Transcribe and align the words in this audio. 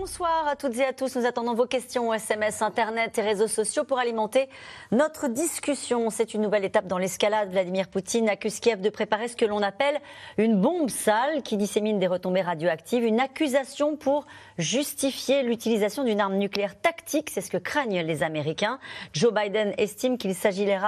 Bonsoir 0.00 0.48
à 0.48 0.56
toutes 0.56 0.78
et 0.78 0.84
à 0.86 0.94
tous. 0.94 1.14
Nous 1.14 1.26
attendons 1.26 1.52
vos 1.52 1.66
questions 1.66 2.14
SMS, 2.14 2.62
Internet 2.62 3.18
et 3.18 3.20
réseaux 3.20 3.48
sociaux 3.48 3.84
pour 3.84 3.98
alimenter 3.98 4.48
notre 4.92 5.28
discussion. 5.28 6.08
C'est 6.08 6.32
une 6.32 6.40
nouvelle 6.40 6.64
étape 6.64 6.86
dans 6.86 6.96
l'escalade. 6.96 7.50
Vladimir 7.50 7.86
Poutine 7.86 8.26
accuse 8.30 8.60
Kiev 8.60 8.80
de 8.80 8.88
préparer 8.88 9.28
ce 9.28 9.36
que 9.36 9.44
l'on 9.44 9.60
appelle 9.60 10.00
une 10.38 10.58
bombe 10.58 10.88
sale 10.88 11.42
qui 11.42 11.58
dissémine 11.58 11.98
des 11.98 12.06
retombées 12.06 12.40
radioactives. 12.40 13.04
Une 13.04 13.20
accusation 13.20 13.94
pour 13.94 14.24
justifier 14.56 15.42
l'utilisation 15.42 16.02
d'une 16.02 16.22
arme 16.22 16.36
nucléaire 16.36 16.80
tactique. 16.80 17.28
C'est 17.28 17.42
ce 17.42 17.50
que 17.50 17.58
craignent 17.58 18.00
les 18.00 18.22
Américains. 18.22 18.78
Joe 19.12 19.34
Biden 19.34 19.74
estime 19.76 20.16
qu'il 20.16 20.34
s'agirait 20.34 20.78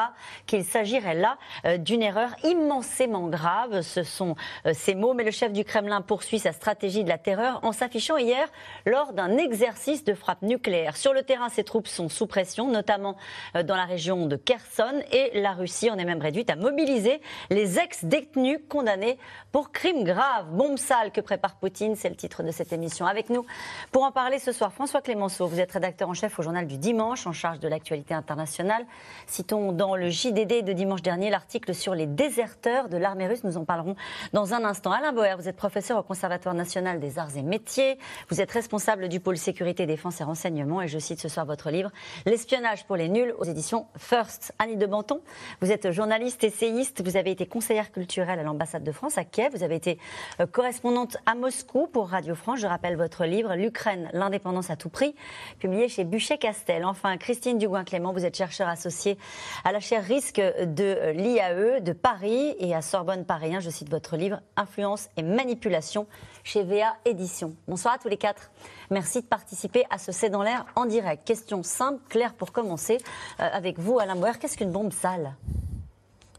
là 1.15 1.37
euh, 1.66 1.77
d'une 1.77 2.02
erreur 2.02 2.30
immensément 2.45 3.29
grave. 3.29 3.83
Ce 3.83 4.05
sont 4.05 4.37
euh, 4.65 4.73
ces 4.73 4.95
mots. 4.95 5.12
Mais 5.12 5.24
le 5.24 5.33
chef 5.33 5.52
du 5.52 5.65
Kremlin 5.65 6.01
poursuit 6.01 6.38
sa 6.38 6.52
stratégie 6.52 7.05
de 7.05 7.10
la 7.10 7.19
terreur 7.19 7.60
en 7.62 7.73
s'affichant 7.73 8.16
hier 8.16 8.48
lors 8.87 9.02
d'un 9.11 9.37
exercice 9.38 10.05
de 10.05 10.15
frappe 10.15 10.42
nucléaire. 10.42 10.97
Sur 10.97 11.12
le 11.12 11.23
terrain, 11.23 11.48
ses 11.48 11.65
troupes 11.65 11.88
sont 11.88 12.09
sous 12.09 12.29
pression, 12.29 12.69
notamment 12.69 13.16
euh, 13.56 13.65
dans 13.65 13.75
la 13.75 13.84
région 13.84 14.27
de 14.27 14.37
Kherson, 14.37 15.02
et 15.11 15.41
la 15.41 15.52
Russie 15.52 15.91
en 15.91 15.98
est 15.98 16.05
même 16.05 16.20
réduite 16.20 16.48
à 16.51 16.55
mobiliser 16.56 17.20
les 17.51 17.80
ex-détenus 17.80 18.61
condamnés 18.69 19.19
pour 19.51 19.73
crimes 19.73 20.05
graves. 20.05 20.47
Bombe 20.52 20.78
sale 20.78 21.11
que 21.11 21.20
prépare 21.20 21.56
Poutine, 21.56 21.97
c'est 21.97 22.09
le 22.09 22.15
titre 22.15 22.45
de 22.45 22.52
cette 22.52 22.73
émission. 22.73 23.06
Avec 23.06 23.30
nous 23.30 23.45
pour 23.91 24.05
en 24.05 24.12
parler 24.12 24.38
ce 24.38 24.52
soir, 24.52 24.73
François 24.73 25.01
Clémenceau, 25.01 25.47
vous 25.48 25.59
êtes 25.59 25.73
rédacteur 25.73 26.09
en 26.09 26.14
chef 26.14 26.39
au 26.39 26.42
journal 26.42 26.66
du 26.66 26.78
dimanche, 26.78 27.27
en 27.27 27.33
charge 27.33 27.58
de 27.58 27.69
l'actualité 27.69 28.14
internationale. 28.14 28.86
Citons 29.27 29.73
dans 29.73 29.97
le 29.97 30.11
JDD 30.11 30.62
de 30.62 30.73
dimanche 30.73 31.03
dernier 31.03 31.30
l'article 31.30 31.75
sur 31.75 31.95
les 31.95 32.06
déserteurs 32.06 32.89
de 32.89 32.97
l'armée 32.97 33.27
russe. 33.27 33.42
Nous 33.42 33.56
en 33.56 33.64
parlerons 33.64 33.97
dans 34.33 34.55
un 34.55 34.64
instant. 34.64 34.92
Alain 34.92 35.12
Boer, 35.12 35.36
vous 35.36 35.48
êtes 35.48 35.56
professeur 35.56 35.98
au 35.98 36.03
Conservatoire 36.03 36.55
national 36.55 37.00
des 37.00 37.19
arts 37.19 37.36
et 37.36 37.42
métiers. 37.42 37.98
Vous 38.28 38.41
êtes 38.41 38.50
responsable 38.50 38.92
du 39.01 39.21
pôle 39.21 39.39
sécurité, 39.39 39.87
défense 39.87 40.21
et 40.21 40.25
renseignement. 40.25 40.83
Et 40.83 40.89
je 40.89 40.98
cite 40.98 41.21
ce 41.21 41.29
soir 41.29 41.47
votre 41.47 41.71
livre, 41.71 41.91
L'espionnage 42.27 42.85
pour 42.85 42.97
les 42.97 43.09
nuls 43.09 43.35
aux 43.39 43.45
éditions 43.45 43.87
First. 43.97 44.53
Annie 44.59 44.77
de 44.77 44.87
Banton, 44.87 45.21
vous 45.61 45.73
êtes 45.73 45.91
journaliste, 45.91 46.45
essayiste, 46.45 47.03
vous 47.03 47.17
avez 47.17 47.31
été 47.31 47.47
conseillère 47.47 47.91
culturelle 47.91 48.39
à 48.39 48.43
l'ambassade 48.43 48.85
de 48.85 48.93
France 48.93 49.17
à 49.19 49.25
Kiev, 49.25 49.57
vous 49.57 49.63
avez 49.63 49.77
été 49.77 49.98
euh, 50.41 50.47
correspondante 50.47 51.17
à 51.27 51.35
Moscou 51.35 51.87
pour 51.87 52.09
Radio 52.09 52.35
France. 52.35 52.61
Je 52.61 52.67
rappelle 52.67 52.97
votre 52.97 53.25
livre, 53.25 53.55
L'Ukraine, 53.55 54.11
l'indépendance 54.13 54.70
à 54.70 54.77
tout 54.77 54.91
prix, 54.91 55.15
publié 55.59 55.89
chez 55.89 56.05
Buchet-Castel. 56.05 56.85
Enfin, 56.85 57.17
Christine 57.17 57.59
Dugouin-Clément, 57.59 58.13
vous 58.13 58.27
êtes 58.27 58.37
chercheur 58.37 58.69
associée 58.69 59.17
à 59.65 59.73
la 59.73 59.81
chaire 59.81 60.05
risque 60.05 60.41
de 60.41 61.13
l'IAE 61.13 61.81
de 61.81 61.93
Paris 61.93 62.55
et 62.59 62.75
à 62.75 62.83
Sorbonne 62.83 63.25
Paris 63.25 63.55
1. 63.55 63.61
Je 63.61 63.70
cite 63.70 63.89
votre 63.89 64.17
livre, 64.17 64.41
Influence 64.57 65.09
et 65.17 65.23
manipulation 65.23 66.07
chez 66.45 66.63
VA 66.63 66.97
Édition. 67.05 67.55
Bonsoir 67.69 67.95
à 67.95 67.98
tous 67.98 68.09
les 68.09 68.17
quatre. 68.17 68.51
Merci 68.91 69.22
de 69.22 69.27
participer 69.27 69.84
à 69.91 69.98
ce 69.98 70.12
C'est 70.12 70.30
dans 70.30 70.42
l'air 70.42 70.66
en 70.77 70.86
direct. 70.86 71.27
Question 71.27 71.62
simple, 71.62 72.00
claire 72.08 72.34
pour 72.34 72.52
commencer. 72.52 72.98
Euh, 73.41 73.48
avec 73.52 73.78
vous, 73.78 73.98
Alain 73.98 74.16
Boer, 74.16 74.39
qu'est-ce 74.39 74.56
qu'une 74.56 74.72
bombe 74.72 74.92
sale? 74.92 75.34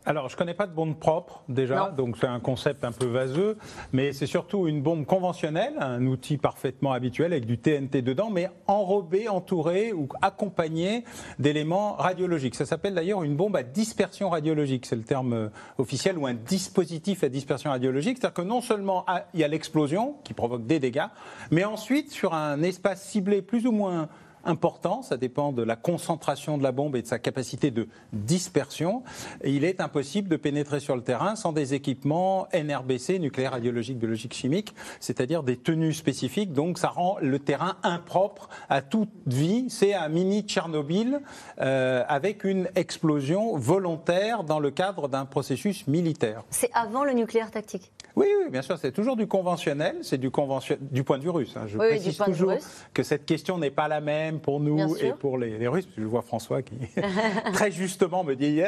Alors, 0.06 0.28
je 0.28 0.36
ne 0.36 0.38
connais 0.38 0.54
pas 0.54 0.68
de 0.68 0.74
bombe 0.74 0.98
propre 0.98 1.44
déjà, 1.48 1.90
donc 1.96 2.18
c'est 2.20 2.28
un 2.28 2.42
concept 2.42 2.84
un 2.84 2.92
peu 2.92 3.06
vaseux, 3.06 3.58
mais 3.94 4.12
c'est 4.12 4.26
surtout 4.26 4.68
une 4.68 4.82
bombe 4.82 5.06
conventionnelle, 5.06 5.76
un 5.80 6.06
outil 6.08 6.38
parfaitement 6.38 6.92
habituel 6.92 7.32
avec 7.32 7.46
du 7.46 7.58
TNT 7.58 8.02
dedans, 8.02 8.30
mais 8.30 8.50
enrobé, 8.68 9.30
entouré 9.30 9.94
ou 9.94 10.10
accompagné 10.22 11.06
d'éléments 11.40 11.94
radiologiques. 11.94 12.56
Ça 12.56 12.66
s'appelle 12.66 12.96
d'ailleurs 12.96 13.24
une 13.24 13.36
bombe 13.36 13.56
à 13.56 13.64
dispersion 13.64 14.30
radiologique, 14.30 14.86
c'est 14.86 14.98
le 14.98 15.04
terme 15.04 15.34
euh, 15.34 15.50
officiel, 15.78 16.18
ou 16.18 16.28
un 16.28 16.34
dispositif 16.34 17.24
à 17.24 17.30
dispersion 17.30 17.70
radiologique. 17.70 18.18
C'est-à-dire 18.18 18.34
que 18.34 18.48
non 18.48 18.60
seulement 18.60 19.06
ah, 19.08 19.26
il 19.34 19.40
y 19.40 19.44
a 19.44 19.48
l'explosion 19.48 20.16
qui 20.26 20.34
provoque 20.34 20.66
des 20.66 20.80
dégâts, 20.80 21.08
mais 21.50 21.64
ensuite 21.64 22.12
sur 22.12 22.34
un 22.34 22.62
espace 22.62 23.04
ciblé 23.04 23.42
plus 23.42 23.66
ou 23.66 23.72
moins 23.72 24.10
important, 24.44 25.02
ça 25.02 25.18
dépend 25.18 25.52
de 25.52 25.64
la 25.64 25.76
concentration 25.76 26.58
de 26.58 26.64
la 26.64 26.72
bombe 26.72 26.96
et 26.96 27.02
de 27.02 27.08
sa 27.08 27.20
capacité 27.20 27.72
de 27.72 27.88
dispersion. 28.12 29.04
il 29.44 29.64
est 29.64 29.82
impossible 29.82 30.30
de 30.30 30.36
pénétrer 30.36 30.80
sur 30.80 30.96
le 30.96 31.02
terrain 31.02 31.36
sans 31.36 31.54
des 31.54 31.74
équipements 31.74 32.48
NRBC, 32.54 33.20
nucléaire, 33.20 33.52
radiologique, 33.52 33.98
biologique, 33.98 34.34
chimique, 34.34 34.76
c'est-à-dire 35.00 35.44
des 35.44 35.58
tenues 35.58 35.94
spécifiques. 35.94 36.54
Donc 36.54 36.78
ça 36.78 36.90
rend 36.90 37.18
le 37.22 37.40
terrain 37.40 37.78
impropre 37.84 38.50
à 38.70 38.82
toute 38.82 39.10
vie. 39.26 39.66
C'est 39.70 39.94
un 39.94 40.10
mini 40.10 40.42
Tchernobyl 40.42 41.20
euh, 41.60 42.04
avec 42.08 42.44
une 42.44 42.68
explosion 42.76 43.58
volontaire 43.58 44.44
dans 44.44 44.60
le 44.60 44.72
cadre 44.72 45.08
d'un 45.08 45.26
processus 45.26 45.88
militaire. 45.88 46.44
C'est 46.50 46.72
avant 46.74 47.04
le 47.04 47.14
nucléaire 47.14 47.52
tactique? 47.52 47.92
Oui, 48.16 48.28
oui, 48.44 48.52
bien 48.52 48.62
sûr, 48.62 48.78
c'est 48.78 48.92
toujours 48.92 49.16
du 49.16 49.26
conventionnel, 49.26 49.98
c'est 50.04 50.20
du 50.20 50.30
conventionnel 50.30 50.86
du 50.92 51.04
point 51.04 51.18
de 51.18 51.24
vue 51.24 51.32
russe. 51.32 51.56
Hein. 51.56 51.66
Je 51.68 51.78
précise 51.78 52.18
toujours 52.18 52.54
que 52.94 53.02
cette 53.02 53.26
question 53.26 53.58
n'est 53.58 53.72
pas 53.72 53.88
la 53.88 54.02
même 54.02 54.33
pour 54.40 54.60
nous 54.60 54.96
et 54.98 55.12
pour 55.12 55.38
les, 55.38 55.68
Russes. 55.68 55.88
Je 55.98 56.04
vois 56.04 56.22
François 56.22 56.62
qui 56.62 56.76
très 57.54 57.72
justement 57.72 58.24
me 58.24 58.36
dit 58.36 58.62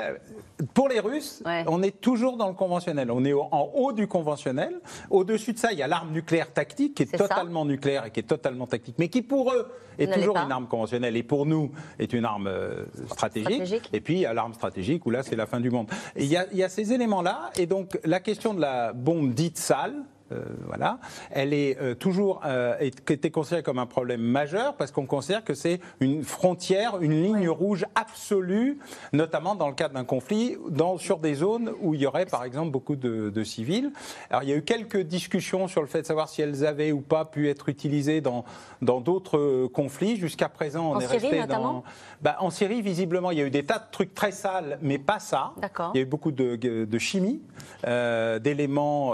pour 0.73 0.89
les 0.89 0.99
Russes, 0.99 1.43
on 1.67 1.83
est 1.83 1.99
toujours 1.99 2.37
dans 2.37 2.47
le 2.47 2.53
conventionnel. 2.53 3.11
On 3.11 3.25
est 3.25 3.33
en 3.33 3.71
haut 3.73 3.91
du 3.91 4.07
conventionnel. 4.07 4.79
Au-dessus 5.09 5.53
de 5.53 5.59
ça, 5.59 5.73
il 5.73 5.79
y 5.79 5.83
a 5.83 5.87
l'arme 5.87 6.11
nucléaire 6.11 6.51
tactique 6.53 6.95
qui 6.95 7.03
est, 7.03 7.17
totalement 7.17 7.65
nucléaire 7.65 8.05
et 8.05 8.11
qui 8.11 8.21
est 8.21 8.23
totalement 8.23 8.67
tactique, 8.67 8.95
mais 8.97 9.09
qui 9.09 9.21
pour 9.21 9.51
eux 9.51 9.71
est 9.97 10.11
toujours 10.11 10.37
une 10.37 10.51
arme 10.51 10.67
conventionnelle 10.67 11.15
et 11.15 11.23
pour 11.23 11.45
nous 11.45 11.71
est 11.99 12.13
une 12.13 12.25
arme 12.25 12.47
euh, 12.47 12.85
stratégique. 13.09 13.89
Et 13.93 14.01
puis 14.01 14.15
il 14.15 14.19
y 14.21 14.25
a 14.25 14.33
l'arme 14.33 14.53
stratégique 14.53 15.05
où 15.05 15.09
là 15.09 15.23
c'est 15.23 15.35
la 15.35 15.45
fin 15.45 15.59
du 15.59 15.69
monde. 15.69 15.87
Et 16.15 16.23
il 16.23 16.29
y 16.29 16.37
a, 16.37 16.45
il 16.51 16.57
y 16.57 16.63
a 16.63 16.69
ces 16.69 16.93
éléments-là 16.93 17.51
et 17.57 17.65
donc 17.65 17.97
la 18.03 18.19
question 18.19 18.53
de 18.53 18.61
la 18.61 18.93
bombe 18.93 19.33
dite 19.33 19.57
sale, 19.57 19.95
euh, 20.31 20.41
voilà, 20.65 20.97
elle 21.29 21.53
est 21.53 21.79
euh, 21.79 21.93
toujours 21.93 22.41
euh, 22.45 22.75
été 22.79 23.29
considérée 23.29 23.61
comme 23.61 23.77
un 23.77 23.85
problème 23.85 24.21
majeur 24.21 24.75
parce 24.75 24.89
qu'on 24.89 25.05
considère 25.05 25.43
que 25.43 25.53
c'est 25.53 25.79
une 25.99 26.23
frontière, 26.23 26.99
une 26.99 27.21
ligne 27.21 27.47
rouge 27.47 27.85
absolue, 27.93 28.79
notamment 29.13 29.53
dans 29.53 29.67
le 29.67 29.75
cadre 29.75 29.93
d'un 29.93 30.03
conflit, 30.03 30.57
dans, 30.67 30.97
sur 30.97 31.19
des 31.19 31.35
zones 31.35 31.71
où 31.79 31.93
il 31.93 32.01
y 32.01 32.07
aurait 32.07 32.25
par 32.25 32.43
exemple 32.43 32.71
beaucoup 32.71 32.95
de, 32.95 33.43
civils. 33.43 33.91
Alors 34.31 34.41
il 34.41 34.49
y 34.49 34.53
a 34.53 34.55
eu 34.55 34.63
quelques 34.63 35.01
discussions 35.01 35.67
sur 35.67 35.81
le 35.81 35.87
fait 35.87 36.01
de 36.01 36.07
savoir 36.07 36.27
si 36.27 36.41
elles 36.41 36.65
avaient 36.65 36.91
ou 36.91 37.01
pas 37.01 37.25
pu 37.25 37.47
être 37.47 37.69
utilisées 37.69 38.21
dans 38.21 38.45
dans 38.81 39.01
d'autres 39.01 39.67
conflits. 39.67 40.17
Jusqu'à 40.17 40.49
présent, 40.49 40.91
on 40.91 40.99
est 40.99 41.05
resté 41.05 41.45
dans. 41.45 41.83
Bah, 42.21 42.37
en 42.39 42.49
Syrie, 42.49 42.81
visiblement, 42.81 43.29
il 43.29 43.37
y 43.37 43.41
a 43.41 43.45
eu 43.45 43.51
des 43.51 43.63
tas 43.63 43.77
de 43.77 43.91
trucs 43.91 44.15
très 44.15 44.31
sales, 44.31 44.79
mais 44.81 44.97
pas 44.97 45.19
ça. 45.19 45.53
Il 45.93 45.97
y 45.97 45.99
a 45.99 46.01
eu 46.01 46.09
beaucoup 46.09 46.31
de, 46.31 46.55
de 46.55 46.97
chimie, 46.97 47.41
d'éléments 47.83 49.13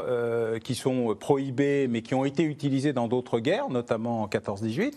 qui 0.64 0.76
sont 0.76 1.01
prohibés, 1.20 1.88
mais 1.88 2.02
qui 2.02 2.16
ont 2.16 2.26
été 2.26 2.44
utilisés 2.44 2.94
dans 2.94 3.08
d'autres 3.08 3.40
guerres, 3.40 3.70
notamment 3.70 4.24
en 4.24 4.28
14-18. 4.28 4.94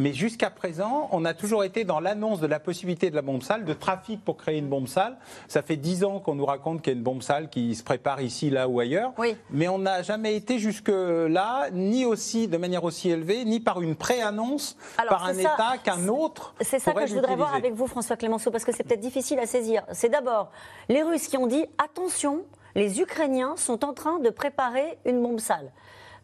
Mais 0.00 0.12
jusqu'à 0.12 0.48
présent, 0.48 1.08
on 1.10 1.24
a 1.24 1.34
toujours 1.34 1.64
été 1.64 1.82
dans 1.82 1.98
l'annonce 1.98 2.38
de 2.38 2.46
la 2.46 2.60
possibilité 2.60 3.10
de 3.10 3.16
la 3.16 3.22
bombe 3.22 3.42
sale, 3.42 3.64
de 3.64 3.72
trafic 3.72 4.24
pour 4.24 4.36
créer 4.36 4.58
une 4.58 4.68
bombe 4.68 4.86
sale. 4.86 5.16
Ça 5.48 5.60
fait 5.60 5.76
dix 5.76 6.04
ans 6.04 6.20
qu'on 6.20 6.36
nous 6.36 6.46
raconte 6.46 6.82
qu'il 6.82 6.92
y 6.92 6.94
a 6.94 6.98
une 6.98 7.02
bombe 7.02 7.22
sale 7.22 7.50
qui 7.50 7.74
se 7.74 7.82
prépare 7.82 8.20
ici, 8.20 8.48
là 8.48 8.68
ou 8.68 8.78
ailleurs. 8.78 9.12
Mais 9.50 9.66
on 9.66 9.78
n'a 9.78 10.02
jamais 10.02 10.36
été 10.36 10.60
jusque-là, 10.60 11.70
ni 11.72 12.04
aussi, 12.04 12.46
de 12.46 12.56
manière 12.58 12.84
aussi 12.84 13.10
élevée, 13.10 13.44
ni 13.44 13.58
par 13.58 13.82
une 13.82 13.96
pré-annonce 13.96 14.76
par 15.08 15.24
un 15.24 15.36
État 15.36 15.74
qu'un 15.82 16.06
autre. 16.06 16.54
C'est 16.60 16.78
ça 16.78 16.92
que 16.92 17.06
je 17.06 17.14
voudrais 17.14 17.34
voir 17.34 17.56
avec 17.56 17.74
vous, 17.74 17.88
François 17.88 18.16
Clémenceau, 18.16 18.52
parce 18.52 18.64
que 18.64 18.70
c'est 18.70 18.84
peut-être 18.84 19.00
difficile 19.00 19.40
à 19.40 19.46
saisir. 19.46 19.82
C'est 19.90 20.10
d'abord 20.10 20.52
les 20.88 21.02
Russes 21.02 21.26
qui 21.26 21.36
ont 21.36 21.48
dit 21.48 21.64
attention, 21.76 22.44
les 22.78 23.00
Ukrainiens 23.00 23.56
sont 23.56 23.84
en 23.84 23.92
train 23.92 24.20
de 24.20 24.30
préparer 24.30 24.98
une 25.04 25.20
bombe 25.20 25.40
sale. 25.40 25.72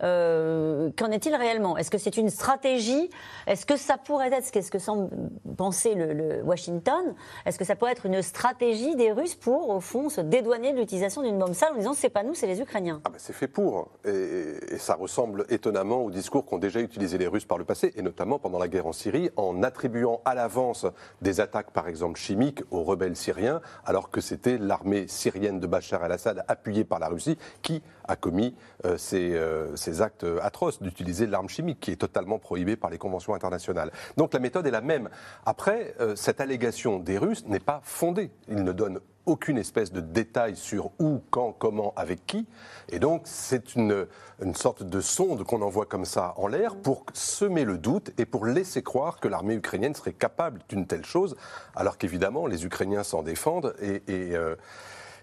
Euh, 0.02 0.90
qu'en 0.96 1.10
est-il 1.10 1.34
réellement? 1.34 1.76
Est-ce 1.76 1.90
que 1.90 1.98
c'est 1.98 2.16
une 2.16 2.30
stratégie? 2.30 3.10
Est-ce 3.46 3.66
que 3.66 3.76
ça 3.76 3.96
pourrait 3.96 4.32
être, 4.32 4.50
qu'est-ce 4.50 4.70
que 4.70 4.78
semble 4.78 5.10
penser 5.56 5.94
le, 5.94 6.42
Washington? 6.42 7.14
Est-ce 7.46 7.58
que 7.58 7.64
ça 7.64 7.76
pourrait 7.76 7.92
être 7.92 8.06
une 8.06 8.22
stratégie 8.22 8.96
des 8.96 9.12
Russes 9.12 9.34
pour, 9.34 9.70
au 9.70 9.80
fond, 9.80 10.08
se 10.08 10.20
dédouaner 10.20 10.72
de 10.72 10.78
l'utilisation 10.78 11.22
d'une 11.22 11.38
bombe 11.38 11.54
sale 11.54 11.72
en 11.74 11.78
disant 11.78 11.92
c'est 11.94 12.08
pas 12.08 12.22
nous, 12.22 12.34
c'est 12.34 12.46
les 12.46 12.60
Ukrainiens? 12.60 13.00
Ah 13.04 13.10
ben, 13.10 13.18
C'est 13.18 13.32
fait 13.32 13.48
pour. 13.48 13.90
Et, 14.04 14.78
ça 14.78 14.94
ressemble 14.94 15.46
étonnamment 15.48 16.02
au 16.02 16.10
discours 16.10 16.44
qu'ont 16.44 16.58
déjà 16.58 16.80
utilisé 16.80 17.18
les 17.18 17.26
Russes 17.26 17.44
par 17.44 17.58
le 17.58 17.64
passé, 17.64 17.92
et 17.96 18.02
notamment 18.02 18.38
pendant 18.38 18.58
la 18.58 18.68
guerre 18.68 18.86
en 18.86 18.92
Syrie, 18.92 19.30
en 19.36 19.62
attribuant 19.62 20.20
à 20.24 20.34
l'avance 20.34 20.86
des 21.22 21.40
attaques, 21.40 21.70
par 21.70 21.88
exemple 21.88 22.18
chimiques, 22.18 22.62
aux 22.70 22.82
rebelles 22.82 23.16
syriens, 23.16 23.60
alors 23.84 24.10
que 24.10 24.20
c'était 24.20 24.58
l'armée 24.58 25.06
syrienne 25.08 25.60
de 25.60 25.66
Bachar 25.66 26.04
el-Assad, 26.04 26.44
appuyée 26.48 26.84
par 26.84 26.98
la 26.98 27.08
Russie, 27.08 27.38
qui 27.62 27.82
a 28.06 28.16
commis 28.16 28.54
euh, 28.84 28.96
ces, 28.98 29.34
euh, 29.34 29.74
ces, 29.76 29.93
actes 30.02 30.26
atroces 30.42 30.80
d'utiliser 30.82 31.26
l'arme 31.26 31.48
chimique, 31.48 31.80
qui 31.80 31.90
est 31.90 31.96
totalement 31.96 32.38
prohibée 32.38 32.76
par 32.76 32.90
les 32.90 32.98
conventions 32.98 33.34
internationales. 33.34 33.90
Donc 34.16 34.32
la 34.32 34.40
méthode 34.40 34.66
est 34.66 34.70
la 34.70 34.80
même. 34.80 35.08
Après, 35.46 35.94
euh, 36.00 36.16
cette 36.16 36.40
allégation 36.40 36.98
des 36.98 37.18
Russes 37.18 37.44
n'est 37.46 37.60
pas 37.60 37.80
fondée. 37.84 38.30
Ils 38.48 38.62
ne 38.62 38.72
donnent 38.72 39.00
aucune 39.26 39.56
espèce 39.56 39.90
de 39.90 40.00
détail 40.00 40.54
sur 40.54 40.90
où, 40.98 41.22
quand, 41.30 41.52
comment, 41.52 41.94
avec 41.96 42.26
qui. 42.26 42.46
Et 42.90 42.98
donc, 42.98 43.22
c'est 43.24 43.74
une, 43.74 44.06
une 44.42 44.54
sorte 44.54 44.82
de 44.82 45.00
sonde 45.00 45.44
qu'on 45.44 45.62
envoie 45.62 45.86
comme 45.86 46.04
ça 46.04 46.34
en 46.36 46.46
l'air 46.46 46.76
pour 46.76 47.06
semer 47.14 47.64
le 47.64 47.78
doute 47.78 48.10
et 48.18 48.26
pour 48.26 48.44
laisser 48.44 48.82
croire 48.82 49.20
que 49.20 49.28
l'armée 49.28 49.54
ukrainienne 49.54 49.94
serait 49.94 50.12
capable 50.12 50.60
d'une 50.68 50.86
telle 50.86 51.06
chose, 51.06 51.36
alors 51.74 51.96
qu'évidemment, 51.96 52.46
les 52.46 52.66
Ukrainiens 52.66 53.02
s'en 53.02 53.22
défendent 53.22 53.74
et. 53.80 54.02
Euh, 54.10 54.56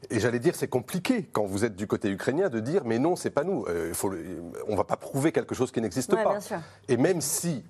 et 0.09 0.19
j'allais 0.19 0.39
dire, 0.39 0.55
c'est 0.55 0.67
compliqué 0.67 1.29
quand 1.31 1.45
vous 1.45 1.63
êtes 1.63 1.75
du 1.75 1.87
côté 1.87 2.09
ukrainien 2.09 2.49
de 2.49 2.59
dire, 2.59 2.83
mais 2.85 2.97
non, 2.97 3.15
c'est 3.15 3.29
pas 3.29 3.43
nous. 3.43 3.65
Euh, 3.67 3.93
faut 3.93 4.11
on 4.67 4.75
va 4.75 4.83
pas 4.83 4.97
prouver 4.97 5.31
quelque 5.31 5.53
chose 5.53 5.71
qui 5.71 5.81
n'existe 5.81 6.15
pas. 6.15 6.39
Et 6.87 6.97
même 6.97 7.21
si 7.21 7.63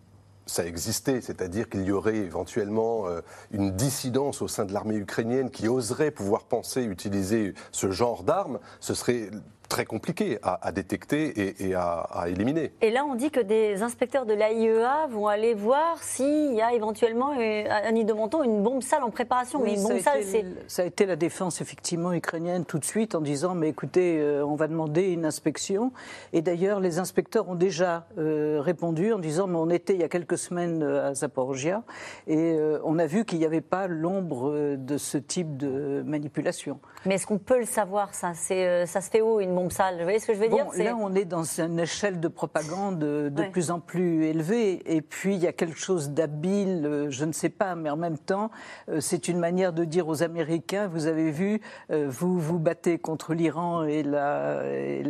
ça 0.46 0.66
existait, 0.66 1.22
c'est-à-dire 1.22 1.70
qu'il 1.70 1.84
y 1.84 1.92
aurait 1.92 2.18
éventuellement 2.18 3.08
euh, 3.08 3.22
une 3.52 3.72
dissidence 3.72 4.42
au 4.42 4.48
sein 4.48 4.66
de 4.66 4.74
l'armée 4.74 4.96
ukrainienne 4.96 5.50
qui 5.50 5.68
oserait 5.68 6.12
pouvoir 6.12 6.46
penser 6.46 6.84
utiliser 6.84 7.54
ce 7.72 7.92
genre 7.92 8.24
d'armes, 8.24 8.60
ce 8.80 8.94
serait 8.94 9.30
très 9.72 9.86
compliqué 9.86 10.38
à, 10.44 10.72
détecter 10.74 11.56
et, 11.66 11.74
à, 11.76 12.26
éliminer. 12.28 12.74
Et 12.82 12.92
là, 12.92 13.06
on 13.06 13.16
dit 13.16 13.32
que 13.32 13.40
des 13.40 13.82
inspecteurs 13.84 14.26
de 14.26 14.34
l'AIEA 14.34 15.08
vont 15.10 15.28
aller 15.28 15.54
voir 15.54 16.04
s'il 16.04 16.54
y 16.54 16.62
a 16.62 16.74
éventuellement 16.74 17.32
euh, 17.40 17.64
à 17.70 17.90
Nid 17.94 18.04
de 18.04 18.12
Menton 18.12 18.44
une 18.44 18.62
bombe 18.64 18.84
sale 18.84 19.02
en 19.02 19.10
préparation. 19.10 19.64
mais 19.64 19.76
une 19.76 19.84
bombe 19.84 20.00
sale, 20.00 20.24
c'est. 20.24 20.44
Ça 20.68 20.82
a 20.82 20.86
été 20.86 21.06
la 21.06 21.16
défense, 21.16 21.62
effectivement, 21.62 22.12
ukrainienne 22.12 22.66
tout 22.66 22.80
de 22.80 22.86
suite 22.86 23.16
en 23.16 23.22
disant 23.22 23.56
mais 23.56 23.70
écoutez, 23.70 24.20
euh, 24.20 24.46
on 24.46 24.56
va 24.56 24.68
demander 24.68 25.04
une 25.14 25.26
inspection. 25.26 25.94
Et 26.34 26.42
d'ailleurs, 26.42 26.82
les 26.82 27.00
inspecteurs 27.00 27.48
ont 27.48 27.56
déjà 27.56 28.08
euh, 28.18 28.60
répondu 28.60 29.14
en 29.14 29.20
disant 29.20 29.48
mais 29.48 29.58
on 29.58 29.70
était 29.70 29.94
il 29.94 30.02
y 30.02 30.04
a 30.04 30.10
quelques 30.10 30.38
semaines 30.38 30.84
à 30.84 31.14
Zaporozhia 31.14 31.84
et 32.28 32.58
on 32.84 33.00
a 33.00 33.06
vu 33.06 33.24
qu'il 33.24 33.40
n'y 33.40 33.46
avait 33.46 33.62
pas 33.62 33.88
l'ombre 33.88 34.76
de 34.76 34.98
ce 34.98 35.18
type 35.18 35.56
de 35.56 36.04
manipulation. 36.06 36.82
Mais 37.06 37.16
est-ce 37.16 37.26
qu'on 37.26 37.40
peut 37.40 37.60
le 37.60 37.66
savoir, 37.66 38.14
ça? 38.14 38.34
Ça 38.34 39.02
se 39.02 39.10
fait 39.10 39.22
où 39.22 39.40
une 39.40 39.56
bombe 39.56 39.72
sale? 39.72 39.98
Vous 39.98 40.04
voyez 40.04 40.20
ce 40.20 40.28
que 40.28 40.34
je 40.34 40.40
veux 40.40 40.50
dire? 40.50 40.68
Là, 40.76 40.96
on 41.00 41.14
est 41.16 41.26
dans 41.26 41.44
une 41.44 41.80
échelle 41.80 42.20
de 42.20 42.28
propagande 42.28 43.00
de 43.00 43.50
plus 43.52 43.72
en 43.72 43.80
plus 43.80 44.26
élevée. 44.26 44.82
Et 44.86 45.02
puis, 45.02 45.36
il 45.36 45.42
y 45.42 45.48
a 45.48 45.54
quelque 45.54 45.78
chose 45.78 46.12
d'habile, 46.12 46.86
euh, 46.86 47.10
je 47.10 47.26
ne 47.26 47.32
sais 47.32 47.50
pas, 47.50 47.76
mais 47.76 47.90
en 47.90 47.98
même 47.98 48.18
temps, 48.18 48.52
euh, 48.90 49.00
c'est 49.00 49.28
une 49.28 49.40
manière 49.40 49.74
de 49.74 49.84
dire 49.84 50.08
aux 50.08 50.24
Américains, 50.24 50.88
vous 50.88 51.08
avez 51.08 51.32
vu, 51.32 51.62
euh, 51.92 52.08
vous 52.10 52.40
vous 52.40 52.60
battez 52.60 53.00
contre 53.00 53.34
l'Iran 53.34 53.84
et, 53.84 54.04
la, 54.04 54.64
et, 54.66 55.04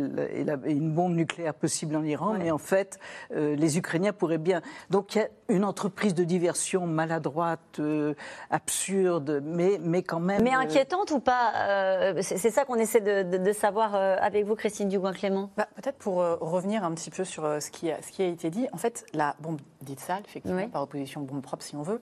une 0.66 0.92
bombe 0.92 1.14
nucléaire 1.14 1.54
possible 1.54 1.96
en 1.96 2.04
Iran, 2.04 2.34
mais 2.38 2.50
en 2.50 2.58
fait, 2.58 2.98
les 3.30 3.78
Ukrainiens 3.78 4.12
pourraient 4.12 4.38
bien. 4.38 4.62
Donc, 4.90 5.14
il 5.14 5.18
y 5.18 5.20
a 5.22 5.28
une 5.48 5.64
entreprise 5.64 6.14
de 6.14 6.24
diversion 6.24 6.86
maladroite, 6.86 7.80
absurde, 8.50 9.42
mais, 9.44 9.78
mais 9.82 10.02
quand 10.02 10.20
même... 10.20 10.42
Mais 10.42 10.52
inquiétante 10.52 11.10
ou 11.10 11.20
pas 11.20 11.52
euh, 11.82 12.18
c'est 12.22 12.50
ça 12.50 12.64
qu'on 12.64 12.76
essaie 12.76 13.00
de, 13.00 13.52
savoir 13.52 13.94
euh, 13.94 14.16
avec 14.20 14.46
vous, 14.46 14.54
Christine 14.54 14.88
Dugoin-Clément. 14.88 15.50
Bah, 15.56 15.68
peut-être 15.74 15.98
pour 15.98 16.22
euh, 16.22 16.36
revenir 16.40 16.84
un 16.84 16.92
petit 16.92 17.10
peu 17.10 17.24
sur 17.24 17.44
ce 17.60 17.70
qui, 17.70 17.90
a, 17.90 18.00
ce, 18.02 18.10
qui 18.10 18.22
a, 18.22 18.26
été 18.26 18.50
dit. 18.50 18.66
En 18.72 18.76
fait, 18.76 19.04
la 19.12 19.36
bombe 19.40 19.60
dite 19.80 20.00
sale, 20.00 20.22
effectivement, 20.26 20.68
par 20.68 20.82
opposition 20.82 21.20
bombe 21.22 21.42
propre 21.42 21.62
si 21.62 21.76
on 21.76 21.82
veut, 21.82 22.00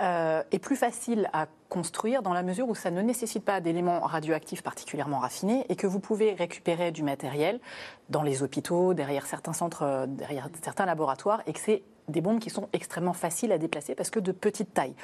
est 0.00 0.58
plus 0.58 0.76
facile 0.76 1.28
à 1.32 1.46
construire 1.68 2.22
dans 2.22 2.32
la 2.32 2.42
mesure 2.42 2.68
où 2.68 2.74
ça 2.74 2.90
ne 2.90 3.00
nécessite 3.00 3.44
pas 3.44 3.60
d'éléments 3.60 4.00
radioactifs 4.00 4.62
particulièrement 4.62 5.20
raffinés 5.20 5.64
et 5.68 5.76
que 5.76 5.86
vous 5.86 6.00
pouvez 6.00 6.34
récupérer 6.34 6.90
du 6.90 7.04
matériel 7.04 7.60
dans 8.08 8.22
les 8.22 8.42
hôpitaux, 8.42 8.94
derrière 8.94 9.26
certains 9.26 9.52
centres, 9.52 10.06
derrière 10.08 10.48
certains 10.62 10.86
laboratoires 10.86 11.42
et 11.46 11.52
que 11.52 11.60
c'est 11.60 11.82
des 12.10 12.20
bombes 12.20 12.38
qui 12.38 12.50
sont 12.50 12.68
extrêmement 12.72 13.12
faciles 13.12 13.52
à 13.52 13.58
déplacer 13.58 13.94
parce 13.94 14.10
que 14.10 14.20
de 14.20 14.32
petite 14.32 14.74
taille. 14.74 14.94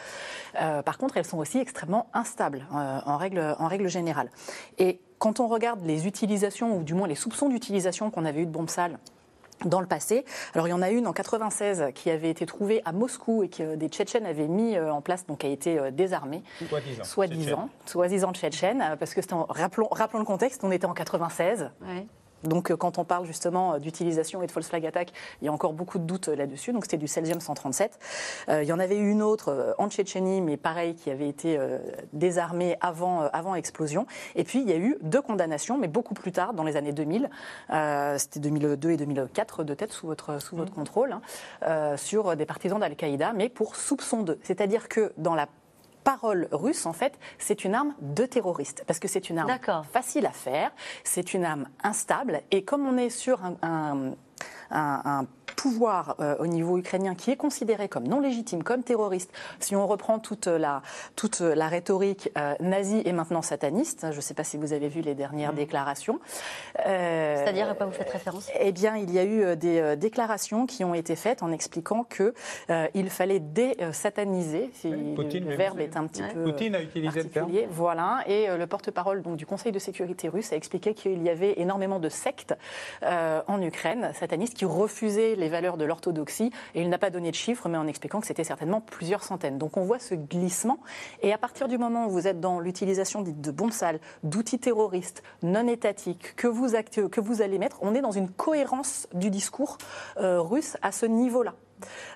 Euh, 0.60 0.82
par 0.82 0.98
contre, 0.98 1.16
elles 1.16 1.24
sont 1.24 1.38
aussi 1.38 1.58
extrêmement 1.58 2.08
instables 2.12 2.66
euh, 2.74 3.00
en, 3.04 3.16
règle, 3.16 3.56
en 3.58 3.66
règle 3.66 3.88
générale. 3.88 4.30
Et 4.78 5.00
quand 5.18 5.40
on 5.40 5.48
regarde 5.48 5.84
les 5.84 6.06
utilisations, 6.06 6.76
ou 6.76 6.82
du 6.82 6.94
moins 6.94 7.08
les 7.08 7.14
soupçons 7.14 7.48
d'utilisation 7.48 8.10
qu'on 8.10 8.24
avait 8.24 8.42
eu 8.42 8.46
de 8.46 8.50
bombes 8.50 8.70
sales, 8.70 8.98
dans 9.64 9.80
le 9.80 9.86
passé. 9.86 10.26
Alors 10.52 10.68
il 10.68 10.70
y 10.70 10.74
en 10.74 10.82
a 10.82 10.90
une 10.90 11.06
en 11.06 11.14
96 11.14 11.86
qui 11.94 12.10
avait 12.10 12.28
été 12.28 12.44
trouvée 12.44 12.82
à 12.84 12.92
Moscou 12.92 13.42
et 13.42 13.48
que 13.48 13.74
des 13.74 13.88
Tchétchènes 13.88 14.26
avaient 14.26 14.48
mis 14.48 14.76
euh, 14.76 14.92
en 14.92 15.00
place, 15.00 15.26
donc 15.26 15.46
a 15.46 15.48
été 15.48 15.90
désarmée. 15.92 16.42
Soi-disant. 17.02 17.70
Soi-disant 17.86 18.32
tchétchène, 18.34 18.96
parce 18.98 19.14
que 19.14 19.20
rappelons, 19.48 19.88
rappelons 19.90 20.18
le 20.18 20.26
contexte, 20.26 20.62
on 20.62 20.70
était 20.70 20.84
en 20.84 20.92
96. 20.92 21.70
Ouais. 21.80 22.06
Donc, 22.44 22.70
euh, 22.70 22.76
quand 22.76 22.98
on 22.98 23.04
parle 23.04 23.26
justement 23.26 23.74
euh, 23.74 23.78
d'utilisation 23.78 24.42
et 24.42 24.46
de 24.46 24.52
false 24.52 24.68
flag 24.68 24.84
attack, 24.86 25.12
il 25.40 25.46
y 25.46 25.48
a 25.48 25.52
encore 25.52 25.72
beaucoup 25.72 25.98
de 25.98 26.04
doutes 26.04 26.28
euh, 26.28 26.36
là-dessus. 26.36 26.72
Donc, 26.72 26.84
c'était 26.84 26.96
du 26.96 27.08
Cesium 27.08 27.40
137. 27.40 27.98
il 28.48 28.64
y 28.64 28.72
en 28.72 28.78
avait 28.78 28.96
eu 28.96 29.10
une 29.10 29.22
autre 29.22 29.74
en 29.78 29.88
Tchétchénie, 29.88 30.40
mais 30.40 30.56
pareil, 30.56 30.94
qui 30.94 31.10
avait 31.10 31.28
été 31.28 31.58
désarmée 32.12 32.76
avant, 32.80 33.22
avant 33.32 33.54
explosion. 33.54 34.06
Et 34.34 34.44
puis, 34.44 34.60
il 34.60 34.68
y 34.68 34.72
a 34.72 34.76
eu 34.76 34.96
deux 35.02 35.20
condamnations, 35.20 35.78
mais 35.78 35.88
beaucoup 35.88 36.14
plus 36.14 36.32
tard, 36.32 36.54
dans 36.54 36.64
les 36.64 36.76
années 36.76 36.92
2000. 36.92 37.30
c'était 38.18 38.40
2002 38.40 38.90
et 38.90 38.96
2004, 38.96 39.64
de 39.64 39.74
tête 39.74 39.92
sous 39.92 40.06
votre, 40.06 40.40
sous 40.40 40.56
votre 40.56 40.72
mmh. 40.72 40.74
contrôle, 40.74 41.16
hein, 41.62 41.96
sur 41.96 42.36
des 42.36 42.46
partisans 42.46 42.78
d'Al-Qaïda, 42.78 43.32
mais 43.32 43.48
pour 43.48 43.76
soupçon 43.76 44.22
d'eux. 44.22 44.38
C'est-à-dire 44.42 44.88
que 44.88 45.12
dans 45.16 45.34
la 45.34 45.48
parole 46.06 46.46
russe, 46.52 46.86
en 46.86 46.92
fait, 46.92 47.18
c'est 47.36 47.64
une 47.64 47.74
arme 47.74 47.92
de 48.00 48.26
terroriste. 48.26 48.84
Parce 48.86 49.00
que 49.00 49.08
c'est 49.08 49.28
une 49.28 49.40
arme 49.40 49.50
facile 49.92 50.24
à 50.24 50.30
faire, 50.30 50.70
c'est 51.02 51.34
une 51.34 51.44
arme 51.44 51.66
instable. 51.82 52.42
Et 52.52 52.64
comme 52.64 52.86
on 52.86 52.96
est 52.96 53.10
sur 53.10 53.42
un, 53.44 54.14
un 54.70 55.26
pouvoir 55.54 56.16
euh, 56.20 56.36
au 56.38 56.46
niveau 56.46 56.78
ukrainien 56.78 57.14
qui 57.14 57.30
est 57.30 57.36
considéré 57.36 57.88
comme 57.88 58.06
non 58.06 58.20
légitime, 58.20 58.62
comme 58.62 58.82
terroriste, 58.82 59.32
si 59.60 59.76
on 59.76 59.86
reprend 59.86 60.18
toute 60.18 60.46
la, 60.46 60.82
toute 61.14 61.40
la 61.40 61.68
rhétorique 61.68 62.30
euh, 62.36 62.54
nazie 62.60 63.02
et 63.04 63.12
maintenant 63.12 63.42
sataniste, 63.42 64.06
je 64.10 64.16
ne 64.16 64.20
sais 64.20 64.34
pas 64.34 64.44
si 64.44 64.56
vous 64.56 64.72
avez 64.72 64.88
vu 64.88 65.00
les 65.00 65.14
dernières 65.14 65.52
mmh. 65.52 65.56
déclarations. 65.56 66.18
Euh, 66.86 67.36
C'est-à-dire 67.36 67.70
à 67.70 67.74
quoi 67.74 67.86
vous 67.86 67.92
faites 67.92 68.10
référence? 68.10 68.50
Eh 68.58 68.72
bien, 68.72 68.96
il 68.96 69.12
y 69.12 69.18
a 69.18 69.24
eu 69.24 69.56
des 69.56 69.96
déclarations 69.96 70.66
qui 70.66 70.84
ont 70.84 70.94
été 70.94 71.16
faites 71.16 71.42
en 71.42 71.52
expliquant 71.52 72.04
que 72.04 72.34
il 72.94 73.10
fallait 73.10 73.40
désataniser, 73.40 74.70
si 74.74 74.90
le 74.90 75.56
verbe 75.56 75.80
est 75.80 75.96
un 75.96 76.06
petit 76.06 76.22
peu 76.22 76.44
Poutine 76.44 76.74
a 76.74 76.82
utilisé 76.82 77.22
le 77.22 77.28
terme. 77.28 77.50
Voilà, 77.70 78.22
et 78.26 78.48
le 78.56 78.66
porte-parole 78.66 79.22
donc 79.22 79.36
du 79.36 79.46
Conseil 79.46 79.72
de 79.72 79.78
sécurité 79.78 80.28
russe 80.28 80.52
a 80.52 80.56
expliqué 80.56 80.94
qu'il 80.94 81.22
y 81.22 81.30
avait 81.30 81.54
énormément 81.60 81.98
de 81.98 82.08
sectes 82.08 82.54
en 83.02 83.62
Ukraine 83.62 84.10
satanistes 84.14 84.54
qui 84.54 84.64
refusaient 84.64 85.35
les 85.36 85.48
valeurs 85.48 85.76
de 85.76 85.84
l'orthodoxie 85.84 86.50
et 86.74 86.82
il 86.82 86.88
n'a 86.88 86.98
pas 86.98 87.10
donné 87.10 87.30
de 87.30 87.36
chiffres, 87.36 87.68
mais 87.68 87.78
en 87.78 87.86
expliquant 87.86 88.20
que 88.20 88.26
c'était 88.26 88.44
certainement 88.44 88.80
plusieurs 88.80 89.22
centaines. 89.22 89.58
Donc 89.58 89.76
on 89.76 89.82
voit 89.82 89.98
ce 89.98 90.14
glissement 90.14 90.78
et 91.22 91.32
à 91.32 91.38
partir 91.38 91.68
du 91.68 91.78
moment 91.78 92.06
où 92.06 92.10
vous 92.10 92.26
êtes 92.26 92.40
dans 92.40 92.60
l'utilisation 92.60 93.22
de 93.22 93.50
bombes 93.50 93.72
sales, 93.72 94.00
d'outils 94.22 94.58
terroristes 94.58 95.22
non 95.42 95.66
étatiques 95.68 96.34
que 96.36 96.46
vous, 96.46 96.68
que 97.10 97.20
vous 97.20 97.42
allez 97.42 97.58
mettre, 97.58 97.78
on 97.82 97.94
est 97.94 98.00
dans 98.00 98.10
une 98.10 98.30
cohérence 98.30 99.08
du 99.14 99.30
discours 99.30 99.78
euh, 100.18 100.40
russe 100.40 100.76
à 100.82 100.92
ce 100.92 101.06
niveau-là. 101.06 101.54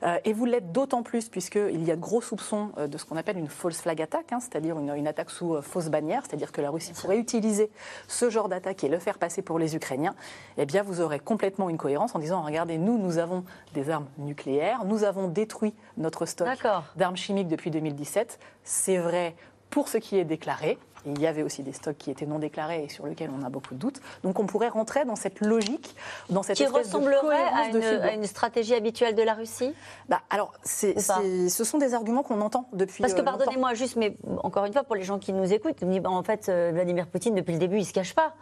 Euh, 0.02 0.18
et 0.24 0.32
vous 0.32 0.44
l'êtes 0.44 0.72
d'autant 0.72 1.02
plus 1.02 1.28
puisqu'il 1.28 1.84
y 1.84 1.90
a 1.90 1.96
de 1.96 2.00
gros 2.00 2.20
soupçons 2.20 2.70
euh, 2.78 2.86
de 2.86 2.98
ce 2.98 3.04
qu'on 3.04 3.16
appelle 3.16 3.38
une 3.38 3.48
false 3.48 3.80
flag 3.80 4.00
attack, 4.02 4.32
hein, 4.32 4.40
c'est-à-dire 4.40 4.78
une, 4.78 5.06
attaque 5.06 5.30
sous 5.30 5.54
euh, 5.54 5.62
fausse 5.62 5.88
bannière, 5.88 6.22
c'est-à-dire 6.26 6.52
que 6.52 6.60
la 6.60 6.70
Russie 6.70 6.92
pourrait 6.92 7.18
utiliser 7.18 7.70
ce 8.08 8.30
genre 8.30 8.48
d'attaque 8.48 8.84
et 8.84 8.88
le 8.88 8.98
faire 8.98 9.18
passer 9.18 9.42
pour 9.42 9.58
les 9.58 9.76
Ukrainiens. 9.76 10.14
Eh 10.56 10.66
bien, 10.66 10.82
vous 10.82 11.00
aurez 11.00 11.18
complètement 11.18 11.68
une 11.68 11.78
cohérence 11.78 12.14
en 12.14 12.18
disant 12.18 12.42
regardez, 12.42 12.78
nous, 12.78 12.98
nous 12.98 13.18
avons 13.18 13.44
des 13.74 13.90
armes 13.90 14.06
nucléaires, 14.18 14.84
nous 14.84 15.04
avons 15.04 15.28
détruit 15.28 15.74
notre 15.96 16.26
stock 16.26 16.48
d'armes 16.96 17.16
chimiques 17.16 17.48
depuis 17.48 17.70
2017. 17.70 18.38
C'est 18.64 18.98
vrai 18.98 19.34
pour 19.70 19.88
ce 19.88 19.98
qui 19.98 20.18
est 20.18 20.24
déclaré, 20.24 20.78
il 21.06 21.20
y 21.20 21.26
avait 21.26 21.42
aussi 21.42 21.62
des 21.62 21.72
stocks 21.72 21.96
qui 21.96 22.10
étaient 22.10 22.26
non 22.26 22.38
déclarés 22.38 22.84
et 22.84 22.88
sur 22.88 23.06
lesquels 23.06 23.30
on 23.36 23.44
a 23.44 23.48
beaucoup 23.48 23.74
de 23.74 23.78
doutes. 23.78 24.00
Donc 24.22 24.38
on 24.38 24.46
pourrait 24.46 24.68
rentrer 24.68 25.04
dans 25.04 25.16
cette 25.16 25.40
logique, 25.40 25.94
dans 26.28 26.42
cette 26.42 26.56
qui 26.56 26.66
ressemblerait 26.66 27.36
à, 27.36 27.68
une, 27.68 27.82
à 27.82 28.12
une, 28.12 28.26
stratégie 28.26 28.74
habituelle 28.74 29.14
de 29.14 29.22
la 29.22 29.34
Russie? 29.34 29.72
Bah, 30.08 30.20
alors, 30.30 30.52
ce 30.64 31.64
sont 31.64 31.78
des 31.78 31.94
arguments 31.94 32.22
qu'on 32.22 32.40
entend 32.40 32.68
depuis. 32.72 33.02
Parce 33.02 33.14
que 33.14 33.20
euh, 33.20 33.24
pardonnez-moi 33.24 33.74
juste, 33.74 33.96
mais 33.96 34.16
encore 34.42 34.64
une 34.64 34.72
fois 34.72 34.84
pour 34.84 34.96
les 34.96 35.02
gens 35.02 35.18
qui 35.18 35.32
nous 35.32 35.52
écoutent, 35.52 35.82
en 36.04 36.22
fait 36.22 36.48
euh, 36.48 36.70
Vladimir 36.72 37.06
Poutine 37.06 37.34
depuis 37.34 37.52
le 37.52 37.58
début 37.58 37.78
il 37.78 37.84
se 37.84 37.92
cache 37.92 38.14
pas. 38.14 38.34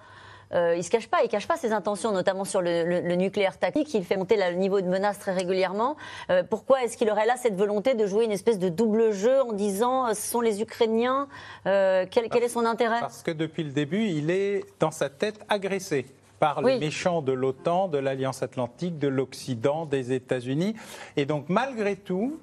Euh, 0.54 0.74
il 0.74 0.78
ne 0.78 0.82
se 0.82 0.90
cache 0.90 1.08
pas, 1.08 1.22
il 1.22 1.28
cache 1.28 1.46
pas 1.46 1.56
ses 1.56 1.72
intentions, 1.72 2.12
notamment 2.12 2.44
sur 2.44 2.62
le, 2.62 3.14
nucléaire 3.16 3.58
tactique. 3.58 3.92
Il 3.94 4.04
fait 4.04 4.16
monter 4.16 4.36
le 4.36 4.56
niveau 4.56 4.80
de 4.80 4.86
menace 4.86 5.18
très 5.18 5.32
régulièrement. 5.32 5.96
Euh, 6.30 6.42
pourquoi 6.48 6.82
est-ce 6.84 6.96
qu'il 6.96 7.10
aurait 7.10 7.26
là 7.26 7.36
cette 7.36 7.56
volonté 7.56 7.94
de 7.94 8.06
jouer 8.06 8.24
une 8.24 8.32
espèce 8.32 8.58
de 8.58 8.68
double 8.68 9.12
jeu 9.12 9.42
en 9.42 9.52
disant 9.52 10.06
euh, 10.06 10.14
ce 10.14 10.28
sont 10.28 10.40
les 10.40 10.62
Ukrainiens 10.62 11.28
quel, 11.64 12.28
quel, 12.30 12.42
est 12.42 12.48
son 12.48 12.64
intérêt? 12.64 13.00
Parce 13.00 13.22
que 13.22 13.30
depuis 13.30 13.62
le 13.62 13.70
début, 13.70 14.06
il 14.06 14.30
est 14.30 14.64
dans 14.80 14.90
sa 14.90 15.08
tête 15.08 15.40
agressé 15.48 16.06
par 16.38 16.62
les 16.62 16.78
méchants 16.78 17.20
de 17.20 17.32
l'OTAN, 17.32 17.88
de 17.88 17.98
l'Alliance 17.98 18.42
Atlantique, 18.42 18.98
de 18.98 19.08
l'Occident, 19.08 19.86
des 19.86 20.12
États-Unis. 20.12 20.76
Et 21.16 21.26
donc, 21.26 21.46
malgré 21.48 21.96
tout, 21.96 22.38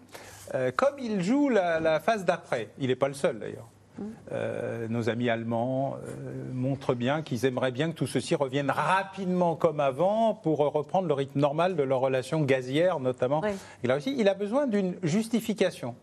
comme 0.76 1.00
il 1.00 1.22
joue 1.22 1.50
la, 1.50 1.80
la 1.80 2.00
phase 2.00 2.26
d'après, 2.26 2.70
il 2.78 2.88
n'est 2.88 2.96
pas 2.96 3.08
le 3.08 3.14
seul 3.14 3.40
d'ailleurs. 3.40 3.68
Euh, 4.32 4.88
nos 4.90 5.10
amis 5.10 5.30
allemands 5.30 5.96
euh, 5.96 6.52
montrent 6.54 6.94
bien 6.94 7.22
qu'ils 7.22 7.46
aimeraient 7.46 7.72
bien 7.72 7.92
que 7.92 7.96
tout 7.96 8.08
ceci 8.08 8.36
revienne 8.36 8.70
rapidement 8.70 9.56
comme 9.56 9.80
avant 9.80 10.34
pour 10.34 10.60
reprendre 10.60 11.08
le 11.08 11.14
rythme 11.14 11.40
normal 11.40 11.76
de 11.76 11.84
leur 11.84 12.00
relation 12.00 12.42
gazière, 12.42 13.00
notamment. 13.00 13.42
Et 13.84 13.88
là 13.88 13.98
aussi, 13.98 14.16
il 14.18 14.28
a 14.28 14.34
besoin 14.34 14.68
d'une 14.68 14.96
justification. 15.04 15.96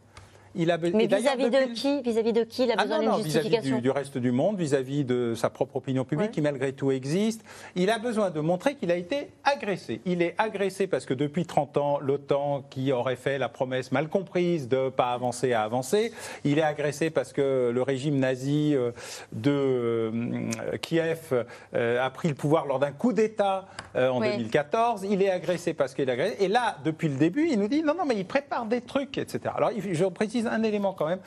Il 0.54 0.70
a 0.70 0.78
Mais 0.78 1.06
vis-à-vis 1.06 1.50
de 1.50 1.74
qui? 1.74 2.02
Vis-à-vis 2.02 2.32
de 2.32 2.44
qui? 2.44 2.64
Il 2.64 2.70
a 2.70 2.74
ah 2.78 2.82
besoin 2.82 2.98
d'une 2.98 3.24
justification 3.24 3.76
vis 3.76 3.82
du, 3.82 3.90
reste 3.90 4.18
du 4.18 4.32
monde, 4.32 4.58
vis-à-vis 4.58 5.04
de 5.04 5.34
sa 5.34 5.50
propre 5.50 5.76
opinion 5.76 6.04
publique, 6.04 6.30
qui 6.30 6.40
malgré 6.40 6.72
tout 6.72 6.90
existe. 6.90 7.42
Il 7.74 7.90
a 7.90 7.98
besoin 7.98 8.30
de 8.30 8.40
montrer 8.40 8.74
qu'il 8.74 8.90
a 8.90 8.96
été 8.96 9.30
agressé. 9.44 10.00
Il 10.04 10.22
est 10.22 10.34
agressé 10.38 10.86
parce 10.86 11.06
que 11.06 11.14
depuis 11.14 11.46
30 11.46 11.76
ans, 11.76 11.98
l'OTAN, 12.00 12.64
qui 12.70 12.92
aurait 12.92 13.16
fait 13.16 13.38
la 13.38 13.48
promesse 13.48 13.92
mal 13.92 14.08
comprise 14.08 14.68
de 14.68 14.76
ne 14.76 14.88
pas 14.90 15.12
avancer, 15.12 15.52
a 15.52 15.62
avancé. 15.62 16.12
Il 16.44 16.58
est 16.58 16.62
agressé 16.62 17.10
parce 17.10 17.32
que 17.32 17.70
le 17.72 17.82
régime 17.82 18.18
nazi 18.18 18.72
euh, 18.74 18.92
de 19.32 19.50
euh, 19.50 20.76
Kiev 20.80 21.46
euh, 21.74 22.04
a 22.04 22.10
pris 22.10 22.28
le 22.28 22.34
pouvoir 22.34 22.66
lors 22.66 22.78
d'un 22.78 22.92
coup 22.92 23.12
d'État 23.12 23.66
en 23.94 24.20
2014. 24.20 25.06
Il 25.08 25.22
est 25.22 25.30
agressé 25.30 25.74
parce 25.74 25.94
qu'il 25.94 26.08
est 26.08 26.12
agressé. 26.12 26.36
Et 26.40 26.48
là, 26.48 26.76
depuis 26.84 27.08
le 27.08 27.16
début, 27.16 27.48
il 27.50 27.58
nous 27.58 27.68
dit 27.68 27.82
non, 27.82 27.94
non, 27.94 28.04
mais 28.06 28.16
il 28.16 28.24
prépare 28.24 28.66
des 28.66 28.80
trucs, 28.80 29.18
etc. 29.18 29.54
Alors, 29.56 29.70
je 29.76 30.04
précise 30.06 30.41
un 30.46 30.62
élément 30.62 30.92
quand 30.92 31.06
même. 31.06 31.20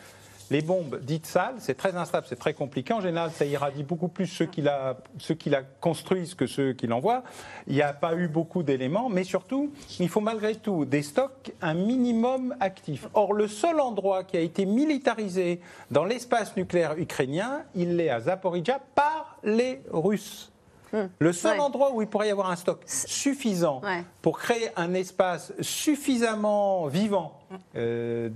Les 0.51 0.61
bombes 0.61 0.99
dites 1.01 1.25
sales, 1.25 1.55
c'est 1.57 1.73
très 1.73 1.95
instable, 1.95 2.27
c'est 2.29 2.35
très 2.35 2.53
compliqué. 2.53 2.93
En 2.93 3.01
général, 3.01 3.31
ça 3.31 3.45
irradie 3.45 3.83
beaucoup 3.83 4.09
plus 4.09 4.27
ceux 4.27 4.45
qui 4.45 4.61
la, 4.61 4.97
ceux 5.17 5.33
qui 5.33 5.49
la 5.49 5.63
construisent 5.63 6.35
que 6.35 6.45
ceux 6.45 6.73
qui 6.73 6.85
l'envoient. 6.85 7.23
Il 7.65 7.73
n'y 7.73 7.81
a 7.81 7.93
pas 7.93 8.15
eu 8.15 8.27
beaucoup 8.27 8.61
d'éléments, 8.61 9.09
mais 9.09 9.23
surtout, 9.23 9.71
il 9.99 10.07
faut 10.07 10.21
malgré 10.21 10.55
tout 10.55 10.85
des 10.85 11.01
stocks 11.01 11.51
un 11.63 11.73
minimum 11.73 12.55
actif. 12.59 13.07
Or, 13.15 13.33
le 13.33 13.47
seul 13.47 13.79
endroit 13.79 14.23
qui 14.23 14.37
a 14.37 14.41
été 14.41 14.67
militarisé 14.67 15.61
dans 15.89 16.05
l'espace 16.05 16.55
nucléaire 16.55 16.95
ukrainien, 16.97 17.63
il 17.73 17.99
est 17.99 18.09
à 18.09 18.19
Zaporizhia 18.19 18.79
par 18.93 19.37
les 19.43 19.81
Russes. 19.91 20.51
Hmm. 20.93 21.07
Le 21.17 21.33
seul 21.33 21.59
endroit 21.59 21.91
où 21.93 22.03
il 22.03 22.07
pourrait 22.07 22.27
y 22.27 22.31
avoir 22.31 22.51
un 22.51 22.55
stock 22.55 22.81
suffisant 22.85 23.81
pour 24.21 24.37
créer 24.37 24.69
un 24.75 24.93
espace 24.93 25.53
suffisamment 25.59 26.85
vivant, 26.85 27.39
euh, 27.75 28.29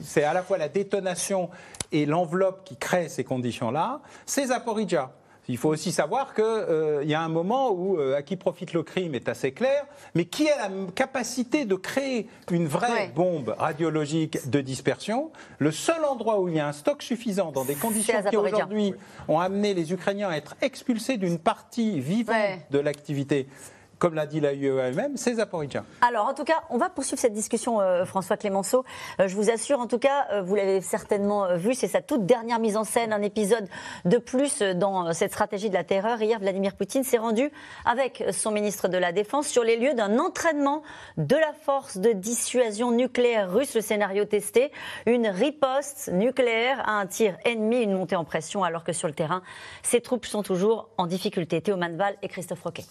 c'est 0.00 0.24
à 0.24 0.32
la 0.32 0.42
fois 0.42 0.58
la 0.58 0.68
détonation 0.68 1.50
et 1.92 2.06
l'enveloppe 2.06 2.64
qui 2.64 2.76
crée 2.76 3.08
ces 3.08 3.24
conditions-là, 3.24 4.00
c'est 4.26 4.46
Zaporizhia. 4.46 5.12
Il 5.48 5.58
faut 5.58 5.68
aussi 5.68 5.92
savoir 5.92 6.34
qu'il 6.34 6.44
euh, 6.44 7.04
y 7.04 7.14
a 7.14 7.20
un 7.20 7.28
moment 7.28 7.70
où 7.70 7.98
euh, 7.98 8.16
à 8.16 8.22
qui 8.22 8.36
profite 8.36 8.72
le 8.72 8.82
crime 8.82 9.14
est 9.14 9.28
assez 9.28 9.52
clair, 9.52 9.84
mais 10.14 10.24
qui 10.24 10.48
a 10.48 10.68
la 10.68 10.74
capacité 10.94 11.66
de 11.66 11.74
créer 11.74 12.28
une 12.50 12.66
vraie 12.66 13.08
bombe 13.14 13.54
radiologique 13.58 14.48
de 14.48 14.60
dispersion. 14.60 15.30
Le 15.58 15.70
seul 15.70 16.04
endroit 16.04 16.40
où 16.40 16.48
il 16.48 16.56
y 16.56 16.60
a 16.60 16.68
un 16.68 16.72
stock 16.72 17.02
suffisant 17.02 17.52
dans 17.52 17.64
des 17.64 17.74
conditions 17.74 18.22
qui 18.28 18.36
aujourd'hui 18.36 18.94
ont 19.28 19.38
amené 19.38 19.74
les 19.74 19.92
Ukrainiens 19.92 20.30
à 20.30 20.36
être 20.36 20.56
expulsés 20.62 21.18
d'une 21.18 21.38
partie 21.38 22.00
vivante 22.00 22.60
de 22.70 22.78
l'activité 22.78 23.46
comme 24.04 24.12
l'a 24.12 24.26
dit 24.26 24.38
la 24.38 24.52
UE 24.52 24.76
elle-même, 24.80 25.16
c'est 25.16 25.32
Zaporizhia. 25.36 25.82
Alors, 26.02 26.26
en 26.26 26.34
tout 26.34 26.44
cas, 26.44 26.62
on 26.68 26.76
va 26.76 26.90
poursuivre 26.90 27.18
cette 27.18 27.32
discussion, 27.32 27.80
euh, 27.80 28.04
François 28.04 28.36
Clémenceau. 28.36 28.84
Euh, 29.18 29.28
je 29.28 29.34
vous 29.34 29.48
assure, 29.48 29.80
en 29.80 29.86
tout 29.86 29.98
cas, 29.98 30.26
euh, 30.30 30.42
vous 30.42 30.56
l'avez 30.56 30.82
certainement 30.82 31.56
vu, 31.56 31.72
c'est 31.72 31.88
sa 31.88 32.02
toute 32.02 32.26
dernière 32.26 32.58
mise 32.58 32.76
en 32.76 32.84
scène, 32.84 33.14
un 33.14 33.22
épisode 33.22 33.66
de 34.04 34.18
plus 34.18 34.60
dans 34.60 35.14
cette 35.14 35.32
stratégie 35.32 35.70
de 35.70 35.74
la 35.74 35.84
terreur. 35.84 36.20
Hier, 36.20 36.38
Vladimir 36.38 36.74
Poutine 36.76 37.02
s'est 37.02 37.16
rendu 37.16 37.50
avec 37.86 38.22
son 38.30 38.50
ministre 38.50 38.88
de 38.88 38.98
la 38.98 39.10
Défense 39.10 39.46
sur 39.46 39.64
les 39.64 39.78
lieux 39.78 39.94
d'un 39.94 40.18
entraînement 40.18 40.82
de 41.16 41.36
la 41.36 41.54
force 41.64 41.96
de 41.96 42.12
dissuasion 42.12 42.90
nucléaire 42.90 43.50
russe, 43.50 43.74
le 43.74 43.80
scénario 43.80 44.26
testé, 44.26 44.70
une 45.06 45.28
riposte 45.28 46.10
nucléaire 46.12 46.86
à 46.86 47.00
un 47.00 47.06
tir 47.06 47.38
ennemi, 47.46 47.80
une 47.80 47.96
montée 47.96 48.16
en 48.16 48.24
pression, 48.24 48.64
alors 48.64 48.84
que 48.84 48.92
sur 48.92 49.08
le 49.08 49.14
terrain, 49.14 49.40
ses 49.82 50.02
troupes 50.02 50.26
sont 50.26 50.42
toujours 50.42 50.90
en 50.98 51.06
difficulté. 51.06 51.62
Théo 51.62 51.78
Manval 51.78 52.18
et 52.20 52.28
Christophe 52.28 52.60
Roquet. 52.60 52.84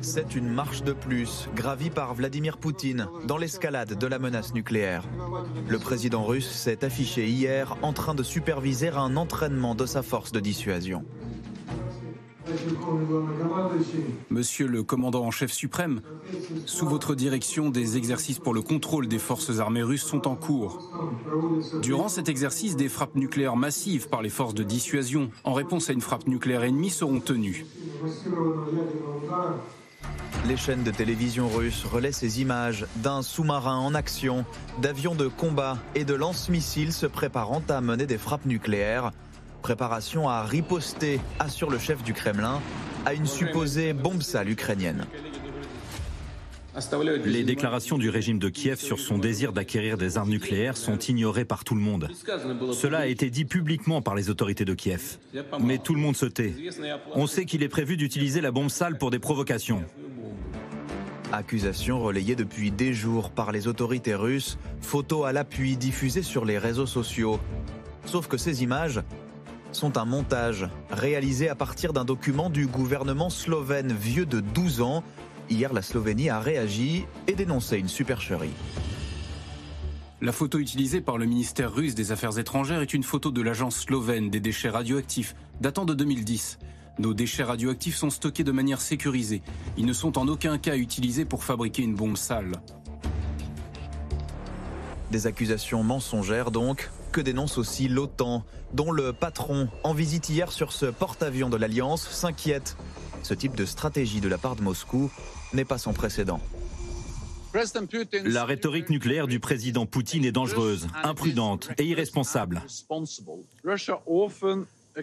C'est 0.00 0.36
une 0.36 0.48
marche 0.48 0.82
de 0.82 0.92
plus, 0.92 1.48
gravie 1.54 1.90
par 1.90 2.14
Vladimir 2.14 2.58
Poutine, 2.58 3.08
dans 3.26 3.36
l'escalade 3.36 3.98
de 3.98 4.06
la 4.06 4.18
menace 4.18 4.54
nucléaire. 4.54 5.04
Le 5.68 5.78
président 5.78 6.24
russe 6.24 6.50
s'est 6.50 6.84
affiché 6.84 7.28
hier 7.28 7.76
en 7.82 7.92
train 7.92 8.14
de 8.14 8.22
superviser 8.22 8.88
un 8.88 9.16
entraînement 9.16 9.74
de 9.74 9.86
sa 9.86 10.02
force 10.02 10.32
de 10.32 10.40
dissuasion. 10.40 11.04
Monsieur 14.30 14.66
le 14.66 14.82
commandant 14.82 15.24
en 15.24 15.30
chef 15.30 15.52
suprême, 15.52 16.00
sous 16.66 16.86
votre 16.86 17.14
direction, 17.14 17.70
des 17.70 17.96
exercices 17.96 18.38
pour 18.38 18.54
le 18.54 18.62
contrôle 18.62 19.08
des 19.08 19.18
forces 19.18 19.58
armées 19.58 19.82
russes 19.82 20.04
sont 20.04 20.28
en 20.28 20.36
cours. 20.36 20.90
Durant 21.82 22.08
cet 22.08 22.28
exercice, 22.28 22.76
des 22.76 22.88
frappes 22.88 23.16
nucléaires 23.16 23.56
massives 23.56 24.08
par 24.08 24.22
les 24.22 24.30
forces 24.30 24.54
de 24.54 24.62
dissuasion 24.62 25.30
en 25.44 25.52
réponse 25.52 25.90
à 25.90 25.92
une 25.92 26.00
frappe 26.00 26.26
nucléaire 26.26 26.64
ennemie 26.64 26.90
seront 26.90 27.20
tenues. 27.20 27.66
Les 30.46 30.56
chaînes 30.56 30.84
de 30.84 30.92
télévision 30.92 31.48
russes 31.48 31.84
relaient 31.84 32.12
ces 32.12 32.40
images 32.40 32.86
d'un 32.96 33.22
sous-marin 33.22 33.78
en 33.78 33.94
action, 33.94 34.44
d'avions 34.80 35.16
de 35.16 35.26
combat 35.26 35.78
et 35.96 36.04
de 36.04 36.14
lance-missiles 36.14 36.92
se 36.92 37.06
préparant 37.06 37.62
à 37.68 37.80
mener 37.80 38.06
des 38.06 38.18
frappes 38.18 38.46
nucléaires 38.46 39.10
Préparation 39.66 40.28
à 40.28 40.44
riposter, 40.44 41.18
assure 41.40 41.70
le 41.70 41.80
chef 41.80 42.04
du 42.04 42.12
Kremlin, 42.12 42.60
à 43.04 43.14
une 43.14 43.26
supposée 43.26 43.94
bombe 43.94 44.22
sale 44.22 44.48
ukrainienne. 44.48 45.06
Les 47.24 47.42
déclarations 47.42 47.98
du 47.98 48.08
régime 48.08 48.38
de 48.38 48.48
Kiev 48.48 48.78
sur 48.78 49.00
son 49.00 49.18
désir 49.18 49.52
d'acquérir 49.52 49.98
des 49.98 50.18
armes 50.18 50.30
nucléaires 50.30 50.76
sont 50.76 50.96
ignorées 50.96 51.44
par 51.44 51.64
tout 51.64 51.74
le 51.74 51.80
monde. 51.80 52.08
Cela 52.74 52.98
a 52.98 53.06
été 53.06 53.28
dit 53.28 53.44
publiquement 53.44 54.02
par 54.02 54.14
les 54.14 54.30
autorités 54.30 54.64
de 54.64 54.72
Kiev. 54.72 55.18
Mais 55.58 55.78
tout 55.78 55.94
le 55.94 56.00
monde 56.00 56.14
se 56.14 56.26
tait. 56.26 56.54
On 57.16 57.26
sait 57.26 57.44
qu'il 57.44 57.64
est 57.64 57.68
prévu 57.68 57.96
d'utiliser 57.96 58.40
la 58.40 58.52
bombe 58.52 58.70
sale 58.70 58.98
pour 58.98 59.10
des 59.10 59.18
provocations. 59.18 59.82
Accusation 61.32 62.00
relayée 62.00 62.36
depuis 62.36 62.70
des 62.70 62.94
jours 62.94 63.30
par 63.30 63.50
les 63.50 63.66
autorités 63.66 64.14
russes, 64.14 64.58
photos 64.80 65.26
à 65.26 65.32
l'appui 65.32 65.76
diffusées 65.76 66.22
sur 66.22 66.44
les 66.44 66.56
réseaux 66.56 66.86
sociaux. 66.86 67.40
Sauf 68.04 68.28
que 68.28 68.36
ces 68.36 68.62
images 68.62 69.02
sont 69.76 69.98
un 69.98 70.06
montage 70.06 70.68
réalisé 70.90 71.48
à 71.48 71.54
partir 71.54 71.92
d'un 71.92 72.04
document 72.04 72.48
du 72.48 72.66
gouvernement 72.66 73.28
slovène 73.28 73.92
vieux 73.92 74.24
de 74.24 74.40
12 74.40 74.80
ans. 74.80 75.04
Hier, 75.50 75.72
la 75.72 75.82
Slovénie 75.82 76.30
a 76.30 76.40
réagi 76.40 77.04
et 77.26 77.34
dénoncé 77.34 77.76
une 77.76 77.88
supercherie. 77.88 78.54
La 80.22 80.32
photo 80.32 80.58
utilisée 80.58 81.02
par 81.02 81.18
le 81.18 81.26
ministère 81.26 81.72
russe 81.72 81.94
des 81.94 82.10
Affaires 82.10 82.38
étrangères 82.38 82.80
est 82.80 82.94
une 82.94 83.02
photo 83.02 83.30
de 83.30 83.42
l'agence 83.42 83.76
slovène 83.76 84.30
des 84.30 84.40
déchets 84.40 84.70
radioactifs, 84.70 85.36
datant 85.60 85.84
de 85.84 85.92
2010. 85.92 86.58
Nos 86.98 87.12
déchets 87.12 87.44
radioactifs 87.44 87.96
sont 87.96 88.08
stockés 88.08 88.44
de 88.44 88.52
manière 88.52 88.80
sécurisée. 88.80 89.42
Ils 89.76 89.84
ne 89.84 89.92
sont 89.92 90.16
en 90.16 90.26
aucun 90.26 90.56
cas 90.56 90.76
utilisés 90.76 91.26
pour 91.26 91.44
fabriquer 91.44 91.82
une 91.82 91.94
bombe 91.94 92.16
sale. 92.16 92.52
Des 95.10 95.26
accusations 95.26 95.84
mensongères 95.84 96.50
donc, 96.50 96.90
que 97.12 97.20
dénonce 97.20 97.58
aussi 97.58 97.88
l'OTAN, 97.88 98.44
dont 98.72 98.92
le 98.92 99.12
patron, 99.12 99.68
en 99.84 99.94
visite 99.94 100.28
hier 100.28 100.52
sur 100.52 100.72
ce 100.72 100.86
porte-avions 100.86 101.50
de 101.50 101.56
l'Alliance, 101.56 102.08
s'inquiète. 102.08 102.76
Ce 103.22 103.34
type 103.34 103.56
de 103.56 103.64
stratégie 103.64 104.20
de 104.20 104.28
la 104.28 104.38
part 104.38 104.56
de 104.56 104.62
Moscou 104.62 105.10
n'est 105.52 105.64
pas 105.64 105.78
sans 105.78 105.92
précédent. 105.92 106.40
La 108.24 108.44
rhétorique 108.44 108.90
nucléaire 108.90 109.26
du 109.26 109.40
président 109.40 109.86
Poutine 109.86 110.24
est 110.24 110.32
dangereuse, 110.32 110.88
imprudente 111.02 111.70
et 111.78 111.84
irresponsable. 111.84 112.62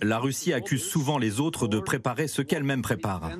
La 0.01 0.19
Russie 0.19 0.53
accuse 0.53 0.83
souvent 0.83 1.17
les 1.17 1.39
autres 1.39 1.67
de 1.67 1.79
préparer 1.79 2.27
ce 2.27 2.41
qu'elle-même 2.41 2.81
prépare. 2.81 3.31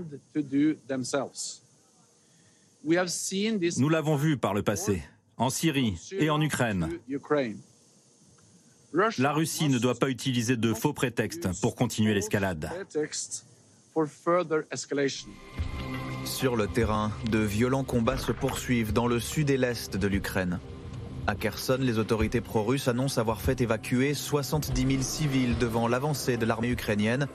Nous 3.77 3.89
l'avons 3.89 4.15
vu 4.15 4.37
par 4.37 4.53
le 4.53 4.63
passé, 4.63 5.03
en 5.37 5.49
Syrie 5.49 5.95
et 6.19 6.29
en 6.29 6.41
Ukraine. 6.41 6.89
La 9.17 9.33
Russie 9.33 9.69
ne 9.69 9.79
doit 9.79 9.95
pas 9.95 10.09
utiliser 10.09 10.55
de 10.55 10.73
faux 10.73 10.93
prétextes 10.93 11.49
pour 11.61 11.75
continuer 11.75 12.13
l'escalade. 12.13 12.69
Sur 16.25 16.55
le 16.55 16.67
terrain, 16.67 17.11
de 17.31 17.39
violents 17.39 17.83
combats 17.83 18.17
se 18.17 18.31
poursuivent 18.31 18.93
dans 18.93 19.07
le 19.07 19.19
sud 19.19 19.49
et 19.49 19.57
l'est 19.57 19.97
de 19.97 20.07
l'Ukraine. 20.07 20.59
À 21.25 21.35
Kherson, 21.35 21.77
les 21.79 21.97
autorités 21.97 22.41
pro-russes 22.41 22.87
annoncent 22.87 23.19
avoir 23.19 23.41
fait 23.41 23.61
évacuer 23.61 24.13
70 24.13 24.87
000 24.87 25.01
civils 25.01 25.57
devant 25.57 25.87
l'avancée 25.87 26.37
de 26.37 26.45
l'armée 26.45 26.69
ukrainienne. 26.69 27.27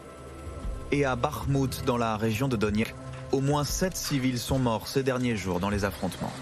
Et 0.93 1.05
à 1.05 1.17
Bakhmut, 1.17 1.85
dans 1.85 1.97
la 1.97 2.17
région 2.17 2.49
de 2.49 2.57
Donetsk, 2.57 2.95
au 3.33 3.41
moins 3.41 3.65
7 3.65 3.97
civils 3.97 4.38
sont 4.38 4.59
morts 4.59 4.87
ces 4.87 5.03
derniers 5.03 5.37
jours 5.37 5.59
dans 5.59 5.71
les 5.71 5.85
affrontements. 5.85 6.33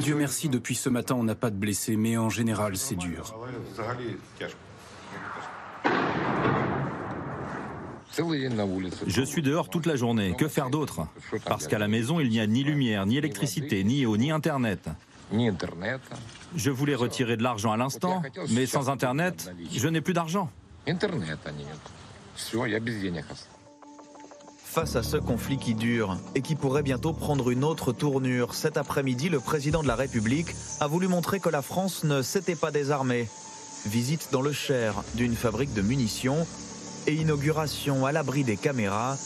Dieu 0.00 0.14
merci, 0.14 0.48
depuis 0.48 0.74
ce 0.74 0.88
matin, 0.88 1.14
on 1.14 1.24
n'a 1.24 1.34
pas 1.34 1.50
de 1.50 1.56
blessés, 1.56 1.96
mais 1.96 2.16
en 2.16 2.30
général, 2.30 2.76
c'est 2.76 2.96
dur. 2.96 3.34
Je 9.06 9.22
suis 9.22 9.42
dehors 9.42 9.68
toute 9.68 9.86
la 9.86 9.96
journée. 9.96 10.34
Que 10.36 10.48
faire 10.48 10.70
d'autre? 10.70 11.06
Parce 11.44 11.66
qu'à 11.66 11.78
la 11.78 11.88
maison, 11.88 12.20
il 12.20 12.30
n'y 12.30 12.40
a 12.40 12.46
ni 12.46 12.64
lumière, 12.64 13.06
ni 13.06 13.16
électricité, 13.16 13.84
ni 13.84 14.06
eau, 14.06 14.16
ni 14.16 14.30
Internet. 14.30 14.88
Je 16.54 16.70
voulais 16.70 16.94
retirer 16.94 17.36
de 17.36 17.42
l'argent 17.42 17.72
à 17.72 17.76
l'instant, 17.76 18.22
mais 18.50 18.66
sans 18.66 18.88
Internet, 18.88 19.52
je 19.72 19.88
n'ai 19.88 20.00
plus 20.00 20.14
d'argent. 20.14 20.50
Face 24.76 24.94
à 24.94 25.02
ce 25.02 25.16
conflit 25.16 25.56
qui 25.56 25.74
dure 25.74 26.18
et 26.34 26.42
qui 26.42 26.54
pourrait 26.54 26.82
bientôt 26.82 27.14
prendre 27.14 27.48
une 27.48 27.64
autre 27.64 27.94
tournure, 27.94 28.52
cet 28.52 28.76
après-midi, 28.76 29.30
le 29.30 29.40
président 29.40 29.82
de 29.82 29.88
la 29.88 29.94
République 29.94 30.54
a 30.80 30.86
voulu 30.86 31.08
montrer 31.08 31.40
que 31.40 31.48
la 31.48 31.62
France 31.62 32.04
ne 32.04 32.20
s'était 32.20 32.56
pas 32.56 32.70
désarmée. 32.70 33.26
Visite 33.86 34.28
dans 34.32 34.42
le 34.42 34.52
Cher 34.52 35.02
d'une 35.14 35.34
fabrique 35.34 35.72
de 35.72 35.80
munitions 35.80 36.46
et 37.06 37.14
inauguration 37.14 38.04
à 38.04 38.12
l'abri 38.12 38.44
des 38.44 38.58
caméras 38.58 39.16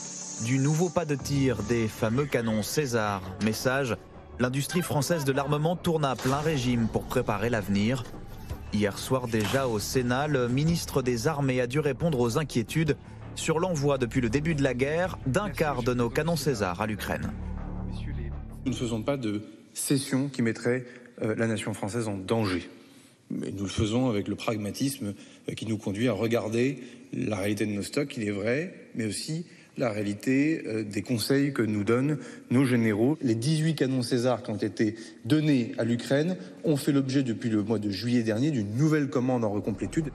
du 0.45 0.61
nouveau 0.61 0.89
pas 0.89 1.05
de 1.05 1.17
tir 1.17 1.65
des 1.65 1.89
fameux 1.89 2.27
canons 2.27 2.63
César. 2.63 3.21
Message 3.43 3.97
l'industrie 4.39 4.83
française 4.83 5.25
de 5.25 5.33
l'armement 5.33 5.75
tourne 5.75 6.05
à 6.05 6.15
plein 6.15 6.39
régime 6.39 6.87
pour 6.87 7.03
préparer 7.03 7.51
l'avenir. 7.51 8.05
Hier 8.73 8.97
soir 8.97 9.27
déjà 9.27 9.67
au 9.67 9.81
Sénat, 9.81 10.29
le 10.29 10.49
ministre 10.49 11.03
des 11.03 11.27
Armées 11.27 11.61
a 11.61 11.67
dû 11.67 11.81
répondre 11.81 12.21
aux 12.21 12.39
inquiétudes 12.39 12.97
sur 13.35 13.59
l'envoi 13.59 13.99
depuis 13.99 14.21
le 14.21 14.29
début 14.29 14.55
de 14.55 14.63
la 14.63 14.75
guerre 14.75 15.19
d'un 15.27 15.51
quart 15.51 15.83
de 15.83 15.95
nos 15.95 16.11
canons 16.11 16.37
César 16.37 16.81
à 16.81 16.87
l'Ukraine. 16.87 17.33
Nous 18.65 18.73
ne 18.73 18.77
faisons 18.77 19.03
pas 19.03 19.17
de 19.17 19.43
cession 19.73 20.29
qui 20.29 20.43
mettrait 20.43 20.85
euh, 21.23 21.35
la 21.37 21.47
nation 21.47 21.73
française 21.75 22.09
en 22.09 22.17
danger. 22.17 22.69
Mais 23.31 23.51
nous 23.53 23.63
le 23.63 23.71
faisons 23.71 24.09
avec 24.11 24.29
le 24.29 24.35
pragmatisme 24.35 25.15
euh, 25.49 25.55
qui 25.55 25.67
nous 25.67 25.79
conduit 25.79 26.09
à 26.09 26.13
regarder 26.13 26.79
la 27.13 27.37
réalité 27.37 27.67
de 27.67 27.73
nos 27.73 27.83
stocks, 27.83 28.17
il 28.17 28.25
est 28.25 28.33
vrai, 28.33 28.75
mais 28.95 29.07
aussi 29.07 29.47
la 29.81 29.91
réalité 29.91 30.63
euh, 30.67 30.85
des 30.85 31.03
conseils 31.03 31.53
que 31.53 31.63
nous 31.63 31.83
donnent 31.83 32.19
nos 32.51 32.65
généraux. 32.65 33.19
Les 33.23 33.35
18 33.35 33.75
canons 33.75 34.03
César 34.03 34.43
qui 34.43 34.51
ont 34.51 34.57
été 34.57 34.95
donnés 35.25 35.73
à 35.79 35.85
l'Ukraine 35.85 36.37
ont 36.65 36.77
fait 36.77 36.93
l'objet 36.93 37.23
depuis 37.23 37.49
le 37.49 37.63
mois 37.63 37.79
de 37.79 37.91
juillet 37.91 38.23
dernier 38.23 38.51
d'une 38.51 38.77
nouvelle 38.77 39.09
commande 39.09 39.45
en 39.45 39.51
recomplétude. 39.51 40.11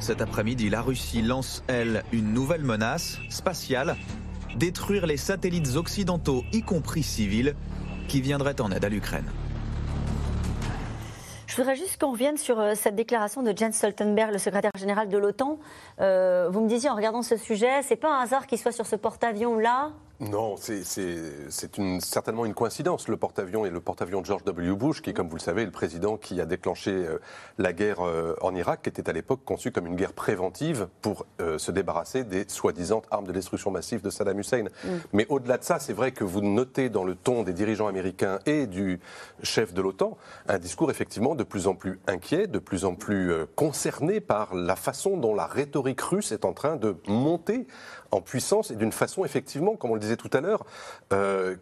Cet 0.00 0.20
après-midi, 0.20 0.68
la 0.68 0.82
Russie 0.82 1.22
lance, 1.22 1.62
elle, 1.68 2.02
une 2.12 2.34
nouvelle 2.34 2.64
menace 2.64 3.18
spatiale, 3.30 3.96
détruire 4.58 5.06
les 5.06 5.16
satellites 5.16 5.76
occidentaux, 5.76 6.44
y 6.52 6.62
compris 6.62 7.02
civils, 7.02 7.54
qui 8.08 8.20
viendraient 8.20 8.60
en 8.60 8.70
aide 8.70 8.84
à 8.84 8.88
l'Ukraine. 8.88 9.30
Je 11.54 11.60
voudrais 11.60 11.76
juste 11.76 12.00
qu'on 12.00 12.10
revienne 12.10 12.36
sur 12.36 12.58
euh, 12.58 12.72
cette 12.74 12.96
déclaration 12.96 13.44
de 13.44 13.56
Jens 13.56 13.76
Stoltenberg, 13.76 14.32
le 14.32 14.38
secrétaire 14.38 14.72
général 14.76 15.08
de 15.08 15.16
l'OTAN. 15.16 15.60
Euh, 16.00 16.48
vous 16.50 16.60
me 16.60 16.66
disiez 16.66 16.90
en 16.90 16.96
regardant 16.96 17.22
ce 17.22 17.36
sujet, 17.36 17.80
c'est 17.82 17.94
pas 17.94 18.10
un 18.12 18.22
hasard 18.22 18.48
qu'il 18.48 18.58
soit 18.58 18.72
sur 18.72 18.86
ce 18.86 18.96
porte-avions-là 18.96 19.92
non, 20.20 20.54
c'est 20.56 20.84
certainement 21.98 22.44
une 22.44 22.54
coïncidence. 22.54 23.08
Le 23.08 23.16
porte-avions 23.16 23.66
et 23.66 23.70
le 23.70 23.80
porte-avions 23.80 24.20
de 24.20 24.26
George 24.26 24.44
W. 24.44 24.72
Bush, 24.76 25.02
qui, 25.02 25.12
comme 25.12 25.28
vous 25.28 25.36
le 25.36 25.40
savez, 25.40 25.62
est 25.62 25.66
le 25.66 25.72
président 25.72 26.16
qui 26.16 26.40
a 26.40 26.46
déclenché 26.46 26.92
euh, 26.92 27.18
la 27.58 27.72
guerre 27.72 28.00
euh, 28.00 28.36
en 28.40 28.54
Irak, 28.54 28.82
qui 28.82 28.90
était 28.90 29.08
à 29.10 29.12
l'époque 29.12 29.40
conçue 29.44 29.72
comme 29.72 29.86
une 29.86 29.96
guerre 29.96 30.12
préventive 30.12 30.86
pour 31.02 31.26
euh, 31.40 31.58
se 31.58 31.72
débarrasser 31.72 32.22
des 32.22 32.44
soi-disant 32.48 33.02
armes 33.10 33.26
de 33.26 33.32
destruction 33.32 33.72
massive 33.72 34.02
de 34.02 34.10
Saddam 34.10 34.38
Hussein. 34.38 34.62
Mm. 34.62 34.88
Mais 35.12 35.26
au-delà 35.30 35.58
de 35.58 35.64
ça, 35.64 35.80
c'est 35.80 35.92
vrai 35.92 36.12
que 36.12 36.22
vous 36.22 36.42
notez 36.42 36.90
dans 36.90 37.04
le 37.04 37.16
ton 37.16 37.42
des 37.42 37.52
dirigeants 37.52 37.88
américains 37.88 38.38
et 38.46 38.68
du 38.68 39.00
chef 39.42 39.74
de 39.74 39.82
l'OTAN 39.82 40.16
un 40.46 40.58
discours 40.58 40.92
effectivement 40.92 41.34
de 41.34 41.42
plus 41.42 41.66
en 41.66 41.74
plus 41.74 41.98
inquiet, 42.06 42.46
de 42.46 42.60
plus 42.60 42.84
en 42.84 42.94
plus 42.94 43.32
concerné 43.56 44.20
par 44.20 44.54
la 44.54 44.76
façon 44.76 45.16
dont 45.16 45.34
la 45.34 45.46
rhétorique 45.46 46.00
russe 46.00 46.30
est 46.30 46.44
en 46.44 46.52
train 46.52 46.76
de 46.76 46.96
monter 47.08 47.66
en 48.14 48.20
puissance 48.20 48.70
et 48.70 48.76
d'une 48.76 48.92
façon, 48.92 49.24
effectivement, 49.24 49.76
comme 49.76 49.90
on 49.90 49.94
le 49.94 50.00
disait 50.00 50.16
tout 50.16 50.30
à 50.32 50.40
l'heure, 50.40 50.64
euh, 51.12 51.56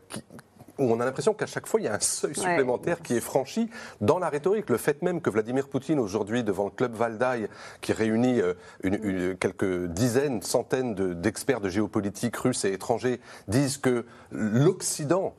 où 0.79 0.85
on 0.85 1.01
a 1.01 1.05
l'impression 1.05 1.35
qu'à 1.35 1.47
chaque 1.47 1.67
fois, 1.67 1.81
il 1.81 1.85
y 1.85 1.89
a 1.89 1.95
un 1.95 2.01
seuil 2.01 2.35
supplémentaire 2.35 3.03
qui 3.03 3.15
est 3.15 3.21
franchi 3.21 3.69
dans 4.01 4.19
la 4.19 4.29
rhétorique. 4.29 4.71
Le 4.71 4.79
fait 4.79 5.03
même 5.03 5.21
que 5.21 5.31
Vladimir 5.31 5.69
Poutine, 5.69 5.99
aujourd'hui, 5.99 6.45
devant 6.45 6.65
le 6.65 6.71
club 6.71 6.95
Valdaï, 6.95 7.49
qui 7.81 7.93
réunit 7.93 8.41
euh, 8.41 8.55
une, 8.83 9.37
quelques 9.37 9.87
dizaines, 9.87 10.43
centaines 10.43 10.95
d'experts 11.21 11.61
de, 11.61 11.69
géopolitique 11.69 12.37
russes 12.37 12.65
et 12.65 12.73
étrangers, 12.73 13.21
disent 13.49 13.79
que 13.79 14.05
l'Occident 14.31 15.35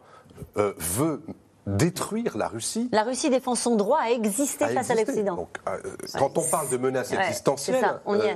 euh, 0.58 0.74
veut 0.78 1.22
détruire 1.68 2.38
la 2.38 2.48
Russie. 2.48 2.90
La 2.92 3.04
Russie 3.04 3.30
défend 3.30 3.56
son 3.56 3.76
droit 3.76 4.00
à 4.02 4.12
exister 4.12 4.68
face 4.68 4.90
à 4.90 4.96
l'Occident. 4.96 5.48
Euh, 5.68 5.78
quand 6.18 6.38
on 6.38 6.44
parle 6.44 6.70
de 6.70 6.78
menaces 6.78 7.12
existentielles, 7.12 7.84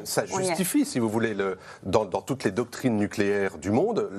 ça, 0.03 0.21
euh, 0.21 0.25
justifie, 0.37 0.85
si 0.85 0.99
vous 0.99 1.09
voulez, 1.09 1.33
le, 1.33 1.57
dans, 1.83 2.05
toutes 2.05 2.43
les 2.43 2.51
doctrines 2.51 2.97
nucléaires 2.97 3.57
du 3.57 3.71
monde, 3.71 4.09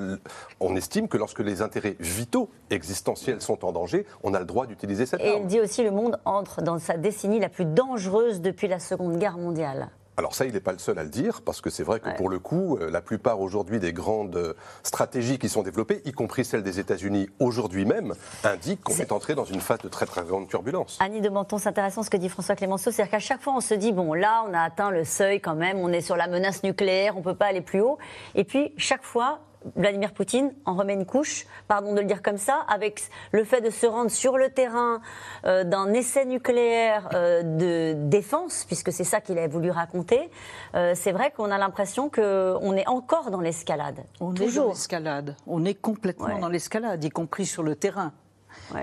on 0.61 0.77
estime 0.77 1.09
que 1.09 1.17
lorsque 1.17 1.41
les 1.41 1.63
intérêts 1.63 1.97
vitaux 2.01 2.51
existentiels 2.71 3.41
sont 3.41 3.65
en 3.65 3.73
danger, 3.73 4.07
on 4.23 4.35
a 4.35 4.39
le 4.39 4.45
droit 4.45 4.67
d'utiliser 4.67 5.07
cette 5.07 5.21
Et 5.21 5.31
arme. 5.31 5.43
il 5.43 5.47
dit 5.47 5.61
aussi 5.61 5.83
le 5.83 5.91
monde 5.91 6.19
entre 6.25 6.63
dans 6.63 6.79
sa 6.79 6.97
décennie 6.97 7.41
la 7.41 7.49
plus 7.49 7.65
dangereuse 7.65 8.41
depuis 8.41 8.69
la 8.69 8.79
Seconde 8.79 9.19
Guerre 9.19 9.39
mondiale. 9.39 9.91
Alors 10.19 10.35
ça, 10.35 10.47
il 10.47 10.53
n'est 10.53 10.59
pas 10.59 10.73
le 10.73 10.79
seul 10.79 10.99
à 10.99 11.05
le 11.05 11.11
dire, 11.11 11.43
parce 11.43 11.61
que 11.61 11.71
c'est 11.71 11.85
vrai 11.85 12.01
que 12.01 12.11
pour 12.17 12.29
le 12.29 12.41
coup, 12.41 12.77
euh, 12.77 12.91
la 12.91 13.01
plupart 13.01 13.41
aujourd'hui 13.41 13.79
des 13.79 13.93
grandes 13.93 14.35
euh, 14.35 14.55
stratégies 14.83 15.39
qui 15.39 15.49
sont 15.49 15.63
développées, 15.63 16.03
y 16.07 16.11
compris 16.11 16.45
celles 16.45 16.65
des 16.65 16.81
États-Unis 16.81 17.31
aujourd'hui 17.39 17.85
même, 17.85 18.15
indiquent 18.43 18.83
qu'on 18.83 18.97
est... 18.97 19.13
entré 19.13 19.37
dans 19.37 19.45
une 19.45 19.61
phase 19.61 19.79
de 19.79 19.89
très 19.89 20.07
très 20.07 20.25
grande 20.25 20.49
turbulence. 20.49 20.99
Annie 21.01 21.21
de 21.21 21.29
Menton, 21.29 21.59
c'est 21.59 21.69
intéressant 21.69 22.03
ce 22.03 22.11
que 22.11 22.17
dit 22.17 22.29
François 22.29 22.57
Clémenceau, 22.57 22.91
c'est-à-dire 22.91 23.13
qu'à 23.13 23.21
chaque 23.21 23.41
fois 23.41 23.55
on 23.57 23.61
se 23.61 23.75
dit, 23.75 23.93
bon 23.93 24.13
là 24.13 24.45
on 24.49 24.55
a 24.55 24.61
atteint 24.61 24.91
le 24.91 25.05
seuil 25.05 25.41
quand 25.41 25.55
même, 25.55 25.79
on 25.79 25.93
est 25.93 26.01
sur 26.01 26.17
la 26.17 26.27
menace 26.27 26.65
nucléaire, 26.65 27.15
on 27.15 27.21
ne 27.21 27.25
peut 27.25 27.37
pas 27.37 27.47
aller 27.47 27.61
plus 27.61 27.81
haut, 27.81 27.99
et 28.35 28.43
puis 28.43 28.73
chaque 28.77 29.05
fois 29.05 29.39
Vladimir 29.77 30.13
Poutine 30.13 30.53
en 30.65 30.75
remet 30.75 30.95
une 30.95 31.07
couche, 31.07 31.47
pardon 31.67 31.95
de 31.95 32.01
le 32.01 32.07
dire 32.07 32.23
comme 32.23 32.39
ça, 32.39 32.65
avec 32.69 33.03
le 33.33 33.45
fait 33.45 33.61
de 33.61 33.71
se 33.71 33.87
rendre 33.87 34.11
sur 34.11 34.39
le 34.39 34.51
terrain 34.51 35.01
euh, 35.45 35.65
d'un 35.65 35.93
essai 35.93 36.25
nucléaire 36.25 37.09
euh, 37.15 37.43
de 37.43 38.09
défense, 38.09 38.65
puisque 38.67 38.93
c'est 38.93 39.05
ça 39.05 39.21
qu'il 39.21 39.39
a 39.39 39.49
voulu 39.49 39.71
raconter. 39.71 40.31
Euh, 40.75 40.93
c'est 40.95 41.13
vrai 41.13 41.31
qu'on 41.31 41.51
a 41.51 41.59
l'impression 41.59 42.11
qu'on 42.11 42.77
est 42.77 42.89
encore 42.89 43.31
dans 43.31 43.41
l'escalade. 43.41 44.01
On 44.21 44.35
est 44.35 44.55
dans 44.55 44.69
l'escalade. 44.69 45.37
On 45.47 45.65
est 45.65 45.75
complètement 45.75 46.39
dans 46.39 46.49
l'escalade, 46.49 47.03
y 47.05 47.11
compris 47.11 47.47
sur 47.47 47.63
le 47.63 47.75
terrain. 47.75 48.13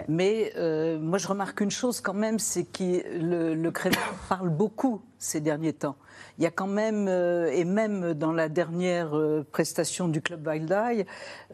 Mais 0.07 0.53
moi, 0.99 1.17
je 1.17 1.27
remarque 1.27 1.61
une 1.61 1.71
chose 1.71 2.01
quand 2.01 2.13
même, 2.13 2.39
c'est 2.39 2.65
que 2.65 3.19
le, 3.19 3.53
le 3.53 3.71
parle 4.29 4.49
beaucoup 4.49 5.01
ces 5.17 5.41
derniers 5.41 5.73
temps. 5.73 5.95
Il 6.37 6.43
y 6.43 6.47
a 6.47 6.51
quand 6.51 6.67
même, 6.67 7.07
euh, 7.07 7.49
et 7.51 7.63
même 7.65 8.13
dans 8.13 8.33
la 8.33 8.49
dernière 8.49 9.17
euh, 9.17 9.45
prestation 9.51 10.07
du 10.07 10.21
Club 10.21 10.45
Wildeye, 10.45 11.05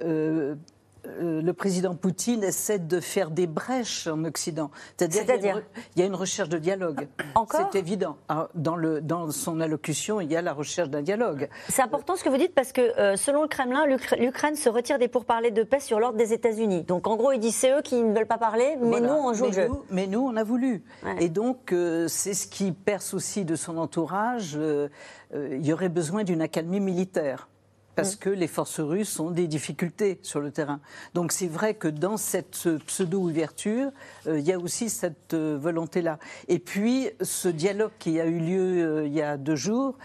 euh, 0.01 0.11
euh, 0.11 0.55
le 1.05 1.51
président 1.51 1.95
Poutine 1.95 2.43
essaie 2.43 2.79
de 2.79 2.99
faire 2.99 3.31
des 3.31 3.47
brèches 3.47 4.07
en 4.07 4.23
Occident. 4.23 4.71
C'est-à-dire 4.97 5.25
qu'il 5.25 5.63
y, 5.97 6.01
a 6.01 6.05
une 6.05 6.15
recherche 6.15 6.49
de 6.49 6.57
dialogue. 6.57 7.07
Encore 7.35 7.69
C'est 7.71 7.79
évident. 7.79 8.17
Ah, 8.29 8.49
dans, 8.55 8.75
le, 8.75 9.01
dans 9.01 9.31
son 9.31 9.59
allocution, 9.59 10.21
il 10.21 10.31
y 10.31 10.35
a 10.35 10.41
la 10.41 10.53
recherche 10.53 10.89
d'un 10.89 11.01
dialogue. 11.01 11.49
C'est 11.69 11.81
important 11.81 12.15
ce 12.15 12.23
que 12.23 12.29
vous 12.29 12.37
dites 12.37 12.53
parce 12.53 12.71
que, 12.71 12.81
euh, 12.99 13.15
selon 13.15 13.41
le 13.41 13.47
Kremlin, 13.47 13.85
l'Ukraine 14.19 14.55
se 14.55 14.69
retire 14.69 14.99
des 14.99 15.07
pourparlers 15.07 15.51
de 15.51 15.63
paix 15.63 15.79
sur 15.79 15.99
l'ordre 15.99 16.17
des 16.17 16.33
États-Unis. 16.33 16.83
Donc, 16.83 17.07
en 17.07 17.15
gros, 17.15 17.31
il 17.31 17.39
dit 17.39 17.51
c'est 17.51 17.71
eux 17.71 17.81
qui 17.81 18.01
ne 18.01 18.13
veulent 18.13 18.27
pas 18.27 18.37
parler, 18.37 18.77
mais 18.79 19.01
nous, 19.01 19.09
on 19.09 19.33
joue 19.33 19.47
le 19.47 19.51
jeu. 19.51 19.69
mais 19.89 20.07
nous, 20.07 20.21
on 20.21 20.35
a 20.35 20.43
voulu. 20.43 20.83
Et 21.19 21.29
donc, 21.29 21.71
euh, 21.71 22.07
c'est 22.07 22.33
ce 22.33 22.47
qui 22.47 22.71
perce 22.71 23.13
aussi 23.13 23.45
de 23.45 23.55
son 23.55 23.77
entourage. 23.77 24.57
il 25.33 25.65
y 25.65 25.73
aurait 25.73 25.89
besoin 25.89 26.23
d'une 26.23 26.41
accalmie 26.41 26.79
militaire 26.79 27.47
parce 27.95 28.15
que 28.15 28.29
les 28.29 28.47
forces 28.47 28.79
russes 28.79 29.19
ont 29.19 29.31
des 29.31 29.47
difficultés 29.47 30.19
sur 30.21 30.39
le 30.39 30.51
terrain. 30.51 30.79
Donc 31.13 31.31
c'est 31.31 31.47
vrai 31.47 31.73
que 31.73 31.87
dans 31.87 32.17
cette 32.17 32.67
pseudo-ouverture, 32.85 33.91
euh, 34.27 34.39
il 34.39 34.45
y 34.45 34.53
a 34.53 34.59
aussi 34.59 34.89
cette 34.89 35.33
euh, 35.33 35.57
volonté-là. 35.59 36.19
Et 36.47 36.59
puis 36.59 37.09
ce 37.21 37.47
dialogue 37.47 37.91
qui 37.99 38.19
a 38.19 38.25
eu 38.25 38.39
lieu 38.39 38.85
euh, 38.85 39.07
il 39.07 39.13
y 39.13 39.21
a 39.21 39.37
deux 39.37 39.55
jours 39.55 39.97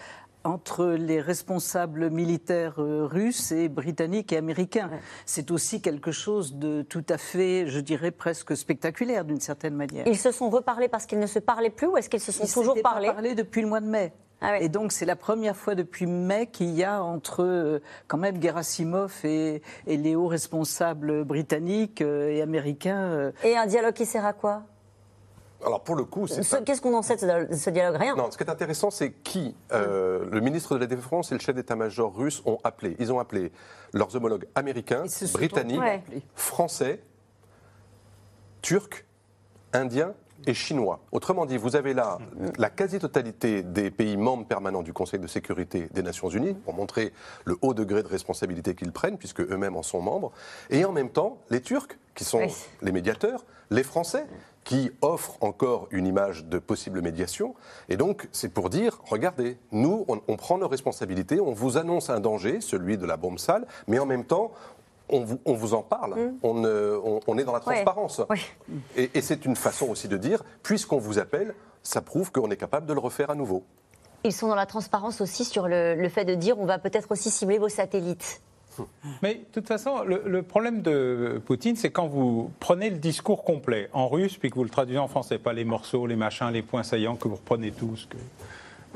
entre 0.44 0.86
les 0.86 1.20
responsables 1.20 2.08
militaires 2.08 2.76
russes 2.76 3.50
et 3.50 3.68
britanniques 3.68 4.32
et 4.32 4.36
américains. 4.36 4.90
C'est 5.24 5.50
aussi 5.50 5.80
quelque 5.82 6.12
chose 6.12 6.54
de 6.54 6.82
tout 6.82 7.04
à 7.08 7.18
fait, 7.18 7.66
je 7.66 7.80
dirais, 7.80 8.12
presque 8.12 8.56
spectaculaire 8.56 9.24
d'une 9.24 9.40
certaine 9.40 9.74
manière. 9.74 10.06
Ils 10.06 10.16
se 10.16 10.30
sont 10.30 10.48
reparlés 10.48 10.86
parce 10.86 11.04
qu'ils 11.04 11.18
ne 11.18 11.26
se 11.26 11.40
parlaient 11.40 11.70
plus 11.70 11.88
ou 11.88 11.96
est-ce 11.96 12.08
qu'ils 12.08 12.20
se 12.20 12.30
sont 12.30 12.46
toujours 12.46 12.80
parlé 12.80 13.10
Ils 13.24 13.34
depuis 13.34 13.60
le 13.60 13.66
mois 13.66 13.80
de 13.80 13.88
mai. 13.88 14.12
Ah 14.40 14.60
et 14.60 14.68
donc 14.68 14.92
c'est 14.92 15.06
la 15.06 15.16
première 15.16 15.56
fois 15.56 15.74
depuis 15.74 16.06
mai 16.06 16.46
qu'il 16.46 16.70
y 16.70 16.84
a 16.84 17.02
entre 17.02 17.42
euh, 17.42 17.80
quand 18.06 18.18
même 18.18 18.40
Gerasimov 18.40 19.24
et, 19.24 19.62
les 19.86 20.14
hauts 20.14 20.26
responsables 20.26 21.24
britanniques 21.24 22.02
euh, 22.02 22.28
et 22.28 22.42
américains. 22.42 23.02
Euh. 23.02 23.32
Et 23.44 23.56
un 23.56 23.66
dialogue 23.66 23.94
qui 23.94 24.04
sert 24.04 24.26
à 24.26 24.34
quoi? 24.34 24.62
Alors 25.64 25.82
pour 25.82 25.96
le 25.96 26.04
coup, 26.04 26.26
qu'est-ce 26.26 26.82
qu'on 26.82 26.94
en 26.94 27.00
sait 27.00 27.16
de 27.16 27.54
ce 27.54 27.70
dialogue? 27.70 27.98
Rien. 27.98 28.14
Non, 28.14 28.30
ce 28.30 28.36
qui 28.36 28.44
est 28.44 28.50
intéressant, 28.50 28.90
c'est 28.90 29.12
qui 29.12 29.56
le 29.72 30.40
ministre 30.40 30.74
de 30.74 30.80
la 30.80 30.86
Défense 30.86 31.32
et 31.32 31.34
le 31.34 31.40
chef 31.40 31.54
d'état-major 31.54 32.14
russe 32.14 32.42
ont 32.44 32.58
appelé. 32.62 32.94
Ils 32.98 33.10
ont 33.10 33.18
appelé 33.18 33.50
leurs 33.94 34.14
homologues 34.14 34.46
américains, 34.54 35.04
britanniques, 35.32 35.80
français, 36.34 37.00
turcs, 38.60 39.06
indiens 39.72 40.12
et 40.46 40.54
chinois. 40.54 41.00
Autrement 41.12 41.46
dit, 41.46 41.56
vous 41.56 41.76
avez 41.76 41.94
là 41.94 42.18
la 42.58 42.70
quasi-totalité 42.70 43.62
des 43.62 43.90
pays 43.90 44.16
membres 44.16 44.46
permanents 44.46 44.82
du 44.82 44.92
Conseil 44.92 45.20
de 45.20 45.26
sécurité 45.26 45.88
des 45.92 46.02
Nations 46.02 46.28
Unies, 46.28 46.54
pour 46.54 46.74
montrer 46.74 47.12
le 47.44 47.56
haut 47.62 47.74
degré 47.74 48.02
de 48.02 48.08
responsabilité 48.08 48.74
qu'ils 48.74 48.92
prennent, 48.92 49.18
puisque 49.18 49.40
eux-mêmes 49.40 49.76
en 49.76 49.82
sont 49.82 50.00
membres, 50.00 50.32
et 50.70 50.84
en 50.84 50.92
même 50.92 51.10
temps 51.10 51.38
les 51.50 51.60
Turcs, 51.60 51.98
qui 52.14 52.24
sont 52.24 52.46
les 52.82 52.92
médiateurs, 52.92 53.44
les 53.70 53.82
Français, 53.82 54.26
qui 54.66 54.90
offrent 55.00 55.36
encore 55.42 55.86
une 55.92 56.08
image 56.08 56.44
de 56.46 56.58
possible 56.58 57.00
médiation. 57.00 57.54
Et 57.88 57.96
donc, 57.96 58.28
c'est 58.32 58.48
pour 58.48 58.68
dire, 58.68 59.00
regardez, 59.04 59.58
nous, 59.70 60.04
on, 60.08 60.36
prend 60.36 60.58
nos 60.58 60.66
responsabilités, 60.66 61.40
on 61.40 61.52
vous 61.52 61.76
annonce 61.76 62.10
un 62.10 62.18
danger, 62.18 62.60
celui 62.60 62.98
de 62.98 63.06
la 63.06 63.16
bombe 63.16 63.38
sale, 63.38 63.64
mais 63.86 64.00
en 64.00 64.06
même 64.06 64.24
temps, 64.24 64.52
on 65.08 65.54
vous, 65.54 65.74
en 65.74 65.82
parle, 65.82 66.14
mm. 66.14 66.38
on, 66.42 67.38
est 67.38 67.44
dans 67.44 67.52
la 67.52 67.60
transparence. 67.60 68.22
Et, 68.96 69.20
c'est 69.20 69.44
une 69.44 69.56
façon 69.56 69.88
aussi 69.88 70.08
de 70.08 70.16
dire, 70.16 70.42
puisqu'on 70.62 70.98
vous 70.98 71.18
appelle, 71.18 71.54
ça 71.82 72.00
prouve 72.00 72.32
qu'on 72.32 72.50
est 72.50 72.56
capable 72.56 72.86
de 72.86 72.92
le 72.92 73.00
refaire 73.00 73.30
à 73.30 73.34
nouveau. 73.34 73.64
Ils 74.24 74.32
sont 74.32 74.48
dans 74.48 74.56
la 74.56 74.66
transparence 74.66 75.20
aussi 75.20 75.44
sur 75.44 75.68
le, 75.68 76.08
fait 76.08 76.24
de 76.24 76.34
dire 76.34 76.58
on 76.58 76.66
va 76.66 76.78
peut-être 76.78 77.12
aussi 77.12 77.30
cibler 77.30 77.58
vos 77.58 77.68
satellites. 77.68 78.40
Mais 79.22 79.36
de 79.36 79.44
toute 79.52 79.68
façon, 79.68 80.02
le, 80.02 80.42
problème 80.42 80.82
de 80.82 81.40
Poutine, 81.46 81.76
c'est 81.76 81.90
quand 81.90 82.08
vous 82.08 82.50
prenez 82.60 82.90
le 82.90 82.98
discours 82.98 83.42
complet 83.42 83.88
en 83.94 84.08
russe, 84.08 84.36
puis 84.36 84.50
que 84.50 84.56
vous 84.56 84.64
le 84.64 84.70
traduisez 84.70 84.98
en 84.98 85.08
français, 85.08 85.38
pas 85.38 85.54
les 85.54 85.64
morceaux, 85.64 86.06
les 86.06 86.16
machins, 86.16 86.50
les 86.50 86.62
points 86.62 86.82
saillants 86.82 87.16
que 87.16 87.26
vous 87.26 87.36
reprenez 87.36 87.70
tous, 87.70 88.06
que 88.06 88.18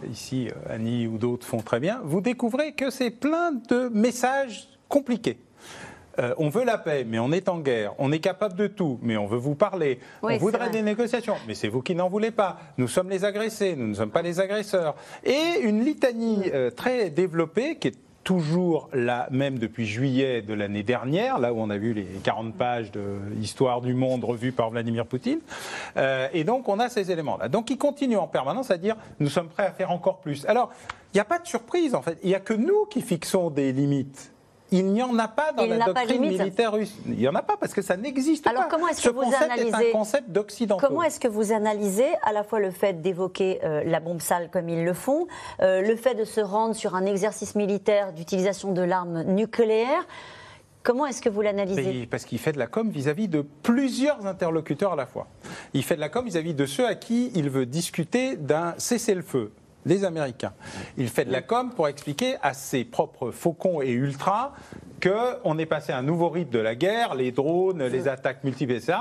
ici 0.07 0.49
Annie 0.69 1.07
ou 1.07 1.17
d'autres 1.19 1.47
font 1.47 1.63
très 1.63 1.81
bien, 1.81 2.01
vous 2.05 2.21
découvrez 2.21 2.73
que 2.73 2.91
c'est 2.91 3.11
plein 3.11 3.53
de 3.53 3.89
messages 3.89 4.69
compliqués. 4.89 5.39
Euh, 6.19 6.35
on 6.39 6.49
veut 6.49 6.65
la 6.65 6.79
paix, 6.79 7.05
mais 7.07 7.19
on 7.19 7.33
est 7.33 7.49
en 7.49 7.59
guerre. 7.59 7.95
On 7.99 8.13
est 8.13 8.19
capable 8.19 8.57
de 8.57 8.67
tout, 8.67 8.99
mais 9.03 9.17
on 9.17 9.27
veut 9.27 9.39
vous 9.39 9.55
parler. 9.55 10.01
on 10.23 10.37
voudrait 10.39 10.71
des 10.71 10.83
négociations, 10.83 11.37
mais 11.47 11.55
c'est 11.55 11.69
vous 11.69 11.83
qui 11.83 11.95
n'en 11.95 12.09
voulez 12.09 12.31
pas. 12.31 12.59
Nous 12.79 12.89
sommes 12.89 13.11
les 13.11 13.25
agressés, 13.25 13.77
nous 13.77 13.87
ne 13.87 13.95
sommes 13.95 14.11
pas 14.11 14.23
les 14.23 14.41
agresseurs. 14.41 14.97
Et 15.25 15.61
une 15.63 15.85
litanie 15.85 16.51
euh, 16.53 16.71
très 16.71 17.11
développée 17.11 17.77
qui 17.77 17.89
est 17.89 17.99
toujours 18.25 18.89
la 18.93 19.29
même 19.31 19.59
depuis 19.59 19.87
juillet 19.87 20.43
de 20.43 20.55
l'année 20.55 20.83
dernière, 20.83 21.39
là 21.39 21.53
où 21.53 21.59
on 21.59 21.71
a 21.71 21.79
vu 21.79 21.95
les 21.95 22.05
40 22.23 22.55
pages 22.55 22.93
de 22.93 23.19
Histoire 23.41 23.81
du 23.81 23.95
monde 23.95 24.25
revues 24.25 24.53
par 24.53 24.71
Vladimir 24.71 25.07
Poutine. 25.07 25.41
Euh, 25.97 26.29
et 26.33 26.45
donc 26.45 26.69
on 26.69 26.79
a 26.79 26.89
ces 26.89 27.11
éléments-là. 27.11 27.49
Donc 27.49 27.71
il 27.71 27.79
continue 27.79 28.17
en 28.17 28.27
permanence 28.27 28.71
à 28.71 28.77
dire 28.77 28.97
nous 29.19 29.29
sommes 29.29 29.49
prêts 29.49 29.67
à 29.67 29.73
faire 29.73 29.91
encore 29.91 30.21
plus. 30.21 30.45
Alors 30.47 30.71
il 31.13 31.17
n'y 31.17 31.21
a 31.21 31.25
pas 31.25 31.39
de 31.39 31.47
surprise 31.47 31.95
en 31.95 32.03
fait. 32.03 32.19
Il 32.23 32.29
n'y 32.29 32.35
a 32.35 32.41
que 32.41 32.55
nous 32.55 32.85
qui 32.91 33.01
fixons 33.01 33.51
des 33.51 33.73
limites. 33.73 34.33
Il 34.73 34.87
n'y 34.87 35.03
en 35.03 35.19
a 35.19 35.29
pas 35.29 35.53
dans 35.53 35.67
la 35.67 35.85
doctrine 35.85 36.21
militaire 36.21 36.73
russe. 36.73 36.95
Il 37.07 37.15
n'y 37.15 37.29
en 37.29 37.35
a 37.35 37.43
pas 37.43 37.57
parce 37.57 37.73
que 37.73 37.83
ça 37.83 37.97
n'existe 37.97 38.45
pas. 38.45 38.51
Alors 38.51 38.69
comment 38.69 38.89
est-ce 38.89 39.03
que 39.03 39.09
vous 39.11 39.23
concept 39.23 39.43
analysez 39.43 39.69
est 39.69 39.89
un 39.89 39.93
concept 39.93 40.31
d'occidentaux. 40.31 40.87
Comment 40.87 41.03
est-ce 41.03 41.21
que 41.21 41.29
vous 41.29 41.53
analysez 41.53 42.09
à 42.23 42.33
la 42.33 42.45
fois 42.45 42.61
le 42.61 42.71
fait 42.71 43.01
d'évoquer 43.01 43.61
euh, 43.65 43.83
la 43.85 44.01
bombe 44.01 44.21
sale 44.21 44.49
comme 44.51 44.69
ils 44.69 44.85
le 44.85 44.95
font, 44.95 45.27
euh, 45.61 45.83
le 45.83 45.97
fait 45.97 46.15
de 46.15 46.25
se 46.25 46.41
rendre 46.41 46.75
sur 46.75 46.95
un 46.95 47.07
exercice 47.07 47.55
militaire 47.55 48.13
d'utilisation 48.13 48.73
de 48.73 48.83
l'arme 48.83 49.23
nucléaire? 49.23 50.07
Comment 50.83 51.07
est-ce 51.07 51.21
que 51.21 51.29
vous 51.29 51.43
l'analysez? 51.43 52.07
Parce 52.07 52.25
qu'il 52.25 52.39
fait 52.39 52.53
de 52.53 52.59
la 52.59 52.67
com 52.67 52.89
vis-à-vis 52.89 53.29
de 53.29 53.45
plusieurs 53.63 54.27
interlocuteurs 54.27 54.95
à 54.95 54.97
la 54.97 55.07
fois. 55.07 55.27
Il 55.75 55.85
fait 55.85 55.97
de 55.97 56.01
la 56.01 56.09
com 56.09 56.25
vis-à-vis 56.25 56.55
de 56.55 56.65
ceux 56.65 56.87
à 56.87 56.95
qui 56.95 57.31
il 57.35 57.51
veut 57.51 57.67
discuter 57.67 58.37
d'un 58.37 58.75
cessez-le-feu 58.79 59.53
les 59.87 60.05
Américains. 60.05 60.53
Il 60.97 61.09
fait 61.09 61.25
de 61.25 61.33
la 61.33 61.43
com 61.43 61.71
pour 61.75 61.89
expliquer 61.89 62.37
à 62.43 62.55
ses 62.55 62.85
propres 62.85 63.31
faucons 63.31 63.81
et 63.81 63.91
ultras 63.91 64.53
qu'on 65.03 65.59
est 65.59 65.67
passé 65.67 65.93
à 65.93 65.99
un 65.99 66.03
nouveau 66.03 66.29
rythme 66.29 66.51
de 66.51 66.59
la 66.59 66.75
guerre, 66.75 67.15
les 67.15 67.33
drones, 67.33 67.83
les 67.85 68.07
attaques 68.07 68.45
multiples, 68.45 68.73
etc 68.73 68.99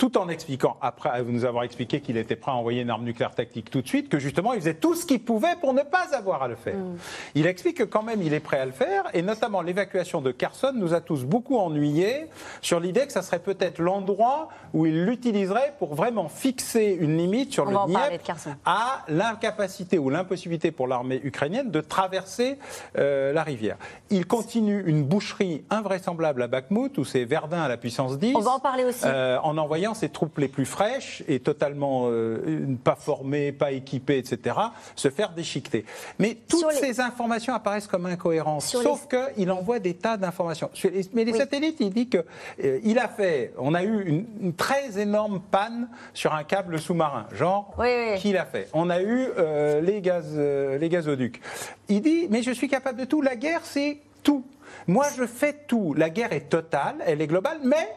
tout 0.00 0.16
en 0.16 0.30
expliquant, 0.30 0.78
après 0.80 1.22
nous 1.24 1.44
avoir 1.44 1.62
expliqué 1.62 2.00
qu'il 2.00 2.16
était 2.16 2.34
prêt 2.34 2.52
à 2.52 2.54
envoyer 2.54 2.80
une 2.80 2.88
arme 2.88 3.04
nucléaire 3.04 3.34
tactique 3.34 3.70
tout 3.70 3.82
de 3.82 3.86
suite, 3.86 4.08
que 4.08 4.18
justement 4.18 4.54
il 4.54 4.60
faisait 4.60 4.72
tout 4.72 4.94
ce 4.94 5.04
qu'il 5.04 5.22
pouvait 5.22 5.56
pour 5.60 5.74
ne 5.74 5.82
pas 5.82 6.16
avoir 6.16 6.42
à 6.42 6.48
le 6.48 6.54
faire. 6.54 6.78
Mm. 6.78 6.96
Il 7.34 7.46
explique 7.46 7.76
que 7.76 7.82
quand 7.82 8.02
même 8.02 8.22
il 8.22 8.32
est 8.32 8.40
prêt 8.40 8.58
à 8.58 8.64
le 8.64 8.72
faire, 8.72 9.04
et 9.12 9.20
notamment 9.20 9.60
l'évacuation 9.60 10.22
de 10.22 10.32
Kherson 10.32 10.72
nous 10.74 10.94
a 10.94 11.02
tous 11.02 11.24
beaucoup 11.24 11.58
ennuyés 11.58 12.28
sur 12.62 12.80
l'idée 12.80 13.06
que 13.06 13.12
ça 13.12 13.20
serait 13.20 13.40
peut-être 13.40 13.78
l'endroit 13.78 14.48
où 14.72 14.86
il 14.86 15.04
l'utiliserait 15.04 15.74
pour 15.78 15.94
vraiment 15.94 16.30
fixer 16.30 16.96
une 16.98 17.18
limite 17.18 17.52
sur 17.52 17.66
le 17.66 17.76
Dniepr 17.86 18.46
à 18.64 19.04
l'incapacité 19.08 19.98
ou 19.98 20.08
l'impossibilité 20.08 20.70
pour 20.70 20.86
l'armée 20.86 21.20
ukrainienne 21.22 21.70
de 21.70 21.82
traverser 21.82 22.58
euh, 22.96 23.34
la 23.34 23.42
rivière. 23.42 23.76
Il 24.08 24.26
continue 24.26 24.82
une 24.86 25.04
boucherie 25.04 25.62
invraisemblable 25.68 26.42
à 26.42 26.46
Bakhmut, 26.46 26.96
où 26.96 27.04
c'est 27.04 27.24
Verdun 27.24 27.60
à 27.60 27.68
la 27.68 27.76
puissance 27.76 28.18
10. 28.18 28.34
On 28.34 28.40
va 28.40 28.52
en 28.52 28.60
parler 28.60 28.84
aussi. 28.84 29.04
Euh, 29.04 29.38
en 29.42 29.58
envoyant 29.58 29.89
ses 29.94 30.08
troupes 30.08 30.38
les 30.38 30.48
plus 30.48 30.66
fraîches 30.66 31.22
et 31.28 31.40
totalement 31.40 32.04
euh, 32.06 32.66
pas 32.82 32.94
formées, 32.94 33.52
pas 33.52 33.72
équipées, 33.72 34.18
etc., 34.18 34.56
se 34.96 35.10
faire 35.10 35.30
déchiqueter. 35.30 35.84
Mais 36.18 36.36
toutes 36.48 36.72
ces 36.72 37.00
informations 37.00 37.54
apparaissent 37.54 37.86
comme 37.86 38.06
incohérentes, 38.06 38.62
sauf 38.62 39.06
qu'il 39.08 39.50
envoie 39.50 39.78
des 39.78 39.94
tas 39.94 40.16
d'informations. 40.16 40.70
Mais 41.12 41.24
les 41.24 41.34
satellites, 41.34 41.76
il 41.80 41.90
dit 41.90 42.08
que 42.08 42.24
euh, 42.64 42.80
il 42.82 42.98
a 42.98 43.08
fait, 43.08 43.52
on 43.58 43.74
a 43.74 43.82
eu 43.82 44.04
une, 44.06 44.54
très 44.54 44.98
énorme 44.98 45.40
panne 45.50 45.88
sur 46.12 46.34
un 46.34 46.44
câble 46.44 46.78
sous-marin, 46.78 47.26
genre 47.32 47.74
qu'il 48.18 48.36
a 48.36 48.44
fait. 48.44 48.68
On 48.72 48.90
a 48.90 49.00
eu 49.00 49.28
euh, 49.38 49.80
les 49.80 50.00
gaz, 50.00 50.36
les 50.36 50.88
gazoducs. 50.88 51.40
Il 51.88 52.02
dit, 52.02 52.26
mais 52.30 52.42
je 52.42 52.50
suis 52.50 52.68
capable 52.68 53.00
de 53.00 53.04
tout. 53.04 53.22
La 53.22 53.36
guerre, 53.36 53.60
c'est 53.64 53.98
tout. 54.22 54.44
Moi, 54.86 55.06
je 55.16 55.26
fais 55.26 55.54
tout. 55.66 55.94
La 55.94 56.10
guerre 56.10 56.32
est 56.32 56.48
totale, 56.48 56.96
elle 57.06 57.20
est 57.20 57.26
globale, 57.26 57.58
mais 57.62 57.88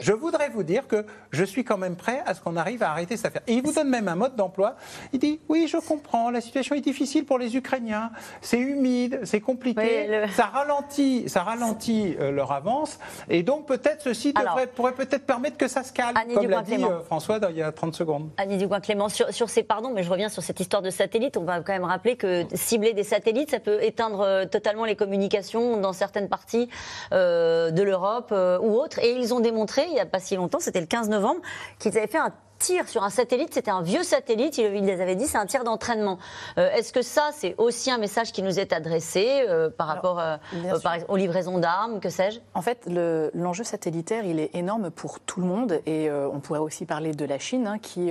je 0.00 0.12
voudrais 0.12 0.48
vous 0.48 0.62
dire 0.62 0.86
que 0.86 1.04
je 1.30 1.44
suis 1.44 1.64
quand 1.64 1.78
même 1.78 1.96
prêt 1.96 2.22
à 2.26 2.34
ce 2.34 2.40
qu'on 2.40 2.56
arrive 2.56 2.82
à 2.82 2.90
arrêter 2.90 3.16
cette 3.16 3.26
affaire. 3.26 3.42
Et 3.46 3.54
il 3.54 3.62
vous 3.62 3.72
donne 3.72 3.88
même 3.88 4.08
un 4.08 4.14
mode 4.14 4.36
d'emploi. 4.36 4.76
Il 5.12 5.18
dit 5.18 5.40
Oui, 5.48 5.68
je 5.68 5.76
comprends, 5.78 6.30
la 6.30 6.40
situation 6.40 6.74
est 6.74 6.80
difficile 6.80 7.24
pour 7.24 7.38
les 7.38 7.56
Ukrainiens, 7.56 8.10
c'est 8.40 8.58
humide, 8.58 9.20
c'est 9.24 9.40
compliqué, 9.40 10.26
ça 10.32 10.46
ralentit, 10.46 11.28
ça 11.28 11.42
ralentit 11.42 12.16
euh, 12.20 12.30
leur 12.30 12.52
avance, 12.52 12.98
et 13.28 13.42
donc 13.42 13.66
peut-être 13.66 14.02
ceci 14.02 14.34
pourrait 14.74 14.92
peut-être 14.92 15.26
permettre 15.26 15.56
que 15.56 15.68
ça 15.68 15.82
se 15.82 15.92
calme, 15.92 16.16
comme 16.34 16.48
l'a 16.48 16.62
dit 16.62 16.82
euh, 16.82 17.00
François 17.02 17.38
il 17.50 17.56
y 17.56 17.62
a 17.62 17.72
30 17.72 17.94
secondes. 17.94 18.30
Annie 18.36 18.56
Dugoin-Clément, 18.56 19.08
sur, 19.08 19.32
sur, 19.32 19.48
ces, 19.48 19.62
pardon, 19.62 19.92
mais 19.94 20.02
je 20.02 20.10
reviens 20.10 20.28
sur 20.28 20.42
cette 20.42 20.60
histoire 20.60 20.82
de 20.82 20.90
satellites, 20.90 21.36
on 21.36 21.44
va 21.44 21.60
quand 21.60 21.72
même 21.72 21.84
rappeler 21.84 22.16
que 22.16 22.44
cibler 22.54 22.92
des 22.92 23.04
satellites, 23.04 23.50
ça 23.50 23.60
peut 23.60 23.82
éteindre 23.82 24.20
euh, 24.20 24.44
totalement 24.44 24.84
les 24.84 24.96
communications 24.96 25.78
dans 25.78 25.92
certaines 25.92 26.28
parties 26.28 26.68
de 27.12 27.82
l'Europe 27.82 28.32
ou 28.32 28.74
autres, 28.74 28.98
et 29.00 29.12
ils 29.12 29.34
ont 29.34 29.40
démontré 29.40 29.67
il 29.76 29.92
n'y 29.92 30.00
a 30.00 30.06
pas 30.06 30.20
si 30.20 30.36
longtemps, 30.36 30.60
c'était 30.60 30.80
le 30.80 30.86
15 30.86 31.08
novembre, 31.08 31.40
qu'ils 31.78 31.96
avaient 31.96 32.06
fait 32.06 32.18
un 32.18 32.32
tir 32.58 32.88
sur 32.88 33.04
un 33.04 33.10
satellite, 33.10 33.54
c'était 33.54 33.70
un 33.70 33.82
vieux 33.82 34.02
satellite, 34.02 34.58
il, 34.58 34.84
les 34.84 35.00
avait 35.00 35.16
dit, 35.16 35.26
c'est 35.26 35.38
un 35.38 35.46
tir 35.46 35.64
d'entraînement. 35.64 36.18
Euh, 36.58 36.70
est-ce 36.72 36.92
que 36.92 37.02
ça, 37.02 37.30
c'est 37.32 37.54
aussi 37.58 37.90
un 37.90 37.98
message 37.98 38.32
qui 38.32 38.42
nous 38.42 38.58
est 38.58 38.72
adressé 38.72 39.44
euh, 39.48 39.70
par 39.70 39.86
rapport 39.86 40.18
euh, 40.18 40.36
aux 41.08 41.16
livraisons 41.16 41.58
d'armes, 41.58 42.00
que 42.00 42.10
sais-je? 42.10 42.40
En 42.54 42.62
fait, 42.62 42.88
l'enjeu 43.34 43.64
satellitaire, 43.64 44.24
il 44.24 44.40
est 44.40 44.54
énorme 44.54 44.90
pour 44.90 45.20
tout 45.20 45.40
le 45.40 45.46
monde 45.46 45.80
et 45.86 46.10
on 46.10 46.40
pourrait 46.40 46.58
aussi 46.58 46.84
parler 46.84 47.12
de 47.12 47.24
la 47.24 47.38
Chine 47.38 47.66
hein, 47.66 47.78
qui 47.78 48.10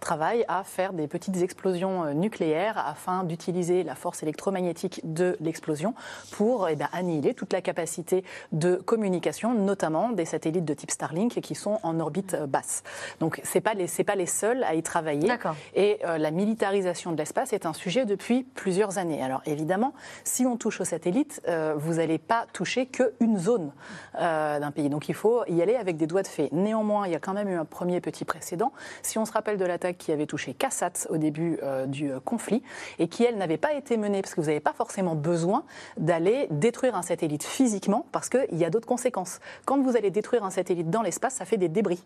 travaille 0.00 0.44
à 0.48 0.64
faire 0.64 0.92
des 0.92 1.06
petites 1.06 1.40
explosions 1.42 2.12
nucléaires 2.14 2.78
afin 2.78 3.24
d'utiliser 3.24 3.82
la 3.82 3.94
force 3.94 4.22
électromagnétique 4.22 5.00
de 5.04 5.36
l'explosion 5.40 5.94
pour 6.32 6.68
eh 6.68 6.76
annihiler 6.92 7.34
toute 7.34 7.52
la 7.52 7.60
capacité 7.60 8.24
de 8.52 8.76
communication, 8.76 9.54
notamment 9.54 10.10
des 10.10 10.24
satellites 10.24 10.64
de 10.64 10.74
type 10.74 10.90
Starlink 10.90 11.40
qui 11.40 11.54
sont 11.54 11.78
en 11.82 11.98
orbite 12.00 12.36
basse. 12.46 12.82
Donc, 13.20 13.40
c'est 13.44 13.60
pas 13.60 13.74
les 13.74 13.85
c'est 13.86 14.04
pas 14.04 14.14
les 14.14 14.26
seuls 14.26 14.62
à 14.64 14.74
y 14.74 14.82
travailler. 14.82 15.28
Et 15.74 15.98
euh, 16.04 16.18
la 16.18 16.30
militarisation 16.30 17.12
de 17.12 17.16
l'espace 17.16 17.52
est 17.52 17.66
un 17.66 17.72
sujet 17.72 18.04
depuis 18.04 18.44
plusieurs 18.44 18.98
années. 18.98 19.22
Alors 19.22 19.42
évidemment, 19.46 19.92
si 20.24 20.46
on 20.46 20.56
touche 20.56 20.80
aux 20.80 20.84
satellites, 20.84 21.42
euh, 21.48 21.74
vous 21.76 21.94
n'allez 21.94 22.18
pas 22.18 22.46
toucher 22.52 22.86
qu'une 22.86 23.38
zone 23.38 23.72
euh, 24.20 24.58
d'un 24.58 24.70
pays. 24.70 24.88
Donc 24.88 25.08
il 25.08 25.14
faut 25.14 25.44
y 25.48 25.62
aller 25.62 25.76
avec 25.76 25.96
des 25.96 26.06
doigts 26.06 26.22
de 26.22 26.28
fée. 26.28 26.48
Néanmoins, 26.52 27.06
il 27.06 27.12
y 27.12 27.16
a 27.16 27.20
quand 27.20 27.34
même 27.34 27.48
eu 27.48 27.56
un 27.56 27.64
premier 27.64 28.00
petit 28.00 28.24
précédent. 28.24 28.72
Si 29.02 29.18
on 29.18 29.24
se 29.24 29.32
rappelle 29.32 29.58
de 29.58 29.64
l'attaque 29.64 29.98
qui 29.98 30.12
avait 30.12 30.26
touché 30.26 30.54
Kassat 30.54 31.08
au 31.10 31.16
début 31.16 31.58
du 31.86 32.12
conflit 32.24 32.62
et 32.98 33.08
qui, 33.08 33.24
elle, 33.24 33.36
n'avait 33.36 33.56
pas 33.56 33.74
été 33.74 33.96
menée 33.96 34.22
parce 34.22 34.34
que 34.34 34.40
vous 34.40 34.46
n'avez 34.46 34.60
pas 34.60 34.72
forcément 34.72 35.14
besoin 35.14 35.64
d'aller 35.96 36.46
détruire 36.50 36.96
un 36.96 37.02
satellite 37.02 37.42
physiquement 37.42 38.06
parce 38.12 38.28
qu'il 38.28 38.56
y 38.56 38.64
a 38.64 38.70
d'autres 38.70 38.86
conséquences. 38.86 39.40
Quand 39.64 39.80
vous 39.80 39.96
allez 39.96 40.10
détruire 40.10 40.44
un 40.44 40.50
satellite 40.50 40.90
dans 40.90 41.02
l'espace, 41.02 41.34
ça 41.34 41.44
fait 41.44 41.56
des 41.56 41.68
débris. 41.68 42.02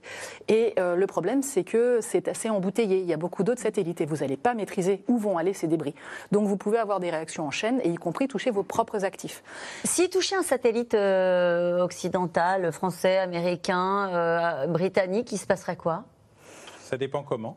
Et 0.49 0.75
le 0.77 1.07
problème, 1.07 1.43
c'est 1.43 1.65
que 1.65 1.70
c'est 2.01 2.29
assez 2.29 2.51
embouteillé. 2.51 2.99
Il 2.99 3.07
y 3.07 3.13
a 3.13 3.17
beaucoup 3.17 3.43
d'autres 3.43 3.61
satellites 3.61 4.01
et 4.01 4.07
vous 4.07 4.17
n'allez 4.17 4.37
pas 4.37 4.55
maîtriser 4.55 5.05
où 5.09 5.19
vont 5.19 5.39
aller 5.39 5.53
ces 5.53 5.67
débris. 5.67 5.95
Donc 6.33 6.47
vous 6.47 6.57
pouvez 6.57 6.79
avoir 6.79 7.01
des 7.01 7.11
réactions 7.11 7.47
en 7.47 7.51
chaîne 7.51 7.81
et 7.83 7.91
y 7.91 7.97
compris 7.97 8.29
toucher 8.29 8.51
vos 8.51 8.63
propres 8.63 9.05
actifs. 9.05 9.43
Si 9.85 10.09
toucher 10.11 10.37
un 10.37 10.43
satellite 10.43 10.95
euh, 10.95 11.81
occidental, 11.83 12.73
français, 12.73 13.19
américain, 13.19 14.09
euh, 14.13 14.67
britannique, 14.67 15.33
il 15.33 15.39
se 15.39 15.47
passerait 15.47 15.77
quoi? 15.77 16.05
Ça 16.91 16.97
dépend 16.97 17.23
comment. 17.23 17.57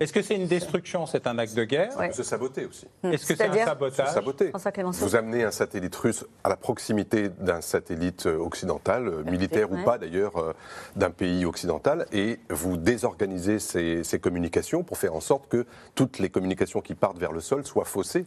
Est-ce 0.00 0.12
que 0.12 0.20
c'est 0.20 0.34
une 0.34 0.48
destruction, 0.48 1.06
c'est 1.06 1.28
un 1.28 1.38
acte 1.38 1.54
de 1.54 1.62
guerre 1.62 1.92
Ça 1.92 2.08
peut 2.08 2.12
se 2.12 2.24
saboter 2.24 2.66
aussi. 2.66 2.88
Est-ce 3.04 3.24
que 3.24 3.36
c'est 3.36 3.44
un 3.44 3.64
sabotage 3.64 4.08
saboter. 4.08 4.52
Vous 4.94 5.14
amenez 5.14 5.44
un 5.44 5.52
satellite 5.52 5.94
russe 5.94 6.26
à 6.42 6.48
la 6.48 6.56
proximité 6.56 7.28
d'un 7.28 7.60
satellite 7.60 8.26
euh, 8.26 8.36
occidental, 8.36 9.06
euh, 9.06 9.22
militaire 9.22 9.70
ou 9.70 9.76
pas 9.84 9.96
d'ailleurs, 9.96 10.38
euh, 10.38 10.54
d'un 10.96 11.10
pays 11.10 11.44
occidental, 11.44 12.06
et 12.12 12.40
vous 12.50 12.76
désorganisez 12.76 13.60
ces, 13.60 14.02
ces 14.02 14.18
communications 14.18 14.82
pour 14.82 14.98
faire 14.98 15.14
en 15.14 15.20
sorte 15.20 15.46
que 15.46 15.64
toutes 15.94 16.18
les 16.18 16.28
communications 16.28 16.80
qui 16.80 16.96
partent 16.96 17.18
vers 17.18 17.32
le 17.32 17.40
sol 17.40 17.64
soient 17.64 17.84
faussées 17.84 18.26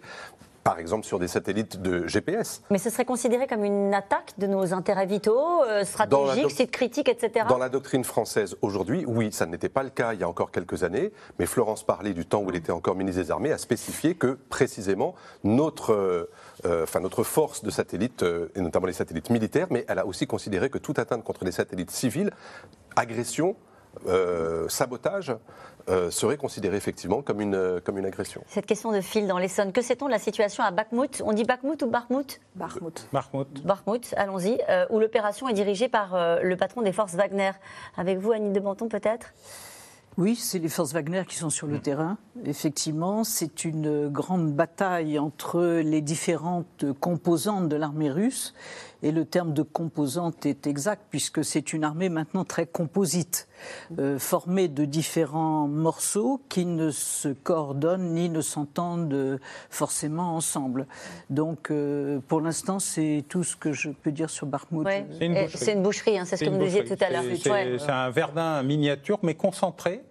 par 0.64 0.80
exemple 0.80 1.06
sur 1.06 1.20
des 1.20 1.28
satellites 1.28 1.82
de 1.82 2.08
GPS. 2.08 2.62
Mais 2.70 2.78
ce 2.78 2.90
serait 2.90 3.06
considéré 3.06 3.48
comme 3.48 3.64
une 3.64 3.94
attaque 3.94 4.34
de 4.38 4.48
nos 4.48 4.74
intérêts 4.74 5.06
vitaux, 5.06 5.64
euh, 5.64 5.84
stratégiques, 5.84 6.52
sites 6.52 6.72
critiques, 6.72 7.10
etc. 7.10 7.46
Dans 7.50 7.58
la 7.58 7.70
doctrine 7.70 8.04
française 8.04 8.56
aujourd'hui, 8.62 9.04
oui, 9.08 9.32
ça 9.32 9.46
n'était 9.46 9.70
pas 9.70 9.84
le 9.84 9.90
cas 9.90 10.14
il 10.14 10.20
y 10.20 10.24
a 10.24 10.30
encore 10.30 10.52
quelques 10.52 10.84
années, 10.84 11.12
mais 11.40 11.46
Florence 11.46 11.84
Parly, 11.84 12.14
du 12.14 12.26
temps 12.26 12.42
où 12.42 12.50
il 12.50 12.56
était 12.56 12.72
encore 12.72 12.96
ministre 12.96 13.22
des 13.22 13.32
Armées, 13.32 13.52
a 13.52 13.58
spécifié 13.58 14.16
que 14.16 14.38
précisément 14.50 15.16
notre, 15.44 15.94
euh, 15.94 16.30
euh, 16.66 16.84
enfin, 16.84 17.00
notre 17.00 17.24
force 17.24 17.64
de 17.64 17.72
satellites, 17.72 18.24
et 18.56 18.62
notamment 18.62 18.88
les 18.88 18.94
satellites 18.94 19.30
militaires, 19.30 19.68
mais 19.70 19.86
elle 19.88 20.00
a 20.00 20.06
aussi 20.06 20.28
considéré 20.28 20.70
que 20.70 20.78
toute 20.78 21.00
atteinte 21.00 21.24
contre 21.24 21.44
les 21.46 21.52
satellites 21.52 21.92
civils, 21.92 22.32
agression, 22.96 23.56
sabotage, 24.68 25.34
euh, 25.90 26.12
serait 26.12 26.38
considéré 26.38 26.78
effectivement 26.78 27.24
comme 27.24 27.42
une, 27.42 27.56
euh, 27.56 27.80
comme 27.84 27.98
une 27.98 28.06
agression. 28.06 28.44
Cette 28.48 28.68
question 28.68 28.92
de 28.92 29.02
fil 29.02 29.28
dans 29.28 29.40
l'Essonne, 29.40 29.72
que 29.72 29.82
sait-on 29.82 30.06
de 30.06 30.12
la 30.12 30.20
situation 30.20 30.64
à 30.64 30.70
Bakhmut? 30.70 31.24
On 31.26 31.34
dit 31.34 31.44
Bakhmut 31.44 31.82
ou 31.82 31.88
Bakhmut? 31.88 32.40
Bakhmut. 32.56 33.08
Bakhmut. 33.12 33.66
Bakhmut, 33.66 34.14
allons-y, 34.16 34.60
euh, 34.70 34.86
où 34.92 35.00
l'opération 35.00 35.50
est 35.50 35.54
dirigée 35.54 35.90
par 35.90 36.16
le 36.42 36.56
patron 36.56 36.82
des 36.82 36.92
forces 36.92 37.16
Wagner. 37.16 37.52
Avec 37.98 38.20
vous, 38.20 38.32
Annie 38.32 38.52
de 38.52 38.60
Banton, 38.60 38.90
peut-être? 38.90 39.34
Oui, 40.18 40.36
c'est 40.36 40.60
les 40.60 40.70
forces 40.70 40.94
Wagner 40.94 41.24
qui 41.28 41.36
sont 41.36 41.50
sur 41.50 41.68
le 41.68 41.80
terrain. 41.80 42.18
Effectivement, 42.46 43.24
c'est 43.24 43.64
une 43.64 44.10
grande 44.10 44.54
bataille 44.54 45.18
entre 45.18 45.62
les 45.62 46.02
différentes 46.02 46.86
composantes 47.00 47.70
de 47.70 47.76
l'armée 47.76 48.12
russe. 48.12 48.54
Et 49.04 49.12
le 49.12 49.26
terme 49.26 49.54
de 49.54 49.64
composante 49.64 50.46
est 50.46 50.68
exact 50.68 51.04
puisque 51.10 51.44
c'est 51.44 51.74
une 51.74 51.84
armée 51.84 52.10
maintenant 52.10 52.46
très 52.46 52.66
composite, 52.66 53.48
euh, 54.00 54.20
formée 54.20 54.68
de 54.68 54.86
différents 54.86 55.68
morceaux 55.68 56.42
qui 56.50 56.66
ne 56.66 56.92
se 56.92 57.30
coordonnent 57.30 58.14
ni 58.14 58.30
ne 58.30 58.42
s'entendent 58.42 59.40
forcément 59.70 60.36
ensemble. 60.36 60.88
Donc, 61.30 61.72
euh, 61.72 62.20
pour 62.28 62.42
l'instant, 62.42 62.80
c'est 62.80 63.24
tout 63.28 63.44
ce 63.44 63.56
que 63.56 63.74
je 63.74 63.90
peux 63.90 64.12
dire 64.12 64.30
sur 64.30 64.46
Bakhmut. 64.46 64.88
C'est 65.54 65.74
une 65.74 65.84
boucherie, 65.84 66.18
hein, 66.18 66.26
c'est 66.26 66.38
ce 66.38 66.46
que 66.46 66.50
vous 66.50 66.64
disiez 66.64 66.84
tout 66.84 66.98
à 67.00 67.10
l'heure. 67.10 67.24
C'est 67.36 67.90
un 67.90 68.10
Verdun 68.10 68.64
miniature, 68.64 69.20
mais 69.24 69.36
concentré 69.36 70.02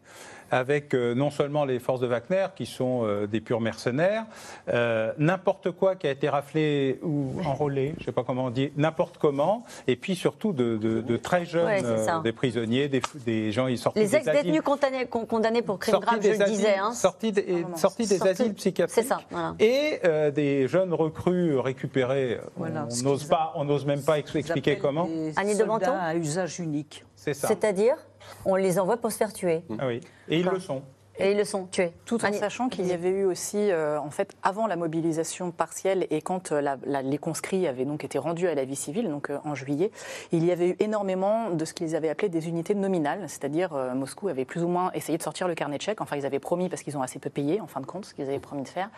avec 0.50 0.94
euh, 0.94 1.14
non 1.14 1.30
seulement 1.30 1.64
les 1.64 1.78
forces 1.78 2.00
de 2.00 2.06
Wagner, 2.06 2.46
qui 2.56 2.66
sont 2.66 3.02
euh, 3.04 3.26
des 3.26 3.40
purs 3.40 3.60
mercenaires, 3.60 4.24
euh, 4.68 5.12
n'importe 5.18 5.70
quoi 5.70 5.96
qui 5.96 6.06
a 6.06 6.10
été 6.10 6.28
raflé 6.28 6.98
ou 7.02 7.40
enrôlé, 7.44 7.94
je 7.96 8.02
ne 8.02 8.04
sais 8.06 8.12
pas 8.12 8.24
comment 8.24 8.46
on 8.46 8.50
dit, 8.50 8.72
n'importe 8.76 9.18
comment, 9.18 9.64
et 9.86 9.96
puis 9.96 10.14
surtout 10.14 10.52
de, 10.52 11.16
très 11.16 11.44
jeunes, 11.44 11.82
des 12.22 12.32
prisonniers, 12.32 12.88
des, 12.88 13.52
gens, 13.52 13.66
ils 13.66 13.78
sortent 13.78 13.96
Les 13.96 14.16
ex-détenus 14.16 14.62
condamnés, 14.62 15.06
condamnés, 15.06 15.62
pour 15.62 15.78
crimes 15.78 15.98
graves, 15.98 16.20
je 16.22 16.30
le 16.30 16.44
disais. 16.44 16.76
Hein. 16.76 16.92
Sortis, 16.92 17.32
des, 17.32 17.64
des 17.98 18.26
asiles 18.26 18.54
psychiatriques. 18.54 19.04
Ça, 19.04 19.20
Et 19.58 20.00
des 20.34 20.68
jeunes 20.68 20.94
recrues 20.94 21.58
récupérés. 21.58 22.38
On 22.58 22.68
n'ose 23.02 23.24
pas, 23.24 23.52
on 23.54 23.64
n'ose 23.64 23.86
même 23.86 24.02
pas 24.02 24.18
expliquer 24.18 24.78
comment. 24.78 25.08
Annie 25.36 25.56
de 25.56 25.64
à 25.90 26.14
usage 26.14 26.60
unique. 26.60 27.04
C'est 27.16 27.34
ça. 27.34 27.48
C'est-à-dire? 27.48 27.96
On 28.44 28.56
les 28.56 28.78
envoie 28.78 28.96
pour 28.96 29.12
se 29.12 29.16
faire 29.16 29.32
tuer. 29.32 29.62
Ah 29.78 29.86
oui, 29.86 30.00
et 30.28 30.40
ils 30.40 30.46
le 30.46 30.60
sont. 30.60 30.82
Et 31.20 31.32
ils 31.32 31.36
le 31.36 31.44
sont 31.44 31.66
tués. 31.66 31.92
Tout 32.06 32.24
en 32.24 32.32
sachant 32.32 32.68
qu'il 32.68 32.86
y 32.86 32.92
avait 32.92 33.10
eu 33.10 33.24
aussi, 33.24 33.70
euh, 33.70 34.00
en 34.00 34.10
fait, 34.10 34.34
avant 34.42 34.66
la 34.66 34.76
mobilisation 34.76 35.50
partielle 35.50 36.06
et 36.10 36.22
quand 36.22 36.52
euh, 36.52 36.76
les 37.02 37.18
conscrits 37.18 37.66
avaient 37.66 37.84
donc 37.84 38.04
été 38.04 38.18
rendus 38.18 38.48
à 38.48 38.54
la 38.54 38.64
vie 38.64 38.76
civile, 38.76 39.10
donc 39.10 39.30
euh, 39.30 39.38
en 39.44 39.54
juillet, 39.54 39.90
il 40.32 40.44
y 40.44 40.52
avait 40.52 40.70
eu 40.70 40.76
énormément 40.78 41.50
de 41.50 41.64
ce 41.64 41.74
qu'ils 41.74 41.94
avaient 41.94 42.08
appelé 42.08 42.28
des 42.28 42.48
unités 42.48 42.74
nominales, 42.74 43.24
c'est-à-dire 43.28 43.70
Moscou 43.94 44.28
avait 44.28 44.44
plus 44.44 44.62
ou 44.62 44.68
moins 44.68 44.90
essayé 44.92 45.18
de 45.18 45.22
sortir 45.22 45.48
le 45.48 45.54
carnet 45.54 45.76
de 45.76 45.82
chèques, 45.82 46.00
enfin 46.00 46.16
ils 46.16 46.26
avaient 46.26 46.38
promis 46.38 46.68
parce 46.68 46.82
qu'ils 46.82 46.96
ont 46.96 47.02
assez 47.02 47.18
peu 47.18 47.30
payé 47.30 47.60
en 47.60 47.66
fin 47.66 47.80
de 47.80 47.86
compte, 47.86 48.04
ce 48.04 48.14
qu'ils 48.14 48.26
avaient 48.26 48.38
promis 48.38 48.62
de 48.62 48.68
faire, 48.68 48.90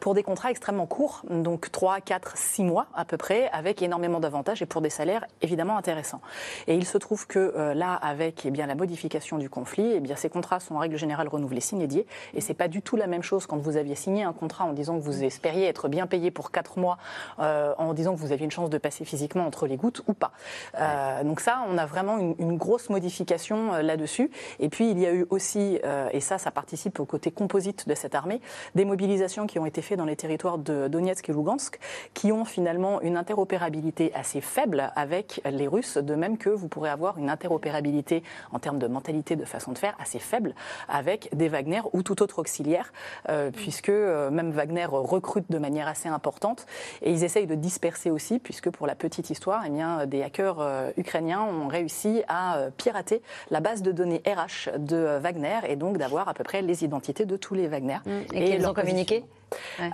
pour 0.00 0.14
des 0.14 0.22
contrats 0.22 0.50
extrêmement 0.50 0.86
courts, 0.86 1.22
donc 1.30 1.70
3, 1.70 2.00
4, 2.00 2.36
6 2.36 2.64
mois 2.64 2.86
à 2.94 3.04
peu 3.04 3.16
près, 3.16 3.48
avec 3.52 3.82
énormément 3.82 4.20
d'avantages 4.20 4.62
et 4.62 4.66
pour 4.66 4.80
des 4.80 4.90
salaires 4.90 5.26
évidemment 5.40 5.76
intéressants. 5.76 6.20
Et 6.66 6.74
il 6.74 6.86
se 6.86 6.98
trouve 6.98 7.26
que 7.26 7.72
là, 7.74 7.94
avec 7.94 8.44
eh 8.44 8.50
bien, 8.50 8.66
la 8.66 8.74
modification 8.74 9.38
du 9.38 9.48
conflit, 9.48 9.92
eh 9.94 10.00
bien, 10.00 10.16
ces 10.16 10.28
contrats 10.28 10.60
sont 10.60 10.74
en 10.74 10.78
règle 10.78 10.96
générale 10.96 11.21
renouvelé, 11.28 11.60
signé, 11.60 11.86
dié. 11.86 12.06
Et 12.34 12.40
c'est 12.40 12.54
pas 12.54 12.68
du 12.68 12.82
tout 12.82 12.96
la 12.96 13.06
même 13.06 13.22
chose 13.22 13.46
quand 13.46 13.56
vous 13.56 13.76
aviez 13.76 13.94
signé 13.94 14.24
un 14.24 14.32
contrat 14.32 14.64
en 14.64 14.72
disant 14.72 14.98
que 14.98 15.04
vous 15.04 15.24
espériez 15.24 15.66
être 15.66 15.88
bien 15.88 16.06
payé 16.06 16.30
pour 16.30 16.50
4 16.50 16.78
mois, 16.78 16.98
euh, 17.38 17.74
en 17.78 17.94
disant 17.94 18.14
que 18.14 18.20
vous 18.20 18.32
aviez 18.32 18.44
une 18.44 18.50
chance 18.50 18.70
de 18.70 18.78
passer 18.78 19.04
physiquement 19.04 19.46
entre 19.46 19.66
les 19.66 19.76
gouttes 19.76 20.02
ou 20.06 20.14
pas. 20.14 20.32
Euh, 20.78 21.24
donc 21.24 21.40
ça, 21.40 21.64
on 21.68 21.78
a 21.78 21.86
vraiment 21.86 22.18
une, 22.18 22.56
grosse 22.56 22.90
modification 22.90 23.72
euh, 23.72 23.82
là-dessus. 23.82 24.30
Et 24.60 24.68
puis 24.68 24.90
il 24.90 24.98
y 24.98 25.06
a 25.06 25.12
eu 25.12 25.26
aussi, 25.30 25.80
et 26.12 26.20
ça, 26.20 26.38
ça 26.38 26.50
participe 26.50 27.00
au 27.00 27.04
côté 27.04 27.30
composite 27.30 27.88
de 27.88 27.94
cette 27.94 28.14
armée, 28.14 28.40
des 28.74 28.84
mobilisations 28.84 29.46
qui 29.46 29.58
ont 29.58 29.66
été 29.66 29.82
faites 29.82 29.98
dans 29.98 30.04
les 30.04 30.16
territoires 30.16 30.58
de 30.58 30.88
Donetsk 30.88 31.28
et 31.28 31.32
Lugansk, 31.32 31.78
qui 32.14 32.30
ont 32.32 32.44
finalement 32.44 33.00
une 33.00 33.16
interopérabilité 33.16 34.12
assez 34.14 34.40
faible 34.40 34.92
avec 34.96 35.40
les 35.44 35.66
Russes, 35.66 35.96
de 35.96 36.14
même 36.14 36.38
que 36.38 36.50
vous 36.50 36.68
pourrez 36.68 36.90
avoir 36.90 37.18
une 37.18 37.30
interopérabilité 37.30 38.22
en 38.52 38.58
termes 38.58 38.78
de 38.78 38.86
mentalité, 38.86 39.36
de 39.36 39.44
façon 39.44 39.72
de 39.72 39.78
faire 39.78 39.96
assez 39.98 40.18
faible 40.18 40.54
avec 40.88 41.01
des 41.32 41.48
Wagner 41.48 41.80
ou 41.92 42.02
tout 42.02 42.22
autre 42.22 42.38
auxiliaire, 42.38 42.92
euh, 43.28 43.50
puisque 43.50 43.88
euh, 43.88 44.30
même 44.30 44.50
Wagner 44.50 44.86
recrute 44.86 45.50
de 45.50 45.58
manière 45.58 45.88
assez 45.88 46.08
importante. 46.08 46.66
Et 47.02 47.12
ils 47.12 47.24
essayent 47.24 47.46
de 47.46 47.54
disperser 47.54 48.10
aussi, 48.10 48.38
puisque 48.38 48.70
pour 48.70 48.86
la 48.86 48.94
petite 48.94 49.30
histoire, 49.30 49.64
eh 49.66 49.70
bien, 49.70 50.06
des 50.06 50.22
hackers 50.22 50.60
euh, 50.60 50.90
ukrainiens 50.96 51.42
ont 51.42 51.68
réussi 51.68 52.22
à 52.28 52.68
pirater 52.76 53.22
la 53.50 53.60
base 53.60 53.82
de 53.82 53.92
données 53.92 54.22
RH 54.26 54.78
de 54.78 55.18
Wagner 55.18 55.60
et 55.68 55.76
donc 55.76 55.98
d'avoir 55.98 56.28
à 56.28 56.34
peu 56.34 56.44
près 56.44 56.62
les 56.62 56.84
identités 56.84 57.24
de 57.24 57.36
tous 57.36 57.54
les 57.54 57.68
Wagner. 57.68 57.98
Mmh. 58.04 58.10
Et, 58.34 58.44
qu'ils 58.44 58.66
ont 58.66 58.74
communiqué 58.74 59.24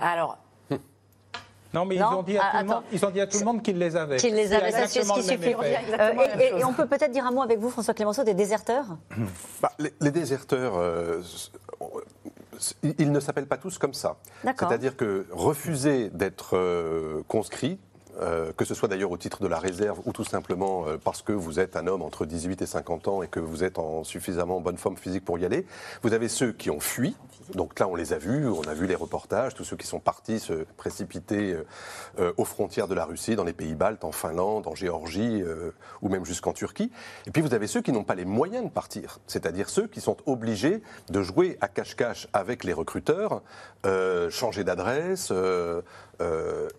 Alors, 0.01 0.37
non, 1.73 1.85
mais 1.85 1.95
ils, 1.95 2.03
ont 2.03 2.23
dit 2.23 2.37
à 2.37 2.51
tout 2.51 2.57
le 2.57 2.67
monde, 2.67 2.83
ils 2.91 3.05
ont 3.05 3.09
dit 3.11 3.21
à 3.21 3.27
tout 3.27 3.39
le 3.39 3.45
monde 3.45 3.61
qu'ils 3.61 3.77
les 3.77 3.95
avaient. 3.95 4.17
Qu'ils 4.17 4.33
les 4.33 4.53
avaient, 4.53 4.71
c'est 4.71 5.03
ce 5.03 5.13
qui 5.13 5.23
suffit. 5.23 5.53
Euh, 5.53 6.57
et, 6.57 6.63
on 6.63 6.73
peut 6.73 6.87
peut-être 6.87 7.11
dire 7.11 7.25
un 7.25 7.31
mot 7.31 7.41
avec 7.41 7.59
vous, 7.59 7.69
François 7.69 7.93
Clémenceau, 7.93 8.23
des 8.23 8.33
déserteurs? 8.33 8.85
Bah, 9.61 9.71
les, 9.77 10.11
déserteurs, 10.11 10.77
euh, 10.77 11.21
ils 12.97 13.11
ne 13.11 13.19
s'appellent 13.19 13.47
pas 13.47 13.57
tous 13.57 13.77
comme 13.77 13.93
ça. 13.93 14.17
C'est-à-dire 14.43 14.97
que 14.97 15.27
refuser 15.31 16.09
d'être 16.09 16.57
euh, 16.57 17.21
conscrit, 17.27 17.79
que 18.57 18.65
ce 18.65 18.73
soit 18.73 18.87
d'ailleurs 18.87 19.11
au 19.11 19.17
titre 19.17 19.41
de 19.41 19.47
la 19.47 19.59
réserve 19.59 20.01
ou 20.05 20.11
tout 20.11 20.23
simplement 20.23 20.85
parce 21.03 21.21
que 21.21 21.31
vous 21.31 21.59
êtes 21.59 21.75
un 21.75 21.87
homme 21.87 22.01
entre 22.01 22.25
18 22.25 22.61
et 22.61 22.65
50 22.65 23.07
ans 23.07 23.23
et 23.23 23.27
que 23.27 23.39
vous 23.39 23.63
êtes 23.63 23.79
en 23.79 24.03
suffisamment 24.03 24.59
bonne 24.59 24.77
forme 24.77 24.97
physique 24.97 25.25
pour 25.25 25.39
y 25.39 25.45
aller. 25.45 25.65
Vous 26.01 26.13
avez 26.13 26.27
ceux 26.27 26.51
qui 26.51 26.69
ont 26.69 26.79
fui, 26.79 27.15
donc 27.55 27.79
là, 27.79 27.87
on 27.87 27.95
les 27.95 28.13
a 28.13 28.17
vus, 28.17 28.47
on 28.47 28.61
a 28.63 28.73
vu 28.73 28.85
les 28.85 28.95
reportages, 28.95 29.55
tous 29.55 29.63
ceux 29.63 29.75
qui 29.75 29.87
sont 29.87 29.99
partis 29.99 30.39
se 30.39 30.65
précipiter 30.77 31.53
euh, 31.53 31.65
euh, 32.19 32.33
aux 32.37 32.45
frontières 32.45 32.87
de 32.87 32.93
la 32.93 33.05
Russie, 33.05 33.35
dans 33.35 33.43
les 33.43 33.53
pays 33.53 33.73
baltes, 33.73 34.03
en 34.03 34.11
Finlande, 34.11 34.67
en 34.67 34.75
Géorgie, 34.75 35.41
euh, 35.41 35.71
ou 36.01 36.09
même 36.09 36.25
jusqu'en 36.25 36.53
Turquie. 36.53 36.91
Et 37.25 37.31
puis 37.31 37.41
vous 37.41 37.53
avez 37.53 37.67
ceux 37.67 37.81
qui 37.81 37.91
n'ont 37.91 38.03
pas 38.03 38.15
les 38.15 38.25
moyens 38.25 38.65
de 38.65 38.69
partir, 38.69 39.19
c'est-à-dire 39.27 39.69
ceux 39.69 39.87
qui 39.87 40.01
sont 40.01 40.17
obligés 40.25 40.81
de 41.09 41.21
jouer 41.21 41.57
à 41.61 41.67
cache-cache 41.67 42.27
avec 42.33 42.63
les 42.63 42.73
recruteurs, 42.73 43.41
changer 44.29 44.63
d'adresse. 44.63 45.31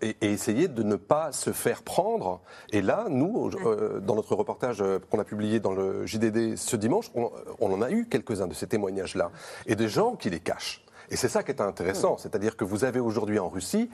Et, 0.01 0.15
essayer 0.21 0.67
de 0.67 0.83
ne 0.83 0.95
pas 0.95 1.31
se 1.31 1.51
faire 1.51 1.83
prendre. 1.83 2.41
Et 2.71 2.81
là, 2.81 3.05
nous, 3.09 3.49
dans 4.01 4.15
notre 4.15 4.35
reportage 4.35 4.83
qu'on 5.09 5.19
a 5.19 5.23
publié 5.23 5.59
dans 5.59 5.73
le 5.73 6.05
JDD 6.05 6.55
ce 6.57 6.75
dimanche, 6.75 7.11
on, 7.15 7.31
on 7.59 7.73
en 7.73 7.81
a 7.81 7.91
eu 7.91 8.07
quelques-uns 8.07 8.47
de 8.47 8.53
ces 8.53 8.67
témoignages-là. 8.67 9.31
Et 9.65 9.75
des 9.75 9.89
gens 9.89 10.15
qui 10.15 10.29
les 10.29 10.39
cachent. 10.39 10.83
Et 11.09 11.15
c'est 11.15 11.27
ça 11.27 11.43
qui 11.43 11.51
est 11.51 11.61
intéressant, 11.61 12.17
c'est-à-dire 12.17 12.55
que 12.55 12.63
vous 12.63 12.85
avez 12.85 12.99
aujourd'hui 12.99 13.39
en 13.39 13.49
Russie 13.49 13.89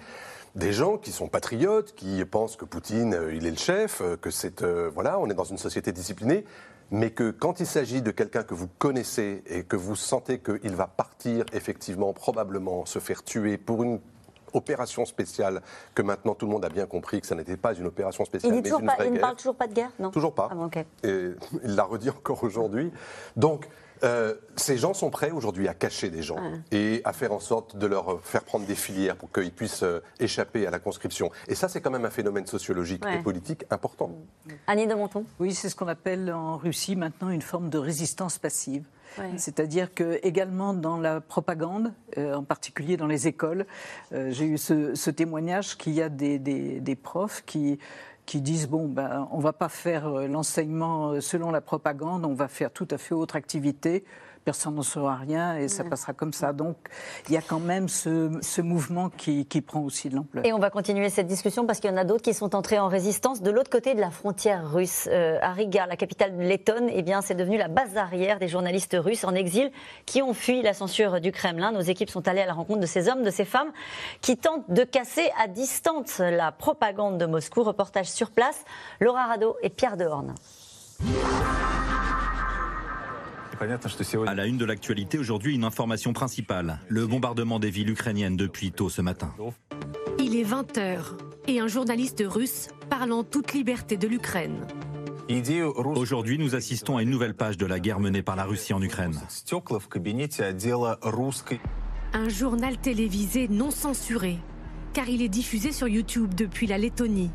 des 0.57 0.73
gens 0.73 0.97
qui 0.97 1.12
sont 1.12 1.27
patriotes, 1.27 1.93
qui 1.95 2.23
pensent 2.25 2.55
que 2.55 2.65
Poutine, 2.65 3.13
euh, 3.13 3.33
il 3.33 3.45
est 3.45 3.51
le 3.51 3.57
chef, 3.57 4.01
euh, 4.01 4.17
que 4.17 4.31
c'est 4.31 4.63
euh, 4.63 4.89
voilà, 4.93 5.19
on 5.19 5.29
est 5.29 5.36
dans 5.36 5.43
une 5.43 5.57
société 5.57 5.91
disciplinée, 5.91 6.45
mais 6.89 7.12
que 7.12 7.29
quand 7.31 7.60
il 7.60 7.67
s'agit 7.67 8.01
de 8.01 8.12
quelqu'un 8.12 8.43
que 8.43 8.55
vous 8.55 8.67
connaissez 8.79 9.43
et 9.47 9.63
que 9.63 9.75
vous 9.75 9.95
sentez 9.95 10.39
qu'il 10.39 10.75
va 10.75 10.88
partir 10.88 11.45
effectivement, 11.53 12.12
probablement 12.13 12.86
se 12.86 12.99
faire 12.99 13.23
tuer 13.23 13.57
pour 13.57 13.83
une 13.83 13.99
opération 14.53 15.05
spéciale 15.05 15.62
que 15.93 16.01
maintenant 16.01 16.36
tout 16.36 16.45
le 16.45 16.51
monde 16.51 16.65
a 16.65 16.69
bien 16.69 16.86
compris 16.86 17.21
que 17.21 17.27
ça 17.27 17.36
n'était 17.36 17.57
pas 17.57 17.73
une 17.73 17.88
opération 17.88 18.25
spéciale, 18.25 18.53
il 18.55 18.62
mais 18.62 18.69
une 18.69 18.86
vraie 18.86 19.07
Il 19.07 19.13
ne 19.13 19.19
parle 19.19 19.36
toujours 19.36 19.55
pas 19.55 19.67
de 19.67 19.73
guerre, 19.73 19.91
non? 19.99 20.12
Toujours 20.12 20.33
pas. 20.33 20.49
Ah, 20.51 20.79
et 21.03 21.31
il 21.63 21.75
l'a 21.75 21.83
redit 21.83 22.10
encore 22.10 22.43
aujourd'hui. 22.43 22.91
Donc 23.36 23.67
euh, 24.03 24.36
ces 24.55 24.77
gens 24.77 24.93
sont 24.93 25.10
prêts 25.10 25.31
aujourd'hui 25.31 25.67
à 25.67 25.73
cacher 25.73 26.10
des 26.10 26.23
gens 26.23 26.38
et 26.71 27.01
à 27.03 27.13
faire 27.13 27.31
en 27.31 27.39
sorte 27.39 27.77
de 27.77 27.88
leur 27.88 28.21
faire 28.21 28.43
prendre 28.43 28.65
des 28.65 28.75
filières 28.75 29.15
pour 29.15 29.31
qu'ils 29.31 29.51
puissent 29.51 29.83
euh, 29.83 30.01
échapper 30.19 30.67
à 30.67 30.71
la 30.71 30.79
conscription. 30.79 31.31
Et 31.47 31.55
ça, 31.55 31.67
c'est 31.67 31.81
quand 31.81 31.91
même 31.91 32.05
un 32.05 32.10
phénomène 32.10 32.45
sociologique 32.45 33.03
et 33.05 33.21
politique 33.21 33.65
important. 33.69 34.12
Annie 34.67 34.88
de 34.88 34.93
Monton 34.93 35.25
Oui, 35.39 35.53
c'est 35.53 35.69
ce 35.69 35.75
qu'on 35.75 35.88
appelle 35.88 36.31
en 36.31 36.57
Russie 36.57 36.95
maintenant 36.95 37.29
une 37.29 37.41
forme 37.41 37.69
de 37.69 37.77
résistance 37.77 38.38
passive. 38.38 38.83
C'est-à-dire 39.38 39.95
que 39.95 40.19
également 40.21 40.75
dans 40.75 40.97
la 40.97 41.21
propagande, 41.21 41.91
euh, 42.19 42.36
en 42.36 42.43
particulier 42.43 42.97
dans 42.97 43.07
les 43.07 43.27
écoles, 43.27 43.65
j'ai 44.12 44.45
eu 44.45 44.60
ce, 44.60 45.10
témoignage 45.10 45.75
qu'il 45.75 45.93
y 45.93 46.03
a 46.03 46.10
des, 46.10 46.38
des 46.38 46.95
profs 46.95 47.43
qui 47.45 47.79
qui 48.27 48.41
disent 48.41 48.67
bon 48.67 48.87
ben 48.87 49.27
on 49.31 49.39
va 49.39 49.53
pas 49.53 49.69
faire 49.69 50.05
euh, 50.07 50.27
l'enseignement 50.27 51.13
euh, 51.13 51.21
selon 51.21 51.49
la 51.49 51.61
propagande, 51.61 52.25
on 52.25 52.35
va 52.35 52.47
faire 52.47 52.71
tout 52.71 52.87
à 52.91 52.99
fait 52.99 53.15
autre 53.15 53.35
activité 53.35 54.03
personne 54.47 54.75
n'en 54.75 54.81
saura 54.81 55.17
rien 55.17 55.57
et 55.57 55.67
ça 55.67 55.83
passera 55.83 56.13
comme 56.13 56.31
ça. 56.31 56.53
Donc 56.53 56.77
il 57.27 57.33
y 57.33 57.38
a 57.38 57.41
quand 57.41 57.60
même 57.60 57.89
ce, 57.89 58.62
mouvement 58.62 59.10
qui, 59.10 59.43
prend 59.60 59.81
aussi 59.81 60.07
de 60.07 60.15
l'ampleur. 60.15 60.45
Et 60.45 60.53
on 60.53 60.57
va 60.57 60.69
continuer 60.69 61.10
cette 61.10 61.27
discussion 61.27 61.65
parce 61.65 61.81
qu'il 61.81 61.89
y 61.89 61.93
en 61.93 61.97
a 61.97 62.05
d'autres 62.05 62.21
qui 62.21 62.33
sont 62.33 62.55
entrés 62.55 62.79
en 62.79 62.88
résistance 62.88 63.41
de 63.41 63.51
l'autre 63.51 63.69
côté 63.69 63.93
de 63.93 63.99
la 63.99 64.10
frontière 64.10 64.71
russe. 64.71 65.10
Euh, 65.12 65.38
à 65.41 65.51
Riga, 65.51 65.86
la 65.86 65.97
capitale 65.97 66.38
lettonne, 66.38 66.88
eh 66.89 67.01
bien, 67.01 67.21
c'est 67.21 67.36
devenu 67.36 67.57
la 67.57 67.67
base 67.67 67.97
arrière 67.97 68.39
des 68.39 68.47
journalistes 68.47 68.95
russes 68.97 69.25
en 69.25 69.36
exil 69.36 69.69
qui 70.05 70.21
ont 70.21 70.33
fui 70.33 70.62
la 70.62 70.73
censure 70.73 71.19
du 71.19 71.33
Kremlin. 71.33 71.73
Nos 71.73 71.81
équipes 71.81 72.10
sont 72.10 72.25
allées 72.29 72.39
à 72.39 72.45
la 72.45 72.53
rencontre 72.53 72.79
de 72.79 72.86
ces 72.86 73.10
hommes, 73.10 73.23
de 73.23 73.31
ces 73.31 73.43
femmes 73.43 73.73
qui 74.21 74.38
tentent 74.38 74.71
de 74.71 74.86
casser 74.86 75.29
à 75.43 75.49
distance 75.49 76.19
la 76.19 76.53
propagande 76.53 77.17
de 77.17 77.25
Moscou. 77.25 77.63
Reportage 77.63 78.10
sur 78.10 78.31
place, 78.31 78.63
Laura 79.01 79.25
Rado 79.25 79.57
et 79.62 79.69
Pierre 79.69 79.97
Dehorne. 79.97 80.36
À 84.27 84.35
la 84.35 84.45
une 84.45 84.57
de 84.57 84.65
l'actualité, 84.65 85.17
aujourd'hui, 85.17 85.55
une 85.55 85.63
information 85.63 86.13
principale. 86.13 86.79
Le 86.87 87.07
bombardement 87.07 87.59
des 87.59 87.71
villes 87.71 87.89
ukrainiennes 87.89 88.37
depuis 88.37 88.71
tôt 88.71 88.89
ce 88.89 89.01
matin. 89.01 89.33
Il 90.19 90.35
est 90.35 90.43
20h 90.43 90.99
et 91.47 91.59
un 91.59 91.67
journaliste 91.67 92.23
russe 92.25 92.67
parle 92.89 93.11
en 93.11 93.23
toute 93.23 93.53
liberté 93.53 93.97
de 93.97 94.07
l'Ukraine. 94.07 94.67
Aujourd'hui, 95.95 96.37
nous 96.37 96.55
assistons 96.55 96.97
à 96.97 97.01
une 97.01 97.09
nouvelle 97.09 97.33
page 97.33 97.57
de 97.57 97.65
la 97.65 97.79
guerre 97.79 97.99
menée 97.99 98.21
par 98.21 98.35
la 98.35 98.45
Russie 98.45 98.73
en 98.73 98.81
Ukraine. 98.81 99.19
Un 102.13 102.29
journal 102.29 102.77
télévisé 102.77 103.47
non 103.47 103.71
censuré, 103.71 104.37
car 104.93 105.09
il 105.09 105.21
est 105.21 105.29
diffusé 105.29 105.71
sur 105.71 105.87
YouTube 105.87 106.33
depuis 106.33 106.67
la 106.67 106.77
Lettonie. 106.77 107.31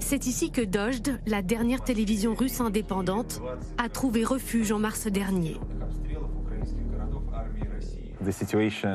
C'est 0.00 0.26
ici 0.26 0.50
que 0.50 0.60
Dojd, 0.60 1.20
la 1.26 1.42
dernière 1.42 1.82
télévision 1.82 2.34
russe 2.34 2.60
indépendante, 2.60 3.40
a 3.78 3.88
trouvé 3.88 4.24
refuge 4.24 4.72
en 4.72 4.78
mars 4.78 5.06
dernier. 5.06 5.56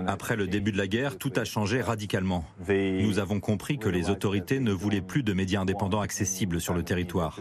Après 0.07 0.35
le 0.35 0.47
début 0.47 0.71
de 0.71 0.77
la 0.77 0.87
guerre, 0.87 1.17
tout 1.17 1.31
a 1.35 1.43
changé 1.43 1.81
radicalement. 1.81 2.45
Nous 2.67 3.19
avons 3.19 3.39
compris 3.39 3.77
que 3.77 3.89
les 3.89 4.09
autorités 4.09 4.59
ne 4.59 4.71
voulaient 4.71 5.01
plus 5.01 5.23
de 5.23 5.33
médias 5.33 5.61
indépendants 5.61 6.01
accessibles 6.01 6.59
sur 6.59 6.73
le 6.73 6.83
territoire 6.83 7.39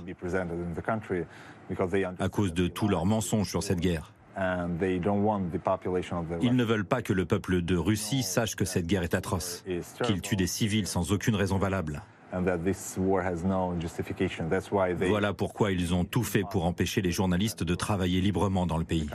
à 2.19 2.29
cause 2.29 2.55
de 2.55 2.67
tous 2.67 2.89
leurs 2.89 3.07
mensonges 3.07 3.49
sur 3.49 3.63
cette 3.63 3.81
guerre. 3.81 4.13
Ils 4.37 6.57
ne 6.57 6.65
veulent 6.65 6.85
pas 6.85 7.03
que 7.03 7.13
le 7.13 7.25
peuple 7.25 7.63
de 7.63 7.77
Russie 7.77 8.23
sache 8.23 8.55
que 8.55 8.65
cette 8.65 8.87
guerre 8.87 9.03
est 9.03 9.15
atroce, 9.15 9.65
qu'il 10.05 10.21
tue 10.21 10.37
des 10.37 10.47
civils 10.47 10.87
sans 10.87 11.13
aucune 11.13 11.35
raison 11.35 11.59
valable. 11.59 12.03
Voilà 15.09 15.33
pourquoi 15.33 15.73
ils 15.73 15.95
ont 15.95 16.05
tout 16.05 16.25
fait 16.25 16.43
pour 16.51 16.67
empêcher 16.67 17.01
les 17.01 17.11
journalistes 17.11 17.63
de 17.63 17.75
travailler 17.75 18.21
librement 18.21 18.67
dans 18.67 18.79
le 18.79 18.85
pays. 18.85 19.09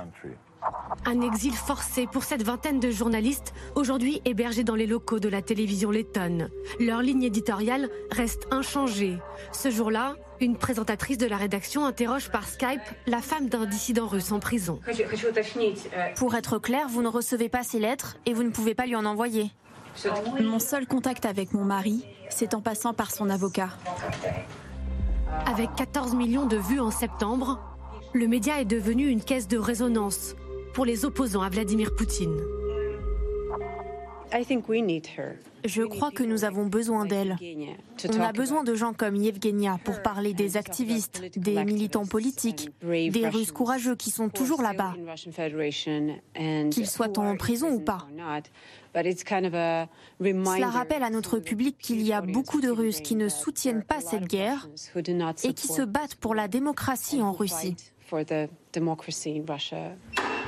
Un 1.05 1.21
exil 1.21 1.53
forcé 1.53 2.07
pour 2.07 2.23
cette 2.23 2.43
vingtaine 2.43 2.79
de 2.79 2.89
journalistes, 2.89 3.53
aujourd'hui 3.75 4.21
hébergés 4.25 4.63
dans 4.63 4.75
les 4.75 4.87
locaux 4.87 5.19
de 5.19 5.27
la 5.27 5.41
télévision 5.41 5.91
lettonne. 5.91 6.49
Leur 6.79 7.01
ligne 7.01 7.23
éditoriale 7.23 7.89
reste 8.11 8.47
inchangée. 8.51 9.17
Ce 9.51 9.69
jour-là, 9.69 10.15
une 10.39 10.55
présentatrice 10.55 11.17
de 11.17 11.27
la 11.27 11.37
rédaction 11.37 11.85
interroge 11.85 12.29
par 12.31 12.47
Skype 12.47 12.81
la 13.07 13.19
femme 13.19 13.49
d'un 13.49 13.65
dissident 13.65 14.07
russe 14.07 14.31
en 14.31 14.39
prison. 14.39 14.79
Pour 16.15 16.35
être 16.35 16.59
clair, 16.59 16.87
vous 16.87 17.01
ne 17.01 17.07
recevez 17.07 17.49
pas 17.49 17.63
ces 17.63 17.79
lettres 17.79 18.17
et 18.25 18.33
vous 18.33 18.43
ne 18.43 18.51
pouvez 18.51 18.75
pas 18.75 18.85
lui 18.85 18.95
en 18.95 19.05
envoyer. 19.05 19.51
Mon 20.41 20.59
seul 20.59 20.87
contact 20.87 21.25
avec 21.25 21.53
mon 21.53 21.65
mari, 21.65 22.05
c'est 22.33 22.53
en 22.53 22.61
passant 22.61 22.93
par 22.93 23.11
son 23.11 23.29
avocat. 23.29 23.69
Avec 25.45 25.69
14 25.75 26.15
millions 26.15 26.45
de 26.45 26.57
vues 26.57 26.79
en 26.79 26.91
septembre, 26.91 27.59
le 28.13 28.27
média 28.27 28.59
est 28.59 28.65
devenu 28.65 29.07
une 29.07 29.23
caisse 29.23 29.47
de 29.47 29.57
résonance 29.57 30.35
pour 30.73 30.85
les 30.85 31.05
opposants 31.05 31.41
à 31.41 31.49
Vladimir 31.49 31.95
Poutine. 31.95 32.39
Je 35.65 35.83
crois 35.83 36.11
que 36.11 36.23
nous 36.23 36.43
avons 36.43 36.65
besoin 36.65 37.05
d'elle. 37.05 37.37
On 38.09 38.19
a 38.19 38.31
besoin 38.31 38.63
de 38.63 38.75
gens 38.75 38.93
comme 38.93 39.15
Yevgenia 39.15 39.79
pour 39.83 40.01
parler 40.01 40.33
des 40.33 40.57
activistes, 40.57 41.21
des 41.37 41.63
militants 41.63 42.05
politiques, 42.05 42.69
des 42.81 43.27
Russes 43.27 43.51
courageux 43.51 43.95
qui 43.95 44.11
sont 44.11 44.29
toujours 44.29 44.61
là-bas, 44.61 44.95
qu'ils 46.71 46.87
soient 46.87 47.17
en 47.19 47.37
prison 47.37 47.71
ou 47.71 47.79
pas. 47.79 48.07
Cela 48.95 50.69
rappelle 50.69 51.03
à 51.03 51.09
notre 51.09 51.39
public 51.39 51.77
qu'il 51.77 52.01
y 52.01 52.11
a 52.11 52.21
beaucoup 52.21 52.61
de 52.61 52.69
Russes 52.69 53.01
qui 53.01 53.15
ne 53.15 53.29
soutiennent 53.29 53.83
pas 53.83 54.01
cette 54.01 54.25
guerre 54.25 54.67
et 55.43 55.53
qui 55.53 55.67
se 55.67 55.81
battent 55.81 56.15
pour 56.15 56.35
la 56.35 56.47
démocratie 56.47 57.21
en 57.21 57.31
Russie. 57.31 57.75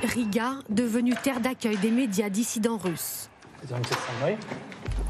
Riga, 0.02 0.58
devenue 0.68 1.14
terre 1.22 1.40
d'accueil 1.40 1.78
des 1.78 1.90
médias 1.90 2.28
dissidents 2.28 2.76
russes. 2.76 3.30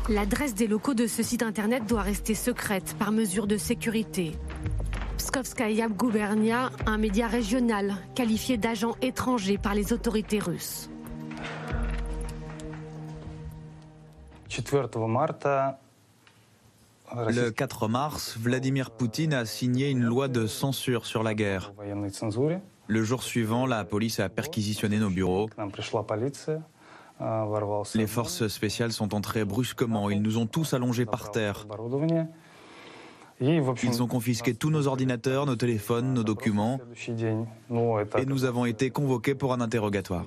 L'adresse 0.09 0.55
des 0.55 0.67
locaux 0.67 0.95
de 0.95 1.07
ce 1.07 1.23
site 1.23 1.43
internet 1.43 1.87
doit 1.87 2.03
rester 2.03 2.35
secrète 2.35 2.95
par 2.99 3.13
mesure 3.13 3.47
de 3.47 3.57
sécurité. 3.57 4.33
Pskovskaya 5.19 5.89
Gubernia, 5.89 6.71
un 6.87 6.99
média 6.99 7.27
régional 7.27 7.97
qualifié 8.15 8.57
d'agent 8.57 8.95
étranger 9.03 9.59
par 9.59 9.75
les 9.75 9.93
autorités 9.93 10.39
russes. 10.39 10.91
Le 17.15 17.51
4 17.51 17.89
mars, 17.89 18.37
Vladimir 18.39 18.91
Poutine 18.91 19.35
a 19.35 19.45
signé 19.45 19.91
une 19.91 20.03
loi 20.03 20.29
de 20.29 20.47
censure 20.47 21.07
sur 21.07 21.23
la 21.23 21.35
guerre. 21.35 21.73
Le 22.89 23.03
jour 23.03 23.23
suivant, 23.23 23.67
la 23.67 23.85
police 23.85 24.21
a 24.21 24.29
perquisitionné 24.29 24.99
nos 24.99 25.11
bureaux. 25.11 25.49
Les 27.95 28.07
forces 28.07 28.47
spéciales 28.49 28.93
sont 28.93 29.15
entrées 29.15 29.45
brusquement. 29.45 30.11
Ils 30.11 30.23
nous 30.23 30.39
ont 30.39 30.47
tous 30.47 30.75
allongés 30.75 31.07
par 31.07 31.31
terre. 31.31 31.67
Ils 33.41 34.03
ont 34.03 34.07
confisqué 34.07 34.55
tous 34.55 34.71
nos 34.71 34.87
ordinateurs, 34.87 35.47
nos 35.47 35.57
téléphones, 35.57 36.15
nos 36.15 36.25
documents. 36.25 36.81
Et 38.19 38.27
nous 38.27 38.45
avons 38.45 38.65
été 38.65 38.91
convoqués 38.91 39.35
pour 39.35 39.53
un 39.53 39.61
interrogatoire. 39.61 40.27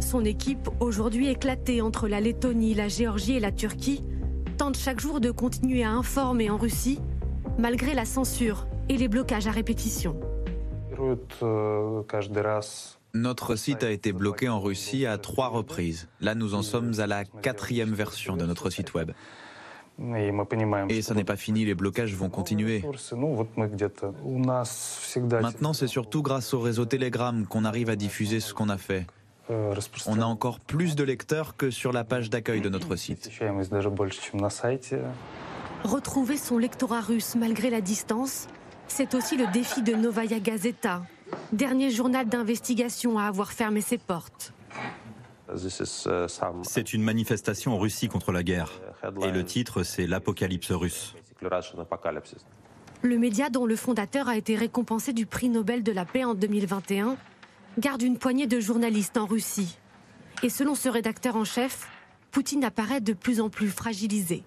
Son 0.00 0.24
équipe, 0.24 0.68
aujourd'hui 0.80 1.28
éclatée 1.28 1.80
entre 1.80 2.08
la 2.08 2.20
Lettonie, 2.20 2.74
la 2.74 2.88
Géorgie 2.88 3.36
et 3.36 3.40
la 3.40 3.52
Turquie, 3.52 4.04
tente 4.58 4.76
chaque 4.76 5.00
jour 5.00 5.20
de 5.20 5.30
continuer 5.30 5.84
à 5.84 5.90
informer 5.90 6.50
en 6.50 6.58
Russie, 6.58 7.00
malgré 7.58 7.94
la 7.94 8.04
censure 8.04 8.66
et 8.88 8.96
les 8.96 9.08
blocages 9.08 9.46
à 9.46 9.50
répétition. 9.50 10.16
Notre 13.14 13.56
site 13.56 13.84
a 13.84 13.90
été 13.90 14.12
bloqué 14.12 14.48
en 14.48 14.60
Russie 14.60 15.04
à 15.04 15.18
trois 15.18 15.48
reprises. 15.48 16.08
Là, 16.20 16.34
nous 16.34 16.54
en 16.54 16.62
sommes 16.62 16.92
à 16.98 17.06
la 17.06 17.24
quatrième 17.24 17.92
version 17.92 18.36
de 18.36 18.46
notre 18.46 18.70
site 18.70 18.94
web. 18.94 19.12
Et 20.88 21.02
ça 21.02 21.14
n'est 21.14 21.24
pas 21.24 21.36
fini, 21.36 21.66
les 21.66 21.74
blocages 21.74 22.14
vont 22.14 22.30
continuer. 22.30 22.82
Maintenant, 25.42 25.72
c'est 25.74 25.86
surtout 25.86 26.22
grâce 26.22 26.54
au 26.54 26.60
réseau 26.60 26.86
Telegram 26.86 27.46
qu'on 27.46 27.64
arrive 27.64 27.90
à 27.90 27.96
diffuser 27.96 28.40
ce 28.40 28.54
qu'on 28.54 28.70
a 28.70 28.78
fait. 28.78 29.06
On 30.06 30.20
a 30.20 30.24
encore 30.24 30.60
plus 30.60 30.96
de 30.96 31.04
lecteurs 31.04 31.56
que 31.56 31.70
sur 31.70 31.92
la 31.92 32.04
page 32.04 32.30
d'accueil 32.30 32.62
de 32.62 32.70
notre 32.70 32.96
site. 32.96 33.30
Retrouver 35.84 36.36
son 36.36 36.58
lectorat 36.58 37.00
russe 37.00 37.34
malgré 37.34 37.68
la 37.68 37.80
distance, 37.80 38.48
c'est 38.86 39.14
aussi 39.14 39.36
le 39.36 39.46
défi 39.52 39.82
de 39.82 39.94
Novaya 39.94 40.38
Gazeta, 40.38 41.02
dernier 41.52 41.90
journal 41.90 42.28
d'investigation 42.28 43.18
à 43.18 43.24
avoir 43.24 43.52
fermé 43.52 43.80
ses 43.80 43.98
portes. 43.98 44.52
C'est 46.62 46.92
une 46.92 47.02
manifestation 47.02 47.74
en 47.74 47.78
Russie 47.78 48.08
contre 48.08 48.32
la 48.32 48.42
guerre. 48.42 48.80
Et 49.22 49.30
le 49.30 49.44
titre, 49.44 49.82
c'est 49.82 50.06
L'Apocalypse 50.06 50.70
russe. 50.72 51.14
Le 53.02 53.18
média 53.18 53.50
dont 53.50 53.66
le 53.66 53.76
fondateur 53.76 54.28
a 54.28 54.36
été 54.36 54.54
récompensé 54.54 55.12
du 55.12 55.26
prix 55.26 55.48
Nobel 55.48 55.82
de 55.82 55.92
la 55.92 56.04
paix 56.04 56.24
en 56.24 56.34
2021 56.34 57.16
garde 57.78 58.02
une 58.02 58.18
poignée 58.18 58.46
de 58.46 58.60
journalistes 58.60 59.16
en 59.16 59.26
Russie. 59.26 59.78
Et 60.42 60.48
selon 60.48 60.74
ce 60.74 60.88
rédacteur 60.88 61.36
en 61.36 61.44
chef, 61.44 61.88
Poutine 62.30 62.64
apparaît 62.64 63.00
de 63.00 63.12
plus 63.12 63.40
en 63.40 63.50
plus 63.50 63.68
fragilisé. 63.68 64.42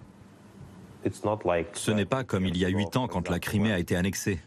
Ce 1.72 1.90
n'est 1.90 2.04
pas 2.04 2.24
comme 2.24 2.46
il 2.46 2.56
y 2.56 2.64
a 2.64 2.68
huit 2.68 2.96
ans 2.96 3.08
quand 3.08 3.28
la 3.28 3.38
Crimée 3.38 3.72
a 3.72 3.78
été 3.78 3.96
annexée. 3.96 4.38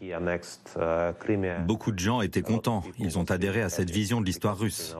Beaucoup 1.66 1.92
de 1.92 1.98
gens 1.98 2.20
étaient 2.20 2.42
contents. 2.42 2.82
Ils 2.98 3.18
ont 3.18 3.30
adhéré 3.30 3.62
à 3.62 3.68
cette 3.68 3.90
vision 3.90 4.20
de 4.20 4.26
l'histoire 4.26 4.58
russe. 4.58 4.96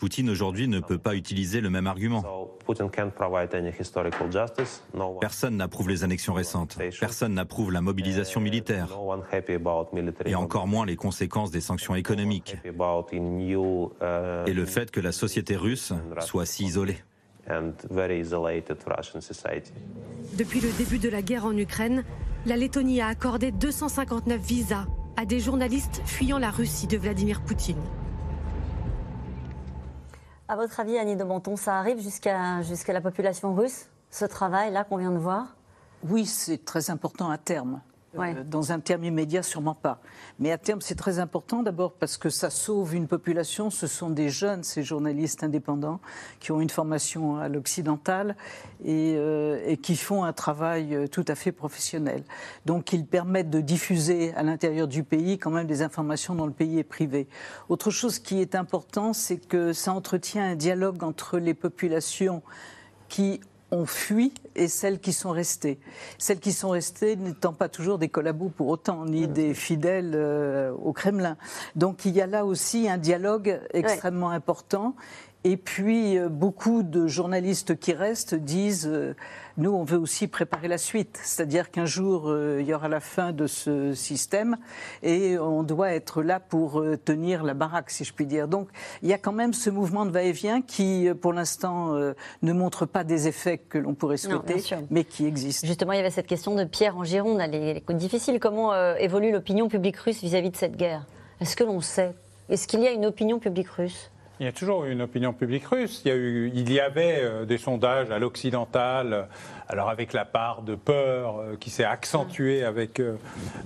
Poutine 0.00 0.30
aujourd'hui 0.30 0.68
ne 0.68 0.80
peut 0.80 0.98
pas 0.98 1.14
utiliser 1.14 1.60
le 1.60 1.70
même 1.70 1.86
argument. 1.86 2.48
Personne 5.20 5.56
n'approuve 5.56 5.88
les 5.88 6.04
annexions 6.04 6.34
récentes. 6.34 6.78
Personne 7.00 7.34
n'approuve 7.34 7.72
la 7.72 7.80
mobilisation 7.80 8.40
militaire. 8.40 8.88
Et 10.24 10.34
encore 10.34 10.66
moins 10.66 10.86
les 10.86 10.96
conséquences 10.96 11.50
des 11.50 11.60
sanctions 11.60 11.94
économiques. 11.94 12.56
Et 14.46 14.52
le 14.52 14.66
fait 14.66 14.90
que 14.90 15.00
la 15.00 15.12
société 15.12 15.56
russe 15.56 15.92
soit 16.20 16.46
si 16.46 16.64
isolée. 16.64 16.98
Depuis 20.34 20.60
le 20.60 20.78
début 20.78 20.98
de 20.98 21.08
la 21.08 21.22
guerre 21.22 21.44
en 21.44 21.56
Ukraine, 21.56 22.04
la 22.46 22.56
Lettonie 22.56 23.00
a 23.00 23.08
accordé 23.08 23.52
259 23.52 24.40
visas 24.40 24.86
à 25.16 25.24
des 25.24 25.40
journalistes 25.40 26.02
fuyant 26.06 26.38
la 26.38 26.50
Russie 26.50 26.86
de 26.86 26.96
Vladimir 26.96 27.42
Poutine. 27.42 27.82
À 30.48 30.56
votre 30.56 30.80
avis, 30.80 30.98
Annie 30.98 31.16
de 31.16 31.24
Menton, 31.24 31.56
ça 31.56 31.78
arrive 31.78 32.00
jusqu'à 32.00 32.62
jusqu'à 32.62 32.92
la 32.92 33.00
population 33.00 33.54
russe, 33.54 33.88
ce 34.10 34.24
travail-là 34.24 34.84
qu'on 34.84 34.96
vient 34.96 35.12
de 35.12 35.18
voir? 35.18 35.56
Oui, 36.08 36.26
c'est 36.26 36.64
très 36.64 36.90
important 36.90 37.30
à 37.30 37.38
terme. 37.38 37.80
Euh, 38.18 38.44
dans 38.44 38.72
un 38.72 38.80
terme 38.80 39.04
immédiat, 39.04 39.42
sûrement 39.42 39.74
pas. 39.74 40.00
Mais 40.38 40.52
à 40.52 40.58
terme, 40.58 40.80
c'est 40.80 40.94
très 40.94 41.18
important 41.18 41.62
d'abord 41.62 41.92
parce 41.92 42.18
que 42.18 42.28
ça 42.28 42.50
sauve 42.50 42.94
une 42.94 43.06
population. 43.06 43.70
Ce 43.70 43.86
sont 43.86 44.10
des 44.10 44.28
jeunes, 44.28 44.64
ces 44.64 44.82
journalistes 44.82 45.42
indépendants, 45.42 46.00
qui 46.38 46.52
ont 46.52 46.60
une 46.60 46.70
formation 46.70 47.38
à 47.38 47.48
l'occidental 47.48 48.36
et, 48.84 49.14
euh, 49.16 49.62
et, 49.66 49.78
qui 49.78 49.96
font 49.96 50.24
un 50.24 50.32
travail 50.32 50.94
euh, 50.94 51.06
tout 51.06 51.24
à 51.28 51.34
fait 51.34 51.52
professionnel. 51.52 52.22
Donc, 52.66 52.92
ils 52.92 53.06
permettent 53.06 53.50
de 53.50 53.60
diffuser 53.60 54.34
à 54.34 54.42
l'intérieur 54.42 54.88
du 54.88 55.04
pays 55.04 55.38
quand 55.38 55.50
même 55.50 55.66
des 55.66 55.82
informations 55.82 56.34
dont 56.34 56.46
le 56.46 56.52
pays 56.52 56.78
est 56.78 56.84
privé. 56.84 57.28
Autre 57.68 57.90
chose 57.90 58.18
qui 58.18 58.40
est 58.40 58.54
important, 58.54 59.12
c'est 59.12 59.38
que 59.38 59.72
ça 59.72 59.92
entretient 59.92 60.44
un 60.44 60.56
dialogue 60.56 61.02
entre 61.02 61.38
les 61.38 61.54
populations 61.54 62.42
qui 63.08 63.40
ont 63.72 63.86
fui 63.86 64.32
et 64.54 64.68
celles 64.68 65.00
qui 65.00 65.12
sont 65.12 65.30
restées. 65.30 65.80
Celles 66.18 66.38
qui 66.38 66.52
sont 66.52 66.70
restées 66.70 67.16
n'étant 67.16 67.52
pas 67.52 67.68
toujours 67.68 67.98
des 67.98 68.08
collabos 68.08 68.50
pour 68.50 68.68
autant, 68.68 69.06
ni 69.06 69.26
des 69.26 69.54
fidèles 69.54 70.12
euh, 70.14 70.72
au 70.72 70.92
Kremlin. 70.92 71.36
Donc 71.74 72.04
il 72.04 72.12
y 72.12 72.20
a 72.20 72.26
là 72.26 72.44
aussi 72.44 72.88
un 72.88 72.98
dialogue 72.98 73.60
extrêmement 73.72 74.30
important. 74.30 74.94
Et 75.44 75.56
puis, 75.56 76.18
euh, 76.18 76.28
beaucoup 76.28 76.84
de 76.84 77.08
journalistes 77.08 77.76
qui 77.76 77.92
restent 77.92 78.36
disent 78.36 78.86
euh, 78.86 79.16
nous, 79.56 79.72
on 79.72 79.82
veut 79.82 79.98
aussi 79.98 80.28
préparer 80.28 80.68
la 80.68 80.78
suite. 80.78 81.18
C'est-à-dire 81.24 81.72
qu'un 81.72 81.84
jour, 81.84 82.28
euh, 82.28 82.58
il 82.60 82.66
y 82.66 82.72
aura 82.72 82.88
la 82.88 83.00
fin 83.00 83.32
de 83.32 83.48
ce 83.48 83.92
système 83.92 84.56
et 85.02 85.36
on 85.38 85.64
doit 85.64 85.92
être 85.94 86.22
là 86.22 86.38
pour 86.38 86.82
tenir 87.04 87.42
la 87.42 87.54
baraque, 87.54 87.90
si 87.90 88.04
je 88.04 88.14
puis 88.14 88.24
dire. 88.24 88.46
Donc, 88.46 88.68
il 89.02 89.08
y 89.08 89.12
a 89.12 89.18
quand 89.18 89.32
même 89.32 89.52
ce 89.52 89.68
mouvement 89.68 90.06
de 90.06 90.10
va-et-vient 90.10 90.62
qui, 90.62 91.08
pour 91.20 91.32
l'instant, 91.32 91.92
ne 92.42 92.52
montre 92.52 92.86
pas 92.86 93.04
des 93.04 93.28
effets 93.28 93.58
que 93.58 93.78
l'on 93.78 93.94
pourrait 93.94 94.16
souhaiter, 94.16 94.62
mais 94.90 95.04
qui 95.04 95.26
existe. 95.26 95.66
Justement, 95.66 95.92
il 95.92 95.96
y 95.96 96.00
avait 96.00 96.10
cette 96.10 96.26
question 96.26 96.54
de 96.54 96.64
Pierre 96.64 96.96
en 96.96 97.04
Gironde. 97.04 97.40
Elle 97.40 97.54
est 97.54 97.92
difficile. 97.92 98.38
Comment 98.40 98.74
évolue 98.94 99.32
l'opinion 99.32 99.68
publique 99.68 99.96
russe 99.96 100.22
vis-à-vis 100.22 100.48
-vis 100.48 100.52
de 100.52 100.56
cette 100.56 100.76
guerre? 100.76 101.04
Est-ce 101.40 101.56
que 101.56 101.64
l'on 101.64 101.80
sait? 101.80 102.14
Est-ce 102.48 102.66
qu'il 102.66 102.80
y 102.80 102.86
a 102.86 102.92
une 102.92 103.06
opinion 103.06 103.38
publique 103.38 103.68
russe? 103.68 104.11
Il 104.40 104.46
y 104.46 104.48
a 104.48 104.52
toujours 104.52 104.84
une 104.86 105.02
opinion 105.02 105.32
publique 105.32 105.66
russe. 105.66 106.02
Il 106.04 106.12
y, 106.12 106.14
eu, 106.14 106.50
il 106.54 106.72
y 106.72 106.80
avait 106.80 107.20
euh, 107.20 107.44
des 107.44 107.58
sondages 107.58 108.10
à 108.10 108.18
l'occidental, 108.18 109.12
euh, 109.12 109.22
alors 109.68 109.88
avec 109.88 110.12
la 110.12 110.24
part 110.24 110.62
de 110.62 110.74
peur 110.74 111.38
euh, 111.38 111.56
qui 111.60 111.70
s'est 111.70 111.84
accentuée 111.84 112.64
avec, 112.64 113.00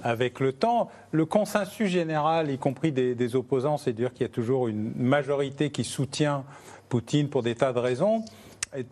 avec 0.02 0.40
le 0.40 0.52
temps. 0.52 0.90
Le 1.12 1.24
consensus 1.24 1.88
général, 1.88 2.50
y 2.50 2.58
compris 2.58 2.92
des, 2.92 3.36
opposants, 3.36 3.78
c'est 3.78 3.92
de 3.92 3.96
dire 3.96 4.12
qu'il 4.12 4.22
y 4.22 4.30
a 4.30 4.32
toujours 4.32 4.68
une 4.68 4.92
majorité 4.96 5.70
qui 5.70 5.84
soutient 5.84 6.44
Poutine 6.88 7.28
pour 7.28 7.42
des 7.42 7.54
tas 7.54 7.72
de 7.72 7.80
raisons. 7.80 8.24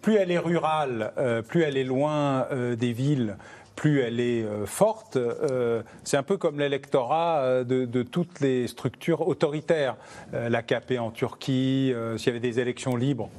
plus 0.03 0.16
elle 0.16 0.33
est 0.33 0.39
rurale, 0.39 1.12
plus 1.47 1.62
elle 1.62 1.77
est 1.77 1.85
loin 1.85 2.49
des 2.77 2.93
villes, 2.93 3.37
plus 3.75 4.01
elle 4.01 4.20
est 4.20 4.43
euh, 4.43 4.66
forte. 4.66 5.16
Euh, 5.16 5.83
c'est 6.05 6.16
un 6.16 6.22
peu 6.22 6.37
comme 6.37 6.59
l'électorat 6.59 7.39
euh, 7.41 7.64
de, 7.64 8.03
toutes 8.03 8.41
les 8.41 8.66
structures 8.66 9.27
autoritaires. 9.27 9.97
L'AKP 10.33 10.99
en 10.99 11.11
Turquie, 11.11 11.93
s'il 12.16 12.27
y 12.27 12.31
avait 12.31 12.41
des 12.41 12.61
élections 12.61 12.97
libres, 12.97 13.31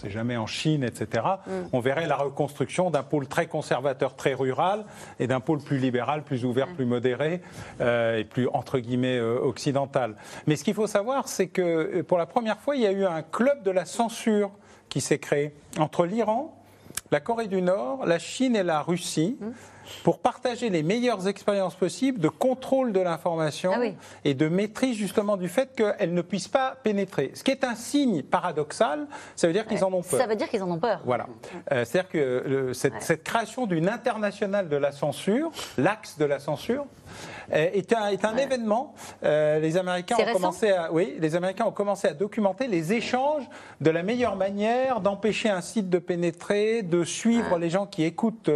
c'est 0.00 0.10
jamais 0.10 0.36
en 0.36 0.46
Chine, 0.46 0.84
etc., 0.84 1.24
mm. 1.46 1.50
on 1.72 1.80
verrait 1.80 2.06
la 2.06 2.16
reconstruction 2.16 2.90
d'un 2.90 3.02
pôle 3.02 3.26
très 3.26 3.46
conservateur, 3.46 4.16
très 4.16 4.34
rural, 4.34 4.84
et 5.18 5.26
d'un 5.26 5.40
pôle 5.40 5.60
plus 5.60 5.78
libéral, 5.78 6.22
plus 6.22 6.44
ouvert, 6.44 6.68
mm. 6.68 6.74
plus 6.74 6.84
modéré, 6.84 7.40
et 7.80 8.24
plus, 8.24 8.48
entre 8.52 8.78
guillemets, 8.78 9.20
occidental. 9.20 10.14
Mais 10.46 10.56
ce 10.56 10.64
qu'il 10.64 10.74
faut 10.74 10.86
savoir, 10.86 11.28
c'est 11.28 11.48
que 11.48 12.02
pour 12.02 12.18
la 12.18 12.26
première 12.26 12.58
fois, 12.58 12.76
il 12.76 12.82
y 12.82 12.86
a 12.86 12.92
eu 12.92 13.04
un 13.04 13.22
club 13.22 13.62
de 13.62 13.70
la 13.70 13.84
censure 13.84 14.50
qui 14.88 15.00
s'est 15.00 15.18
créé 15.18 15.52
entre 15.78 16.06
l'Iran, 16.06 16.56
la 17.10 17.20
Corée 17.20 17.48
du 17.48 17.62
Nord, 17.62 18.06
la 18.06 18.18
Chine 18.18 18.56
et 18.56 18.62
la 18.62 18.82
Russie. 18.82 19.36
Mm 19.40 19.46
pour 20.02 20.18
partager 20.18 20.70
les 20.70 20.82
meilleures 20.82 21.28
expériences 21.28 21.74
possibles 21.74 22.20
de 22.20 22.28
contrôle 22.28 22.92
de 22.92 23.00
l'information 23.00 23.72
ah 23.74 23.86
et 24.24 24.34
de 24.34 24.48
maîtrise 24.48 24.96
justement 24.96 25.36
du 25.36 25.48
fait 25.48 25.74
qu'elle 25.74 26.14
ne 26.14 26.22
puisse 26.22 26.48
pas 26.48 26.76
pénétrer. 26.82 27.32
Ce 27.34 27.42
qui 27.42 27.50
est 27.50 27.64
un 27.64 27.74
signe 27.74 28.22
paradoxal, 28.22 29.06
ça 29.34 29.46
veut 29.46 29.52
dire 29.52 29.66
qu'ils 29.66 29.84
en 29.84 29.92
ont 29.92 30.02
peur. 30.02 30.20
Ça 30.20 30.26
veut 30.26 30.36
dire 30.36 30.48
qu'ils 30.48 30.62
en 30.62 30.70
ont 30.70 30.78
peur. 30.78 31.00
Voilà. 31.04 31.26
Euh, 31.72 31.84
c'est-à-dire 31.84 32.10
que 32.10 32.72
cette, 32.72 33.22
création 33.24 33.66
d'une 33.66 33.88
internationale 33.88 34.68
de 34.68 34.76
la 34.76 34.92
censure, 34.92 35.50
l'axe 35.78 36.18
de 36.18 36.24
la 36.24 36.38
censure, 36.38 36.84
euh, 36.84 37.35
est 37.52 37.92
un, 37.92 38.08
est 38.08 38.24
un 38.24 38.36
événement. 38.36 38.94
Euh, 39.22 39.58
les 39.58 39.76
Américains 39.76 40.16
ont 40.18 40.32
commencé 40.32 40.70
à, 40.70 40.92
oui, 40.92 41.16
les 41.18 41.36
Américains 41.36 41.66
ont 41.66 41.72
commencé 41.72 42.08
à 42.08 42.14
documenter 42.14 42.66
les 42.66 42.92
échanges 42.92 43.44
de 43.80 43.90
la 43.90 44.02
meilleure 44.02 44.36
manière 44.36 45.00
d'empêcher 45.00 45.48
un 45.48 45.60
site 45.60 45.88
de 45.90 45.98
pénétrer, 45.98 46.82
de 46.82 47.04
suivre 47.04 47.58
les 47.58 47.70
gens 47.70 47.86
qui 47.86 48.04
écoutent. 48.04 48.50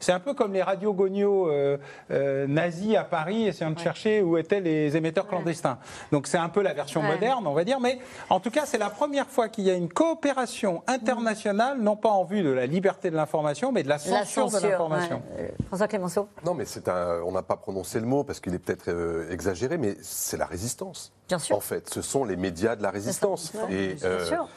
C'est 0.00 0.12
un 0.12 0.20
peu 0.20 0.34
comme 0.34 0.52
les 0.52 0.62
radio 0.62 0.92
Gogno 0.92 1.48
euh, 1.48 1.78
euh, 2.10 2.46
nazis 2.46 2.96
à 2.96 3.04
Paris, 3.04 3.46
essayant 3.46 3.70
de 3.70 3.78
chercher 3.78 4.22
où 4.22 4.38
étaient 4.38 4.60
les 4.60 4.96
émetteurs 4.96 5.26
clandestins. 5.26 5.78
Donc 6.12 6.26
c'est 6.26 6.38
un 6.38 6.48
peu 6.48 6.62
la 6.62 6.74
version 6.74 7.02
moderne, 7.02 7.46
on 7.46 7.52
va 7.54 7.64
dire, 7.64 7.80
mais 7.80 7.98
en 8.30 8.40
tout 8.40 8.50
cas 8.50 8.62
c'est 8.66 8.78
la 8.78 8.90
première 8.90 9.26
fois 9.26 9.48
qu'il 9.48 9.64
y 9.64 9.70
a 9.70 9.74
une 9.74 9.88
coopération 9.88 10.82
internationale, 10.86 11.78
non 11.80 11.96
pas 11.96 12.10
en 12.10 12.24
vue 12.24 12.42
de 12.42 12.50
la 12.50 12.66
liberté 12.66 13.10
de 13.10 13.16
l'information, 13.16 13.72
mais 13.72 13.82
de 13.82 13.88
la 13.88 13.98
censure, 13.98 14.50
de 14.50 14.66
l'information. 14.66 15.22
Euh, 15.38 15.48
François 15.66 15.88
Clémenceau 15.88 16.28
Non, 16.44 16.54
mais 16.54 16.64
c'est 16.64 16.88
un, 16.88 17.20
on 17.24 17.32
n'a 17.32 17.42
pas 17.42 17.56
prononcé 17.56 18.00
le 18.00 18.06
mot 18.06 18.24
parce 18.24 18.35
qu'il 18.40 18.54
est 18.54 18.58
peut-être 18.58 18.90
exagéré, 19.30 19.78
mais 19.78 19.96
c'est 20.02 20.36
la 20.36 20.46
résistance. 20.46 21.12
Bien 21.28 21.38
sûr. 21.38 21.56
En 21.56 21.60
fait, 21.60 21.88
ce 21.92 22.02
sont 22.02 22.24
les 22.24 22.36
médias 22.36 22.76
de 22.76 22.82
la 22.82 22.90
résistance. 22.90 23.52
Et, 23.70 23.94
Bien 23.94 24.24
sûr. 24.24 24.48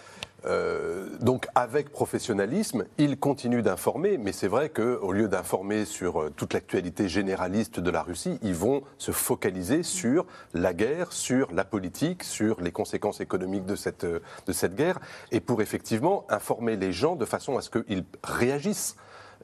Euh, 0.46 1.08
donc 1.20 1.48
avec 1.56 1.90
professionnalisme, 1.90 2.86
il 2.98 3.20
continue 3.20 3.62
d'informer, 3.62 4.18
mais 4.18 4.32
c'est 4.32 4.48
vrai 4.48 4.70
qu'au 4.70 5.12
lieu 5.12 5.28
d'informer 5.28 5.86
sur 5.86 6.22
euh, 6.22 6.30
toute 6.30 6.54
l'actualité 6.54 7.10
généraliste 7.10 7.80
de 7.80 7.90
la 7.90 8.02
Russie, 8.02 8.40
ils 8.42 8.56
vont 8.56 8.84
se 8.98 9.12
focaliser 9.12 9.84
sur 9.84 10.26
la 10.54 10.74
guerre, 10.74 11.12
sur 11.12 11.52
la 11.52 11.66
politique, 11.66 12.24
sur 12.24 12.62
les 12.62 12.72
conséquences 12.72 13.20
économiques 13.20 13.66
de 13.66 13.76
cette, 13.76 14.06
euh, 14.06 14.20
de 14.48 14.54
cette 14.54 14.76
guerre, 14.76 15.00
et 15.32 15.42
pour 15.42 15.62
effectivement 15.62 16.26
informer 16.30 16.78
les 16.78 16.94
gens 16.94 17.16
de 17.16 17.26
façon 17.26 17.58
à 17.58 17.62
ce 17.62 17.70
qu'ils 17.70 18.06
réagissent 18.24 18.96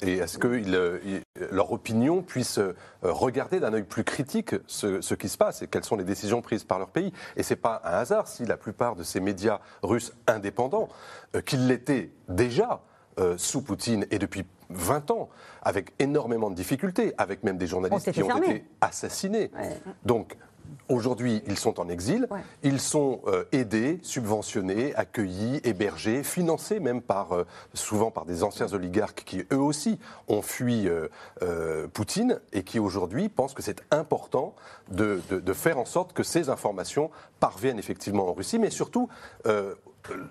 et 0.01 0.17
est-ce 0.17 0.37
que 0.37 0.47
euh, 0.47 1.21
leur 1.51 1.71
opinion 1.71 2.21
puisse 2.21 2.57
euh, 2.57 2.75
regarder 3.01 3.59
d'un 3.59 3.73
œil 3.73 3.83
plus 3.83 4.03
critique 4.03 4.55
ce, 4.67 5.13
qui 5.13 5.29
se 5.29 5.37
passe 5.37 5.61
et 5.61 5.67
quelles 5.67 5.83
sont 5.83 5.95
les 5.95 6.03
décisions 6.03 6.41
prises 6.41 6.63
par 6.63 6.79
leur 6.79 6.89
pays? 6.89 7.13
Et 7.37 7.43
ce 7.43 7.53
n'est 7.53 7.59
pas 7.59 7.81
un 7.85 7.93
hasard 7.93 8.27
si 8.27 8.45
la 8.45 8.57
plupart 8.57 8.95
de 8.95 9.03
ces 9.03 9.19
médias 9.19 9.59
russes 9.83 10.13
indépendants, 10.27 10.89
euh, 11.35 11.41
qu'ils 11.41 11.67
l'étaient 11.67 12.11
déjà, 12.27 12.81
sous 13.37 13.61
Poutine 13.61 14.05
et 14.11 14.19
depuis 14.19 14.43
20 14.71 15.09
ans, 15.11 15.29
avec 15.61 15.93
énormément 15.99 16.49
de 16.49 16.55
difficultés, 16.55 17.13
avec 17.17 17.45
même 17.45 17.57
des 17.57 17.65
journalistes 17.65 18.11
qui 18.11 18.21
ont 18.21 18.43
été 18.43 18.65
assassinés. 18.81 19.51
Donc, 20.03 20.35
Aujourd'hui, 20.87 21.41
ils 21.47 21.57
sont 21.57 21.79
en 21.79 21.89
exil. 21.89 22.27
Ils 22.61 22.79
sont 22.79 23.21
euh, 23.25 23.45
aidés, 23.51 23.99
subventionnés, 24.03 24.93
accueillis, 24.95 25.59
hébergés, 25.63 26.21
financés 26.23 26.79
même 26.79 27.01
par, 27.01 27.33
euh, 27.33 27.45
souvent 27.73 28.11
par 28.11 28.25
des 28.25 28.43
anciens 28.43 28.71
oligarques 28.71 29.23
qui, 29.25 29.45
eux 29.51 29.57
aussi, 29.57 29.97
ont 30.27 30.43
fui 30.43 30.87
euh, 30.87 31.87
Poutine 31.87 32.39
et 32.53 32.63
qui, 32.63 32.77
aujourd'hui, 32.77 33.29
pensent 33.29 33.55
que 33.55 33.63
c'est 33.63 33.81
important 33.89 34.53
de, 34.91 35.21
de, 35.29 35.53
faire 35.53 35.79
en 35.79 35.85
sorte 35.85 36.13
que 36.13 36.21
ces 36.21 36.49
informations 36.49 37.09
parviennent 37.39 37.79
effectivement 37.79 38.29
en 38.29 38.33
Russie, 38.33 38.59
mais 38.59 38.69
surtout 38.69 39.09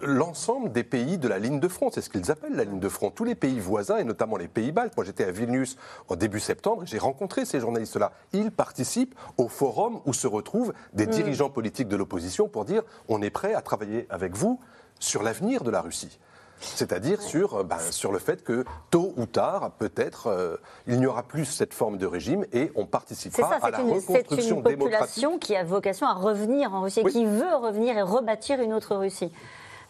l'ensemble 0.03 0.73
des 0.73 0.85
pays 0.85 1.19
de 1.19 1.29
la 1.29 1.39
ligne 1.39 1.61
de 1.61 1.69
front. 1.69 1.91
C'est 1.93 2.01
ce 2.01 2.11
qu'ils 2.11 2.31
appellent 2.31 2.57
la 2.57 2.65
ligne 2.65 2.81
de 2.81 2.89
front. 2.89 3.11
Tous 3.11 3.25
les 3.25 3.35
pays 3.35 3.61
voisins, 3.61 3.99
et 3.99 4.05
notamment 4.05 4.37
les 4.37 4.49
pays 4.49 4.73
baltes. 4.73 4.97
Moi, 4.97 5.05
j'étais 5.05 5.25
à 5.25 5.31
Vilnius 5.31 5.77
en 6.09 6.17
début 6.17 6.41
septembre 6.41 6.83
et 6.85 6.87
j'ai 6.87 6.99
rencontré 6.99 7.45
ces 7.45 7.61
journalistes-là. 7.61 8.13
Ils 8.33 8.51
participent 8.51 9.15
au 9.37 9.49
forum 9.49 10.01
où 10.07 10.13
se 10.13 10.27
retrouvent 10.27 10.73
des 10.93 11.07
mm. 11.07 11.11
dirigeants 11.11 11.51
politiques 11.51 11.89
de 11.89 11.97
l'opposition 11.97 12.49
pour 12.49 12.65
dire 12.65 12.83
on 13.09 13.23
est 13.23 13.31
prêt 13.31 13.55
à 13.55 13.63
travailler 13.63 14.07
avec 14.11 14.37
vous 14.37 14.61
sur 14.99 15.23
l'avenir 15.23 15.65
de 15.65 15.71
la 15.71 15.81
Russie. 15.81 16.19
C'est-à-dire 16.61 17.21
sur, 17.21 17.55
euh, 17.55 17.63
ben, 17.63 17.79
sur 17.91 18.13
le 18.13 18.19
fait 18.19 18.43
que 18.43 18.65
tôt 18.91 19.13
ou 19.17 19.27
tard, 19.27 19.73
peut-être, 19.73 20.29
euh, 20.29 20.57
il 20.87 20.99
n'y 20.99 21.07
aura 21.07 21.23
plus 21.23 21.45
cette 21.45 21.75
forme 21.75 21.99
de 21.99 22.07
régime 22.07 22.47
et 22.53 22.73
on 22.75 22.87
participera 22.87 23.57
à 23.57 23.71
la 23.71 23.79
reconstruction 23.79 24.61
démocratique. 24.61 24.65
C'est 24.65 24.71
une 24.73 24.79
population 24.79 25.39
qui 25.39 25.57
a 25.57 25.65
vocation 25.65 26.07
à 26.07 26.15
revenir 26.15 26.73
en 26.73 26.83
Russie, 26.83 27.05
qui 27.05 27.27
veut 27.27 27.55
revenir 27.57 27.97
et 27.99 28.03
rebâtir 28.03 28.61
une 28.61 28.73
autre 28.73 28.97
Russie. 28.97 29.33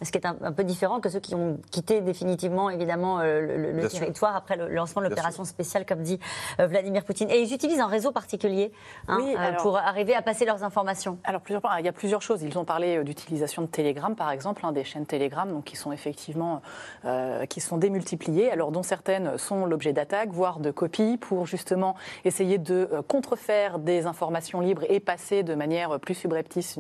Ce 0.03 0.11
qui 0.11 0.19
est 0.19 0.27
un, 0.27 0.53
peu 0.53 0.65
différent 0.65 1.01
que 1.01 1.09
ceux 1.09 1.21
qui 1.21 1.35
ont 1.35 1.59
quitté 1.71 2.01
définitivement, 2.01 2.71
évidemment, 2.71 3.21
le, 3.23 3.89
territoire 3.89 4.37
après 4.37 4.57
le 4.57 4.69
lancement 4.69 5.03
de 5.03 5.09
l'opération 5.09 5.45
spéciale, 5.45 5.87
comme 5.87 6.03
dit 6.03 6.19
Vladimir 6.59 7.05
Poutine. 7.05 7.31
Et 7.31 7.41
ils 7.41 7.53
utilisent 7.53 7.81
un 7.81 7.87
réseau 7.87 8.13
particulier 8.13 8.73
hein, 9.09 9.19
pour 9.61 9.77
arriver 9.77 10.15
à 10.15 10.23
passer 10.23 10.45
leurs 10.45 10.65
informations. 10.65 11.19
Alors, 11.25 11.41
plusieurs, 11.41 11.63
il 11.79 11.85
y 11.85 11.89
a 11.89 11.93
plusieurs 11.93 12.23
choses. 12.23 12.43
Ils 12.43 12.59
ont 12.59 12.65
parlé 12.65 13.03
d'utilisation 13.05 13.63
de 13.63 13.67
Telegram, 13.67 14.15
par 14.15 14.31
exemple, 14.31 14.65
hein, 14.65 14.73
des 14.73 14.85
chaînes 14.85 15.07
Telegram, 15.07 15.49
donc 15.51 15.65
qui 15.65 15.77
sont 15.77 15.93
effectivement 15.93 16.63
qui 17.49 17.61
sont 17.61 17.77
démultipliées, 17.77 18.51
alors 18.51 18.71
dont 18.71 18.83
certaines 18.83 19.39
sont 19.39 19.67
l'objet 19.67 19.93
d'attaques, 19.93 20.31
voire 20.31 20.61
de 20.61 20.71
copies, 20.71 21.17
pour 21.17 21.47
justement 21.47 21.95
essayer 22.25 22.59
de 22.59 22.89
contrefaire 23.09 23.79
des 23.79 24.07
informations 24.07 24.61
libres 24.61 24.85
et 24.89 25.01
passer 25.01 25.43
de 25.43 25.55
manière 25.55 25.99
plus 26.01 26.15
subreptice 26.15 26.77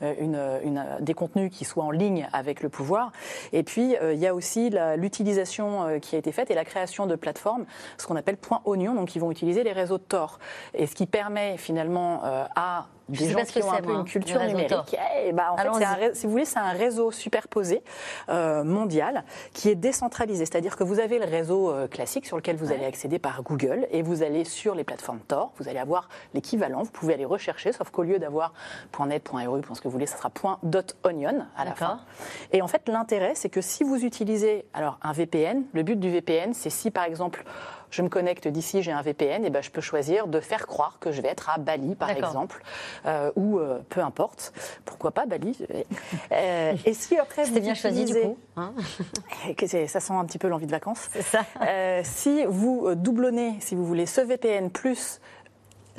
une, 0.00 0.38
une, 0.62 0.84
des 1.00 1.14
contenus 1.14 1.50
qui 1.52 1.64
soient 1.64 1.84
en 1.84 1.90
ligne 1.90 2.28
avec 2.32 2.45
le 2.62 2.68
pouvoir. 2.68 3.12
Et 3.52 3.62
puis, 3.62 3.96
il 4.12 4.18
y 4.18 4.26
a 4.26 4.34
aussi 4.34 4.70
l'utilisation 4.96 5.98
qui 6.00 6.16
a 6.16 6.18
été 6.18 6.32
faite 6.32 6.50
et 6.50 6.54
la 6.54 6.64
création 6.64 7.06
de 7.06 7.14
plateformes, 7.14 7.66
ce 7.98 8.06
qu'on 8.06 8.16
appelle 8.16 8.36
point 8.36 8.60
oignon, 8.64 8.94
donc 8.94 9.14
ils 9.16 9.20
vont 9.20 9.30
utiliser 9.30 9.62
les 9.62 9.72
réseaux 9.72 9.98
Tor. 9.98 10.38
Et 10.74 10.86
ce 10.86 10.94
qui 10.94 11.06
permet 11.06 11.56
finalement 11.56 12.22
à 12.24 12.86
des 13.08 13.28
gens 13.28 13.44
qui 13.44 13.62
ont 13.62 13.72
un 13.72 13.82
peu 13.82 13.92
une 13.92 14.04
culture 14.04 14.40
numérique. 14.40 14.96
Eh 15.24 15.32
ben, 15.32 15.44
en 15.50 15.56
fait, 15.56 16.14
si 16.14 16.26
vous 16.26 16.32
voulez, 16.32 16.44
c'est 16.44 16.58
un 16.58 16.72
réseau 16.72 17.10
superposé 17.10 17.82
euh, 18.28 18.64
mondial 18.64 19.24
qui 19.52 19.68
est 19.68 19.74
décentralisé. 19.74 20.44
C'est-à-dire 20.44 20.76
que 20.76 20.84
vous 20.84 20.98
avez 20.98 21.18
le 21.18 21.24
réseau 21.24 21.70
euh, 21.70 21.86
classique 21.88 22.26
sur 22.26 22.36
lequel 22.36 22.56
vous 22.56 22.72
allez 22.72 22.84
accéder 22.84 23.18
par 23.18 23.42
Google 23.42 23.86
et 23.90 24.02
vous 24.02 24.22
allez 24.22 24.44
sur 24.44 24.74
les 24.74 24.84
plateformes 24.84 25.20
Tor, 25.20 25.52
vous 25.58 25.68
allez 25.68 25.78
avoir 25.78 26.08
l'équivalent, 26.34 26.82
vous 26.82 26.90
pouvez 26.90 27.14
aller 27.14 27.24
rechercher, 27.24 27.72
sauf 27.72 27.90
qu'au 27.90 28.02
lieu 28.02 28.18
d'avoir 28.18 28.52
.net, 29.06 29.28
.ru, 29.28 29.62
ce 29.72 29.80
que 29.80 29.84
vous 29.84 29.90
voulez, 29.90 30.06
ça 30.06 30.16
sera 30.16 30.30
.onion 31.04 31.46
à 31.56 31.64
la 31.64 31.74
fin. 31.74 32.00
Et 32.52 32.62
en 32.62 32.68
fait, 32.68 32.88
l'intérêt, 32.88 33.34
c'est 33.34 33.48
que 33.48 33.60
si 33.60 33.84
vous 33.84 34.04
utilisez 34.04 34.66
alors 34.74 34.98
un 35.02 35.12
VPN, 35.12 35.64
le 35.72 35.82
but 35.82 35.98
du 35.98 36.10
VPN, 36.10 36.54
c'est 36.54 36.70
si 36.70 36.90
par 36.90 37.04
exemple 37.04 37.44
je 37.96 38.02
me 38.02 38.10
connecte 38.10 38.46
d'ici, 38.46 38.82
j'ai 38.82 38.92
un 38.92 39.00
VPN, 39.00 39.44
et 39.46 39.50
ben 39.50 39.62
je 39.62 39.70
peux 39.70 39.80
choisir 39.80 40.26
de 40.26 40.38
faire 40.40 40.66
croire 40.66 40.98
que 41.00 41.12
je 41.12 41.22
vais 41.22 41.28
être 41.28 41.48
à 41.48 41.56
Bali, 41.56 41.94
par 41.94 42.10
exemple, 42.10 42.62
euh, 43.06 43.30
ou 43.36 43.58
euh, 43.58 43.78
peu 43.88 44.02
importe. 44.02 44.52
Pourquoi 44.84 45.12
pas 45.12 45.24
Bali 45.24 45.56
euh, 46.32 46.74
Et 46.84 46.92
si 46.92 47.16
après 47.16 47.44
vous 47.44 47.58
bien 47.58 47.74
choisi 47.74 48.04
du 48.04 48.14
coup. 48.14 48.38
Hein 48.56 48.74
ça 49.86 50.00
sent 50.00 50.12
un 50.12 50.24
petit 50.26 50.36
peu 50.36 50.48
l'envie 50.48 50.66
de 50.66 50.70
vacances. 50.70 51.08
Ça. 51.22 51.42
si 52.04 52.44
vous 52.44 52.94
doublonnez, 52.94 53.56
si 53.60 53.74
vous 53.74 53.86
voulez, 53.86 54.04
ce 54.04 54.20
VPN 54.20 54.70
plus 54.70 55.20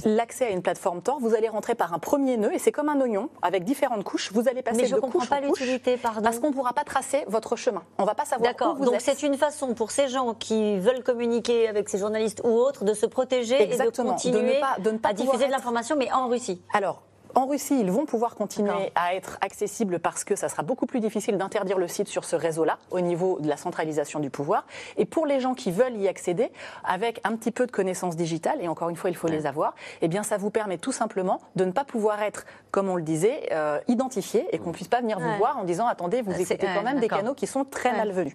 l'accès 0.05 0.47
à 0.47 0.49
une 0.49 0.61
plateforme 0.61 1.01
Tor, 1.01 1.19
vous 1.19 1.35
allez 1.35 1.49
rentrer 1.49 1.75
par 1.75 1.93
un 1.93 1.99
premier 1.99 2.37
nœud 2.37 2.53
et 2.53 2.59
c'est 2.59 2.71
comme 2.71 2.89
un 2.89 2.99
oignon 3.01 3.29
avec 3.41 3.63
différentes 3.63 4.03
couches. 4.03 4.31
Vous 4.33 4.47
allez 4.47 4.61
passer 4.61 4.81
Mais 4.81 4.87
je 4.87 4.95
de 4.95 4.99
comprends 4.99 5.25
pas 5.25 5.41
l'utilité, 5.41 5.97
pardon. 5.97 6.21
Parce 6.21 6.39
qu'on 6.39 6.49
ne 6.49 6.53
pourra 6.53 6.73
pas 6.73 6.83
tracer 6.83 7.23
votre 7.27 7.55
chemin. 7.55 7.83
On 7.97 8.03
ne 8.03 8.07
va 8.07 8.15
pas 8.15 8.25
savoir 8.25 8.53
où 8.61 8.77
vous 8.77 8.85
Donc 8.85 9.01
c'est 9.01 9.23
une 9.23 9.37
façon 9.37 9.73
pour 9.73 9.91
ces 9.91 10.07
gens 10.07 10.33
qui 10.33 10.79
veulent 10.79 11.03
communiquer 11.03 11.67
avec 11.67 11.89
ces 11.89 11.97
journalistes 11.97 12.41
ou 12.43 12.49
autres 12.49 12.83
de 12.83 12.93
se 12.93 13.05
protéger 13.05 13.63
et 13.63 13.77
de 13.77 13.89
continuer 13.89 14.61
de 14.79 14.91
ne 14.91 14.97
pas, 14.97 15.09
à 15.09 15.13
diffuser 15.13 15.47
de 15.47 15.51
l'information, 15.51 15.95
mais 15.95 16.11
en 16.11 16.27
Russie. 16.27 16.61
Alors, 16.73 17.01
en 17.36 17.45
Russie, 17.45 17.80
ils 17.80 17.91
vont 17.91 18.05
pouvoir 18.05 18.36
continuer 18.36 18.91
à 18.95 19.15
être 19.15 19.38
accessibles 19.41 19.99
parce 19.99 20.23
que 20.23 20.36
ça 20.36 20.49
sera 20.49 20.63
beaucoup 20.63 20.86
plus 20.86 20.99
difficile 20.99 21.38
d'interdire 21.38 21.78
le 21.78 21.88
site 21.88 22.07
sur 22.07 22.25
ce 22.25 22.36
réseau-là 22.36 22.78
au 22.91 22.99
niveau 22.99 23.39
de 23.39 23.47
la 23.47 23.57
centralisation 23.57 24.19
du 24.19 24.30
pouvoir. 24.30 24.65
Et 24.97 25.05
pour 25.05 25.25
les 25.25 25.39
gens 25.39 25.53
qui 25.53 25.71
veulent 25.71 25.95
y 25.97 26.07
accéder, 26.07 26.51
avec 26.84 27.19
un 27.23 27.36
petit 27.36 27.51
peu 27.51 27.65
de 27.65 27.71
connaissances 27.71 28.15
digitales, 28.15 28.59
et 28.61 28.67
encore 28.67 28.89
une 28.89 28.95
fois, 28.95 29.09
il 29.09 29.15
faut 29.15 29.28
les 29.28 29.45
avoir, 29.45 29.75
eh 30.01 30.07
bien, 30.07 30.23
ça 30.23 30.38
vous 30.38 30.49
permet 30.49 30.78
tout 30.78 30.91
simplement 30.91 31.41
de 31.55 31.65
ne 31.65 31.71
pas 31.71 31.84
pouvoir 31.84 32.21
être, 32.21 32.45
comme 32.71 32.89
on 32.89 32.95
le 32.95 33.03
disait, 33.03 33.49
euh, 33.51 33.80
identifié 33.88 34.47
et 34.51 34.59
qu'on 34.59 34.69
ne 34.69 34.73
puisse 34.73 34.88
pas 34.88 35.01
venir 35.01 35.19
vous 35.19 35.38
voir 35.38 35.57
en 35.57 35.63
disant 35.63 35.88
attendez, 35.88 36.21
vous 36.21 36.32
écoutez 36.32 36.67
quand 36.73 36.84
même 36.84 36.99
des 36.99 37.07
canaux 37.07 37.34
qui 37.34 37.47
sont 37.47 37.65
très 37.65 37.91
malvenus. 37.91 38.34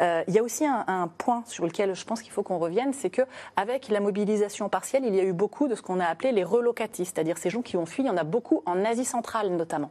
Euh, 0.00 0.22
il 0.28 0.34
y 0.34 0.38
a 0.38 0.42
aussi 0.42 0.66
un, 0.66 0.84
un, 0.86 1.08
point 1.08 1.42
sur 1.46 1.64
lequel 1.64 1.94
je 1.94 2.04
pense 2.04 2.22
qu'il 2.22 2.32
faut 2.32 2.42
qu'on 2.42 2.58
revienne, 2.58 2.92
c'est 2.92 3.10
que 3.10 3.22
avec 3.56 3.88
la 3.88 4.00
mobilisation 4.00 4.68
partielle, 4.68 5.04
il 5.04 5.14
y 5.14 5.20
a 5.20 5.24
eu 5.24 5.32
beaucoup 5.32 5.68
de 5.68 5.74
ce 5.74 5.82
qu'on 5.82 6.00
a 6.00 6.06
appelé 6.06 6.32
les 6.32 6.44
relocatistes, 6.44 7.14
c'est-à-dire 7.14 7.38
ces 7.38 7.50
gens 7.50 7.62
qui 7.62 7.76
ont 7.76 7.86
fui. 7.86 8.02
Il 8.02 8.06
y 8.06 8.10
en 8.10 8.16
a 8.16 8.24
beaucoup 8.32 8.62
en 8.66 8.84
Asie 8.84 9.04
centrale 9.04 9.50
notamment. 9.50 9.90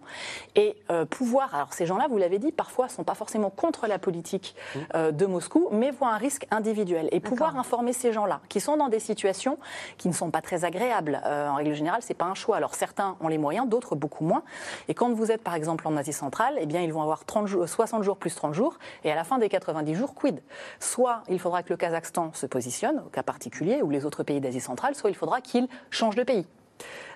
Et 0.55 0.75
euh, 0.89 1.05
pouvoir, 1.05 1.53
alors 1.53 1.73
ces 1.73 1.85
gens-là, 1.85 2.07
vous 2.09 2.17
l'avez 2.17 2.39
dit, 2.39 2.51
parfois 2.51 2.87
ne 2.87 2.91
sont 2.91 3.03
pas 3.03 3.13
forcément 3.13 3.51
contre 3.51 3.87
la 3.87 3.99
politique 3.99 4.55
mmh. 4.55 4.79
euh, 4.95 5.11
de 5.11 5.25
Moscou, 5.27 5.69
mais 5.71 5.91
voient 5.91 6.09
un 6.09 6.17
risque 6.17 6.47
individuel. 6.49 7.07
Et 7.11 7.19
pouvoir 7.19 7.57
informer 7.57 7.93
ces 7.93 8.11
gens-là, 8.11 8.41
qui 8.49 8.59
sont 8.59 8.77
dans 8.77 8.89
des 8.89 8.99
situations 8.99 9.59
qui 9.97 10.07
ne 10.07 10.13
sont 10.13 10.31
pas 10.31 10.41
très 10.41 10.65
agréables, 10.65 11.21
euh, 11.23 11.49
en 11.49 11.55
règle 11.55 11.73
générale, 11.73 12.01
c'est 12.01 12.15
pas 12.15 12.25
un 12.25 12.33
choix. 12.33 12.57
Alors 12.57 12.73
certains 12.73 13.15
ont 13.21 13.27
les 13.27 13.37
moyens, 13.37 13.69
d'autres 13.69 13.95
beaucoup 13.95 14.25
moins. 14.25 14.43
Et 14.87 14.95
quand 14.95 15.13
vous 15.13 15.31
êtes 15.31 15.43
par 15.43 15.53
exemple 15.53 15.87
en 15.87 15.95
Asie 15.95 16.13
centrale, 16.13 16.55
eh 16.59 16.65
bien 16.65 16.81
ils 16.81 16.91
vont 16.91 17.03
avoir 17.03 17.23
30 17.25 17.45
jours, 17.45 17.69
60 17.69 18.01
jours 18.01 18.17
plus 18.17 18.33
30 18.33 18.55
jours, 18.55 18.79
et 19.03 19.11
à 19.11 19.15
la 19.15 19.23
fin 19.23 19.37
des 19.37 19.49
90 19.49 19.93
jours, 19.93 20.15
quid? 20.15 20.41
Soit 20.79 21.21
il 21.29 21.39
faudra 21.39 21.61
que 21.61 21.69
le 21.69 21.77
Kazakhstan 21.77 22.33
se 22.33 22.47
positionne, 22.47 23.03
au 23.05 23.09
cas 23.09 23.23
particulier, 23.23 23.83
ou 23.83 23.91
les 23.91 24.05
autres 24.05 24.23
pays 24.23 24.41
d'Asie 24.41 24.59
centrale, 24.59 24.95
soit 24.95 25.11
il 25.11 25.15
faudra 25.15 25.41
qu'il 25.41 25.67
change 25.91 26.15
de 26.15 26.23
pays. 26.23 26.47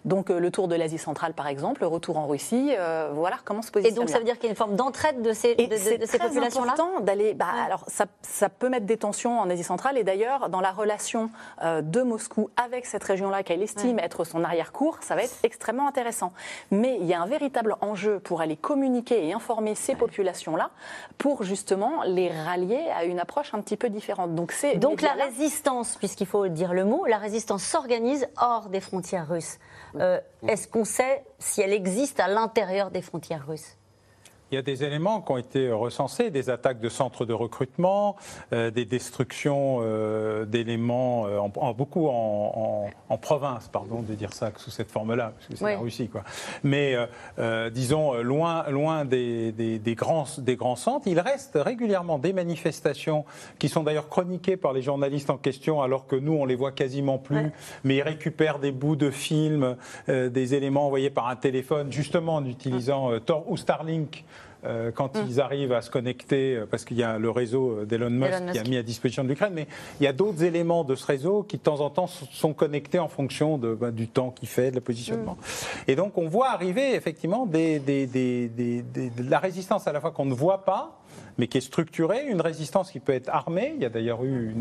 Donc 0.05 0.29
euh, 0.29 0.39
le 0.39 0.51
tour 0.51 0.67
de 0.67 0.75
l'Asie 0.75 0.99
centrale, 0.99 1.33
par 1.33 1.47
exemple, 1.47 1.81
le 1.81 1.87
retour 1.87 2.17
en 2.17 2.27
Russie, 2.27 2.73
euh, 2.77 3.09
voilà 3.13 3.37
comment 3.43 3.63
se 3.63 3.71
positionner. 3.71 3.97
Et 3.97 3.99
donc 3.99 4.09
ça 4.09 4.19
veut 4.19 4.23
dire 4.23 4.35
qu'il 4.35 4.45
y 4.45 4.47
a 4.47 4.51
une 4.51 4.55
forme 4.55 4.75
d'entraide 4.75 5.21
de 5.23 5.33
ces, 5.33 5.55
de, 5.55 5.75
ces 5.75 6.19
populations-là? 6.19 6.73
important 6.73 6.99
d'aller. 7.01 7.33
Bah, 7.33 7.47
Alors 7.65 7.83
ça, 7.87 8.05
ça, 8.21 8.49
peut 8.49 8.69
mettre 8.69 8.85
des 8.85 8.97
tensions 8.97 9.39
en 9.39 9.49
Asie 9.49 9.63
centrale 9.63 9.97
et 9.97 10.03
d'ailleurs 10.03 10.49
dans 10.49 10.61
la 10.61 10.71
relation 10.71 11.31
euh, 11.63 11.81
de 11.81 12.03
Moscou 12.03 12.49
avec 12.55 12.85
cette 12.85 13.03
région-là 13.03 13.41
qu'elle 13.41 13.63
estime 13.63 13.97
être 13.97 14.23
son 14.23 14.43
arrière-cour, 14.43 14.99
ça 15.01 15.15
va 15.15 15.23
être 15.23 15.35
extrêmement 15.43 15.87
intéressant. 15.87 16.33
Mais 16.69 16.97
il 17.01 17.07
y 17.07 17.13
a 17.13 17.21
un 17.21 17.25
véritable 17.25 17.75
enjeu 17.81 18.19
pour 18.19 18.41
aller 18.41 18.57
communiquer 18.57 19.27
et 19.27 19.33
informer 19.33 19.73
ces 19.73 19.95
populations-là 19.95 20.69
pour 21.17 21.43
justement 21.43 22.03
les 22.03 22.29
rallier 22.29 22.81
à 22.95 23.05
une 23.05 23.19
approche 23.19 23.53
un 23.55 23.61
petit 23.61 23.77
peu 23.77 23.89
différente. 23.89 24.35
Donc 24.35 24.51
c'est 24.51 24.75
donc 24.75 25.01
la 25.01 25.13
résistance, 25.13 25.95
puisqu'il 25.95 26.27
faut 26.27 26.47
dire 26.47 26.73
le 26.73 26.85
mot, 26.85 27.05
la 27.07 27.17
résistance 27.17 27.63
s'organise 27.63 28.27
hors 28.39 28.69
des 28.69 28.81
frontières 28.81 29.27
russes. 29.27 29.57
Euh, 29.99 30.19
est-ce 30.47 30.67
qu'on 30.67 30.85
sait 30.85 31.23
si 31.39 31.61
elle 31.61 31.73
existe 31.73 32.19
à 32.19 32.27
l'intérieur 32.27 32.91
des 32.91 33.01
frontières 33.01 33.47
russes? 33.47 33.77
Il 34.51 34.55
y 34.55 34.57
a 34.59 34.61
des 34.61 34.83
éléments 34.83 35.21
qui 35.21 35.31
ont 35.31 35.37
été 35.37 35.71
recensés, 35.71 36.29
des 36.29 36.51
attaques 36.51 36.79
de 36.79 36.89
centres 36.89 37.25
de 37.25 37.33
recrutement, 37.33 38.15
euh, 38.53 38.69
des 38.69 38.85
destructions 38.85 39.79
euh, 39.81 40.45
d'éléments, 40.45 41.25
euh, 41.27 41.39
en, 41.39 41.73
beaucoup 41.73 42.07
en, 42.07 42.89
province, 43.21 43.69
pardon 43.69 44.01
de 44.01 44.13
dire 44.13 44.33
ça 44.33 44.51
sous 44.57 44.69
cette 44.69 44.91
forme-là, 44.91 45.31
parce 45.35 45.47
que 45.47 45.55
c'est 45.55 45.65
la 45.65 45.79
Russie. 45.79 46.09
Quoi. 46.09 46.23
Mais 46.63 46.95
disons, 47.71 48.13
loin, 48.21 48.69
loin 48.69 49.03
des, 49.03 49.51
des, 49.51 49.95
grands, 49.95 50.25
des 50.37 50.55
grands 50.55 50.75
centres, 50.75 51.07
il 51.07 51.19
reste 51.19 51.53
régulièrement 51.55 52.19
des 52.19 52.33
manifestations 52.33 53.25
qui 53.57 53.67
sont 53.67 53.83
d'ailleurs 53.83 54.09
chroniquées 54.09 54.57
par 54.57 54.73
les 54.73 54.83
journalistes 54.83 55.29
en 55.29 55.37
question, 55.37 55.81
alors 55.81 56.05
que 56.05 56.15
nous, 56.15 56.33
on 56.33 56.45
les 56.45 56.55
voit 56.55 56.71
quasiment 56.71 57.17
plus, 57.17 57.51
mais 57.83 57.95
ils 57.95 58.01
récupèrent 58.01 58.59
des 58.59 58.71
bouts 58.71 58.97
de 58.97 59.09
films, 59.09 59.75
des 60.07 60.53
éléments 60.53 60.85
envoyés 60.85 61.09
par 61.09 61.29
un 61.29 61.35
téléphone, 61.35 61.91
justement 61.91 62.35
en 62.35 62.45
utilisant 62.45 63.17
Tor 63.21 63.49
ou 63.49 63.57
Starlink 63.57 64.23
euh, 64.65 64.91
quand 64.91 65.15
mm. 65.15 65.25
ils 65.27 65.41
arrivent 65.41 65.73
à 65.73 65.81
se 65.81 65.89
connecter, 65.89 66.55
euh, 66.55 66.65
parce 66.69 66.85
qu'il 66.85 66.97
y 66.97 67.03
a 67.03 67.17
le 67.17 67.29
réseau 67.29 67.79
euh, 67.79 67.85
d'Elon 67.85 68.09
Musk, 68.09 68.51
qui 68.51 68.59
a 68.59 68.63
mis 68.63 68.77
à 68.77 68.83
disposition 68.83 69.23
de 69.23 69.29
l'Ukraine, 69.29 69.53
mais 69.53 69.67
il 69.99 70.03
y 70.03 70.07
a 70.07 70.13
d'autres 70.13 70.43
éléments 70.43 70.83
de 70.83 70.95
ce 70.95 71.05
réseau 71.05 71.43
qui 71.43 71.57
de 71.57 71.61
temps 71.61 71.81
en 71.81 71.89
temps 71.89 72.07
sont 72.07 72.53
connectés 72.53 72.99
en 72.99 73.07
fonction 73.07 73.57
de, 73.57 73.73
bah, 73.73 73.91
du 73.91 74.07
temps 74.07 74.31
qu'il 74.31 74.47
fait, 74.47 74.71
de 74.71 74.75
le 74.75 74.81
positionnement. 74.81 75.33
Mm. 75.33 75.91
Et 75.91 75.95
donc 75.95 76.17
on 76.17 76.27
voit 76.27 76.49
arriver 76.49 76.95
effectivement 76.95 77.45
des, 77.45 77.79
des, 77.79 78.07
de 78.07 79.29
la 79.29 79.39
résistance 79.39 79.87
à 79.87 79.91
la 79.91 80.01
fois 80.01 80.11
qu'on 80.11 80.25
ne 80.25 80.33
voit 80.33 80.65
pas, 80.65 80.99
mais 81.37 81.47
qui 81.47 81.57
est 81.57 81.61
structurée, 81.61 82.25
une 82.27 82.41
résistance 82.41 82.91
qui 82.91 82.99
peut 82.99 83.13
être 83.13 83.29
armée. 83.29 83.73
Il 83.75 83.81
y 83.81 83.85
a 83.85 83.89
d'ailleurs 83.89 84.23
eu 84.23 84.55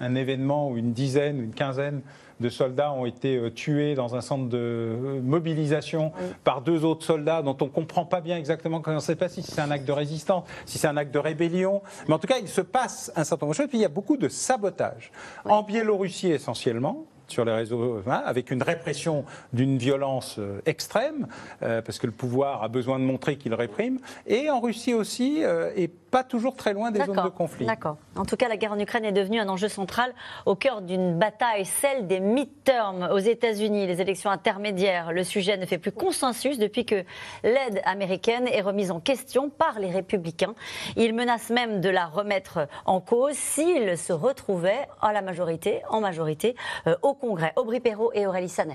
un 0.00 0.14
événement 0.14 0.70
où 0.70 0.76
une 0.76 0.92
dizaine, 0.92 1.40
une 1.40 1.54
quinzaine 1.54 2.02
de 2.40 2.48
soldats 2.48 2.92
ont 2.92 3.06
été 3.06 3.36
euh, 3.36 3.50
tués 3.50 3.94
dans 3.94 4.14
un 4.14 4.20
centre 4.20 4.48
de 4.48 4.58
euh, 4.58 5.20
mobilisation 5.22 6.12
par 6.44 6.62
deux 6.62 6.84
autres 6.84 7.04
soldats 7.04 7.42
dont 7.42 7.56
on 7.60 7.64
ne 7.64 7.70
comprend 7.70 8.04
pas 8.04 8.20
bien 8.20 8.36
exactement, 8.36 8.82
on 8.84 8.94
ne 8.94 9.00
sait 9.00 9.16
pas 9.16 9.28
si 9.28 9.42
c'est 9.42 9.60
un 9.60 9.70
acte 9.70 9.86
de 9.86 9.92
résistance, 9.92 10.44
si 10.66 10.78
c'est 10.78 10.86
un 10.86 10.96
acte 10.96 11.12
de 11.12 11.18
rébellion. 11.18 11.82
Mais 12.06 12.14
en 12.14 12.18
tout 12.18 12.26
cas, 12.26 12.38
il 12.40 12.48
se 12.48 12.60
passe 12.60 13.12
un 13.16 13.24
certain 13.24 13.46
nombre 13.46 13.54
de 13.54 13.62
choses. 13.62 13.68
Puis 13.68 13.78
il 13.78 13.82
y 13.82 13.86
a 13.86 13.90
beaucoup 13.90 14.16
de 14.16 14.28
sabotage. 14.28 15.10
En 15.44 15.62
Biélorussie 15.62 16.30
essentiellement, 16.30 17.06
sur 17.26 17.44
les 17.44 17.52
réseaux, 17.52 18.02
hein, 18.06 18.22
avec 18.24 18.50
une 18.50 18.62
répression 18.62 19.24
d'une 19.52 19.76
violence 19.76 20.36
euh, 20.38 20.62
extrême, 20.64 21.26
parce 21.60 21.98
que 21.98 22.06
le 22.06 22.12
pouvoir 22.12 22.62
a 22.62 22.68
besoin 22.68 22.98
de 22.98 23.04
montrer 23.04 23.36
qu'il 23.36 23.52
réprime, 23.52 23.98
et 24.26 24.48
en 24.48 24.60
Russie 24.60 24.94
aussi, 24.94 25.42
et 25.76 25.88
pas 26.10 26.24
toujours 26.24 26.56
très 26.56 26.72
loin 26.72 26.90
des 26.90 27.04
zones 27.04 27.22
de 27.22 27.28
conflit. 27.28 27.66
D'accord. 27.66 27.96
En 28.16 28.24
tout 28.24 28.36
cas, 28.36 28.48
la 28.48 28.56
guerre 28.56 28.72
en 28.72 28.78
Ukraine 28.78 29.04
est 29.04 29.12
devenue 29.12 29.40
un 29.40 29.48
enjeu 29.48 29.68
central 29.68 30.12
au 30.46 30.54
cœur 30.54 30.82
d'une 30.82 31.18
bataille, 31.18 31.64
celle 31.64 32.06
des 32.06 32.20
midterms 32.20 33.08
aux 33.12 33.18
États-Unis, 33.18 33.86
les 33.86 34.00
élections 34.00 34.30
intermédiaires. 34.30 35.12
Le 35.12 35.24
sujet 35.24 35.56
ne 35.56 35.66
fait 35.66 35.78
plus 35.78 35.92
consensus 35.92 36.58
depuis 36.58 36.84
que 36.84 37.04
l'aide 37.42 37.80
américaine 37.84 38.48
est 38.48 38.60
remise 38.60 38.90
en 38.90 39.00
question 39.00 39.50
par 39.50 39.78
les 39.78 39.90
républicains. 39.90 40.54
Ils 40.96 41.14
menacent 41.14 41.50
même 41.50 41.80
de 41.80 41.88
la 41.88 42.06
remettre 42.06 42.68
en 42.86 43.00
cause 43.00 43.34
s'ils 43.34 43.96
se 43.98 44.12
retrouvaient 44.12 44.88
à 45.00 45.12
la 45.12 45.22
majorité, 45.22 45.82
en 45.88 46.00
majorité, 46.00 46.56
euh, 46.86 46.96
au 47.02 47.14
Congrès. 47.14 47.52
Aubry 47.56 47.80
Perrault 47.80 48.12
et 48.14 48.26
Aurélie 48.26 48.48
Saner. 48.48 48.74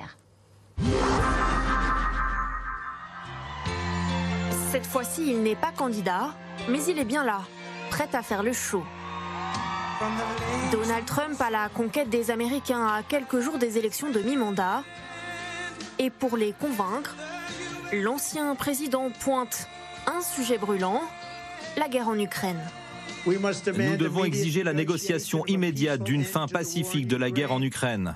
Cette 4.84 4.92
fois-ci, 4.92 5.32
il 5.32 5.44
n'est 5.44 5.56
pas 5.56 5.72
candidat, 5.72 6.36
mais 6.68 6.84
il 6.90 7.00
est 7.00 7.06
bien 7.06 7.24
là, 7.24 7.44
prêt 7.90 8.10
à 8.12 8.22
faire 8.22 8.44
le 8.44 8.52
show. 8.52 8.84
Donald 10.74 11.06
Trump 11.06 11.40
à 11.40 11.50
la 11.50 11.70
conquête 11.70 12.10
des 12.10 12.32
Américains 12.32 12.86
à 12.86 13.02
quelques 13.02 13.40
jours 13.40 13.58
des 13.58 13.78
élections 13.78 14.12
de 14.12 14.20
mi-mandat. 14.20 14.84
Et 16.00 16.10
pour 16.10 16.36
les 16.36 16.52
convaincre, 16.52 17.16
l'ancien 17.94 18.54
président 18.56 19.10
pointe 19.22 19.70
un 20.06 20.22
sujet 20.22 20.58
brûlant, 20.58 21.02
la 21.78 21.88
guerre 21.88 22.10
en 22.10 22.20
Ukraine. 22.20 22.60
Nous 23.26 23.98
devons 23.98 24.26
exiger 24.26 24.64
la 24.64 24.74
négociation 24.74 25.46
immédiate 25.46 26.04
d'une 26.04 26.26
fin 26.26 26.48
pacifique 26.48 27.08
de 27.08 27.16
la 27.16 27.32
guerre 27.32 27.54
en 27.54 27.62
Ukraine. 27.62 28.16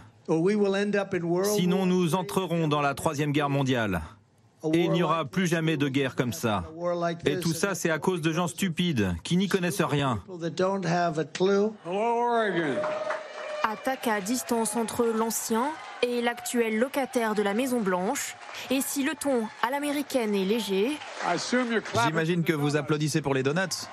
Sinon, 1.56 1.86
nous 1.86 2.14
entrerons 2.14 2.68
dans 2.68 2.82
la 2.82 2.94
Troisième 2.94 3.32
Guerre 3.32 3.50
mondiale. 3.50 4.02
Et 4.74 4.86
il 4.86 4.92
n'y 4.92 5.04
aura 5.04 5.26
plus 5.26 5.48
jamais 5.48 5.78
de 5.78 5.88
guerre 5.88 6.16
comme 6.16 6.34
ça. 6.34 6.64
Et 7.26 7.40
tout 7.40 7.54
ça, 7.54 7.76
c'est 7.76 7.90
à 7.90 8.00
cause 8.00 8.22
de 8.22 8.32
gens 8.32 8.48
stupides 8.48 9.16
qui 9.24 9.38
n'y 9.38 9.48
connaissent 9.48 9.82
rien. 9.82 10.22
Attaque 13.64 14.08
à 14.08 14.22
distance 14.22 14.76
entre 14.76 15.06
l'ancien 15.06 15.66
et 16.02 16.22
l'actuel 16.22 16.80
locataire 16.80 17.36
de 17.36 17.42
la 17.42 17.54
Maison 17.54 17.82
Blanche. 17.82 18.36
Et 18.70 18.82
si 18.82 19.04
le 19.04 19.14
ton 19.14 19.48
à 19.66 19.72
l'américaine 19.72 20.34
est 20.36 20.46
léger... 20.46 20.92
J'imagine 22.06 22.44
que 22.44 22.54
vous 22.54 22.78
applaudissez 22.78 23.22
pour 23.22 23.34
les 23.34 23.44
donuts 23.44 23.88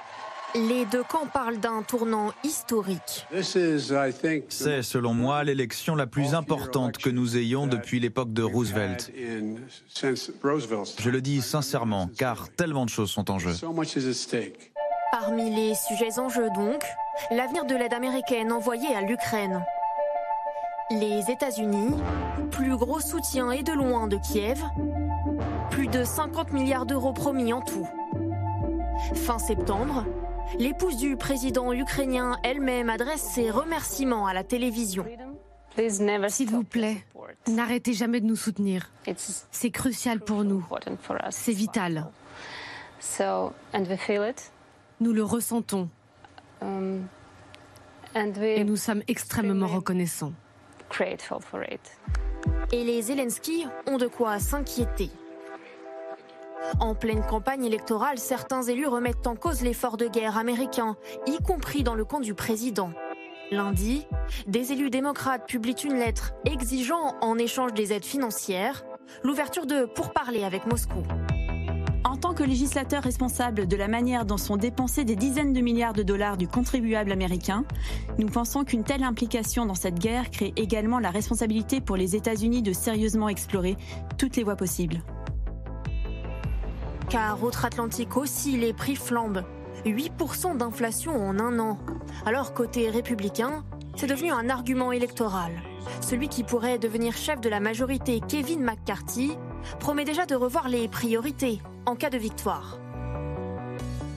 les 0.55 0.85
deux 0.87 1.03
camps 1.03 1.27
parlent 1.27 1.59
d'un 1.59 1.83
tournant 1.83 2.33
historique. 2.45 3.27
C'est, 3.41 4.83
selon 4.83 5.15
moi, 5.15 5.45
l'élection 5.45 5.95
la 5.95 6.07
plus 6.07 6.35
importante 6.35 6.99
que 6.99 7.11
nous 7.11 7.37
ayons 7.37 7.67
depuis 7.67 8.01
l'époque 8.01 8.33
de 8.33 8.43
Roosevelt. 8.43 9.13
Je 9.97 11.11
le 11.11 11.21
dis 11.21 11.43
sincèrement, 11.43 12.09
car 12.17 12.49
tellement 12.51 12.85
de 12.85 12.91
choses 12.91 13.11
sont 13.11 13.31
en 13.31 13.39
jeu. 13.39 13.53
Parmi 15.11 15.55
les 15.55 15.75
sujets 15.75 16.19
en 16.19 16.29
jeu, 16.29 16.49
donc, 16.55 16.83
l'avenir 17.31 17.65
de 17.65 17.75
l'aide 17.75 17.95
américaine 17.95 18.53
envoyée 18.53 18.95
à 18.95 19.03
l'Ukraine. 19.03 19.65
Les 20.91 21.31
États-Unis, 21.31 21.95
plus 22.51 22.77
gros 22.77 23.01
soutien 23.01 23.51
et 23.51 23.63
de 23.63 23.73
loin 23.73 24.07
de 24.07 24.17
Kiev, 24.17 24.63
plus 25.71 25.89
de 25.89 26.05
50 26.05 26.53
milliards 26.53 26.87
d'euros 26.87 27.13
promis 27.13 27.53
en 27.53 27.63
tout. 27.63 27.89
Fin 29.15 29.39
septembre, 29.39 30.05
L'épouse 30.59 30.97
du 30.97 31.17
président 31.17 31.73
ukrainien 31.73 32.37
elle-même 32.43 32.91
adresse 32.91 33.23
ses 33.23 33.51
remerciements 33.51 34.27
à 34.27 34.35
la 34.35 34.45
télévision. 34.45 35.05
S'il 36.29 36.51
vous 36.51 36.65
plaît, 36.65 37.05
n'arrêtez 37.49 37.93
jamais 37.93 38.21
de 38.21 38.27
nous 38.27 38.37
soutenir. 38.37 38.91
C'est 39.51 39.71
crucial 39.71 40.21
pour 40.21 40.45
nous. 40.45 40.65
C'est 41.31 41.53
vital. 41.53 42.07
Nous 45.01 45.13
le 45.13 45.25
ressentons. 45.25 45.89
Um, 46.63 47.07
Et 48.15 48.65
nous 48.65 48.77
sommes 48.77 49.03
extrêmement 49.09 49.67
reconnaissants. 49.67 50.33
Et 52.73 52.85
les 52.85 53.03
Zelensky 53.03 53.67
ont 53.87 53.99
de 53.99 54.07
quoi 54.07 54.39
s'inquiéter. 54.39 55.11
En 56.81 56.95
pleine 56.95 57.23
campagne 57.23 57.65
électorale, 57.65 58.19
certains 58.19 58.63
élus 58.63 58.87
remettent 58.87 59.27
en 59.27 59.37
cause 59.37 59.63
l'effort 59.63 59.97
de 59.97 60.07
guerre 60.07 60.39
américain, 60.39 60.97
y 61.27 61.39
compris 61.43 61.83
dans 61.83 61.95
le 61.95 62.05
camp 62.05 62.21
du 62.21 62.35
président. 62.35 62.91
Lundi, 63.51 64.07
des 64.47 64.73
élus 64.73 64.91
démocrates 64.91 65.47
publient 65.47 65.75
une 65.85 65.95
lettre 65.95 66.33
exigeant, 66.45 67.15
en 67.21 67.39
échange 67.39 67.75
des 67.75 67.93
aides 67.93 68.05
financières, 68.05 68.85
l'ouverture 69.23 69.67
de 69.67 69.85
pourparlers 69.85 70.45
avec 70.45 70.67
Moscou. 70.67 71.03
En 72.05 72.17
tant 72.17 72.35
que 72.35 72.43
législateur 72.43 73.03
responsable 73.03 73.67
de 73.67 73.77
la 73.77 73.89
manière 73.89 74.25
dont 74.25 74.37
sont 74.37 74.57
dépensés 74.57 75.05
des 75.05 75.17
dizaines 75.17 75.53
de 75.53 75.61
milliards 75.61 75.95
de 75.95 76.03
dollars 76.03 76.37
du 76.37 76.47
contribuable 76.47 77.13
américain, 77.13 77.65
nous 78.19 78.29
pensons 78.29 78.65
qu'une 78.65 78.85
telle 78.85 79.03
implication 79.03 79.67
dans 79.67 79.75
cette 79.75 79.99
guerre 79.99 80.31
crée 80.31 80.53
également 80.57 80.99
la 80.99 81.11
responsabilité 81.11 81.81
pour 81.81 81.97
les 81.97 82.15
États-Unis 82.15 82.63
de 82.63 82.73
sérieusement 82.73 83.29
explorer 83.29 83.77
toutes 84.19 84.37
les 84.37 84.45
voies 84.45 84.57
possibles. 84.57 85.03
Car 87.15 87.45
outre-Atlantique 87.45 88.17
aussi, 88.17 88.57
les 88.57 88.73
prix 88.73 88.97
flambent. 88.97 89.45
8% 89.87 90.57
d'inflation 90.57 91.15
en 91.15 91.39
un 91.39 91.61
an. 91.61 91.79
Alors 92.27 92.55
côté 92.55 92.91
républicain, 92.91 93.63
c'est 93.95 94.09
devenu 94.09 94.33
un 94.33 94.51
argument 94.51 94.91
électoral. 94.91 95.53
Celui 96.01 96.27
qui 96.27 96.43
pourrait 96.43 96.81
devenir 96.81 97.17
chef 97.17 97.41
de 97.41 97.49
la 97.49 97.61
majorité, 97.61 98.21
Kevin 98.27 98.65
McCarthy, 98.65 99.39
promet 99.79 100.05
déjà 100.05 100.27
de 100.27 100.35
revoir 100.35 100.69
les 100.69 100.89
priorités 100.89 101.63
en 101.87 101.95
cas 101.95 102.11
de 102.11 102.19
victoire. 102.19 102.81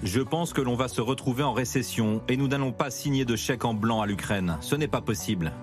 Je 0.01 0.21
pense 0.21 0.51
que 0.51 0.61
l'on 0.61 0.75
va 0.75 0.87
se 0.87 0.99
retrouver 0.99 1.43
en 1.43 1.53
récession 1.53 2.23
et 2.27 2.35
nous 2.35 2.47
n'allons 2.47 2.71
pas 2.71 2.89
signer 2.89 3.25
de 3.25 3.35
chèque 3.35 3.63
en 3.63 3.75
blanc 3.75 4.01
à 4.01 4.07
l'Ukraine. 4.07 4.57
Ce 4.59 4.75
n'est 4.75 4.87
pas 4.87 5.01
possible. 5.01 5.53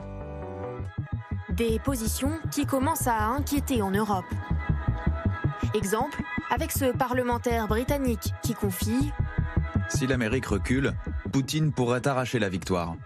Des 1.48 1.80
positions 1.80 2.38
qui 2.52 2.64
commencent 2.64 3.08
à 3.08 3.26
inquiéter 3.26 3.82
en 3.82 3.90
Europe. 3.90 4.24
Exemple, 5.74 6.22
avec 6.50 6.72
ce 6.72 6.92
parlementaire 6.96 7.66
britannique 7.68 8.32
qui 8.42 8.54
confie 8.54 9.10
Si 9.88 10.06
l'Amérique 10.06 10.46
recule, 10.46 10.92
Poutine 11.32 11.72
pourrait 11.72 12.06
arracher 12.06 12.38
la 12.38 12.48
victoire. 12.48 12.96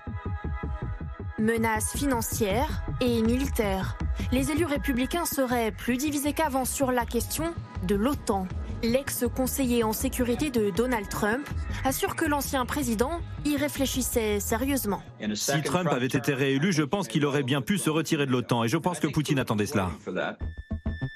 Menaces 1.38 1.96
financières 1.96 2.82
et 3.00 3.22
militaires. 3.22 3.96
Les 4.32 4.50
élus 4.50 4.64
républicains 4.64 5.24
seraient 5.24 5.70
plus 5.70 5.96
divisés 5.96 6.32
qu'avant 6.32 6.64
sur 6.64 6.90
la 6.90 7.06
question 7.06 7.54
de 7.86 7.94
l'OTAN. 7.94 8.46
L'ex-conseiller 8.82 9.82
en 9.84 9.92
sécurité 9.92 10.50
de 10.50 10.70
Donald 10.70 11.08
Trump 11.08 11.48
assure 11.84 12.16
que 12.16 12.24
l'ancien 12.24 12.64
président 12.66 13.20
y 13.44 13.56
réfléchissait 13.56 14.40
sérieusement. 14.40 15.02
Si 15.34 15.62
Trump 15.62 15.88
avait 15.90 16.06
été 16.06 16.34
réélu, 16.34 16.72
je 16.72 16.82
pense 16.82 17.08
qu'il 17.08 17.24
aurait 17.24 17.42
bien 17.42 17.60
pu 17.60 17.78
se 17.78 17.90
retirer 17.90 18.26
de 18.26 18.32
l'OTAN 18.32 18.64
et 18.64 18.68
je 18.68 18.76
pense 18.76 19.00
que 19.00 19.06
Poutine 19.06 19.38
attendait 19.38 19.66
cela. 19.66 19.90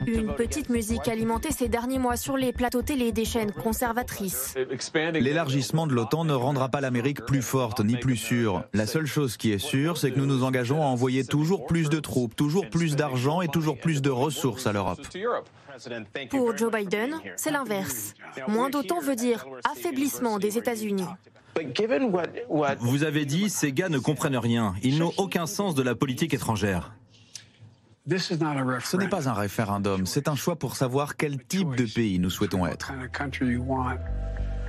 Une 0.07 0.34
petite 0.34 0.68
musique 0.68 1.09
alimentée 1.09 1.50
ces 1.53 1.68
derniers 1.68 1.98
mois 1.98 2.16
sur 2.16 2.36
les 2.36 2.53
plateaux 2.53 2.82
télé 2.82 3.12
des 3.12 3.24
chaînes 3.24 3.53
conservatrices. 3.53 4.55
L'élargissement 5.14 5.86
de 5.86 5.94
l'OTAN 5.94 6.24
ne 6.24 6.32
rendra 6.32 6.68
pas 6.68 6.80
l'Amérique 6.80 7.24
plus 7.24 7.42
forte 7.42 7.80
ni 7.80 7.96
plus 7.96 8.16
sûre. 8.16 8.64
La 8.72 8.86
seule 8.86 9.07
chose 9.07 9.36
qui 9.36 9.53
est 9.53 9.59
sûre, 9.59 9.96
c'est 9.96 10.11
que 10.11 10.18
nous 10.18 10.26
nous 10.26 10.44
engageons 10.44 10.82
à 10.82 10.86
envoyer 10.86 11.24
toujours 11.24 11.66
plus 11.66 11.88
de 11.88 12.00
troupes, 12.00 12.34
toujours 12.34 12.68
plus 12.68 12.96
d'argent 12.96 13.40
et 13.40 13.48
toujours 13.48 13.78
plus 13.78 14.03
de 14.03 14.11
ressources 14.11 14.66
à 14.66 14.72
l'Europe. 14.72 15.00
Pour 16.30 16.57
Joe 16.57 16.72
Biden, 16.72 17.18
c'est 17.36 17.50
l'inverse. 17.50 18.14
Moins 18.48 18.70
d'OTAN 18.70 19.00
veut 19.00 19.16
dire 19.16 19.46
affaiblissement 19.70 20.38
des 20.38 20.59
États-Unis. 20.59 21.07
Vous 22.80 23.05
avez 23.05 23.24
dit, 23.24 23.50
ces 23.50 23.72
gars 23.72 23.88
ne 23.88 23.98
comprennent 23.98 24.36
rien. 24.36 24.74
Ils 24.82 24.98
n'ont 24.98 25.12
aucun 25.18 25.46
sens 25.46 25.74
de 25.74 25.82
la 25.82 25.94
politique 25.94 26.34
étrangère. 26.34 26.92
Ce 28.09 28.96
n'est 28.96 29.09
pas 29.09 29.28
un 29.28 29.32
référendum, 29.32 30.07
c'est 30.07 30.28
un 30.28 30.34
choix 30.34 30.57
pour 30.57 30.74
savoir 30.74 31.16
quel 31.16 31.44
type 31.44 31.76
de 31.76 31.84
pays 31.84 32.18
nous 32.18 32.30
souhaitons 32.30 32.66
être. 32.66 32.92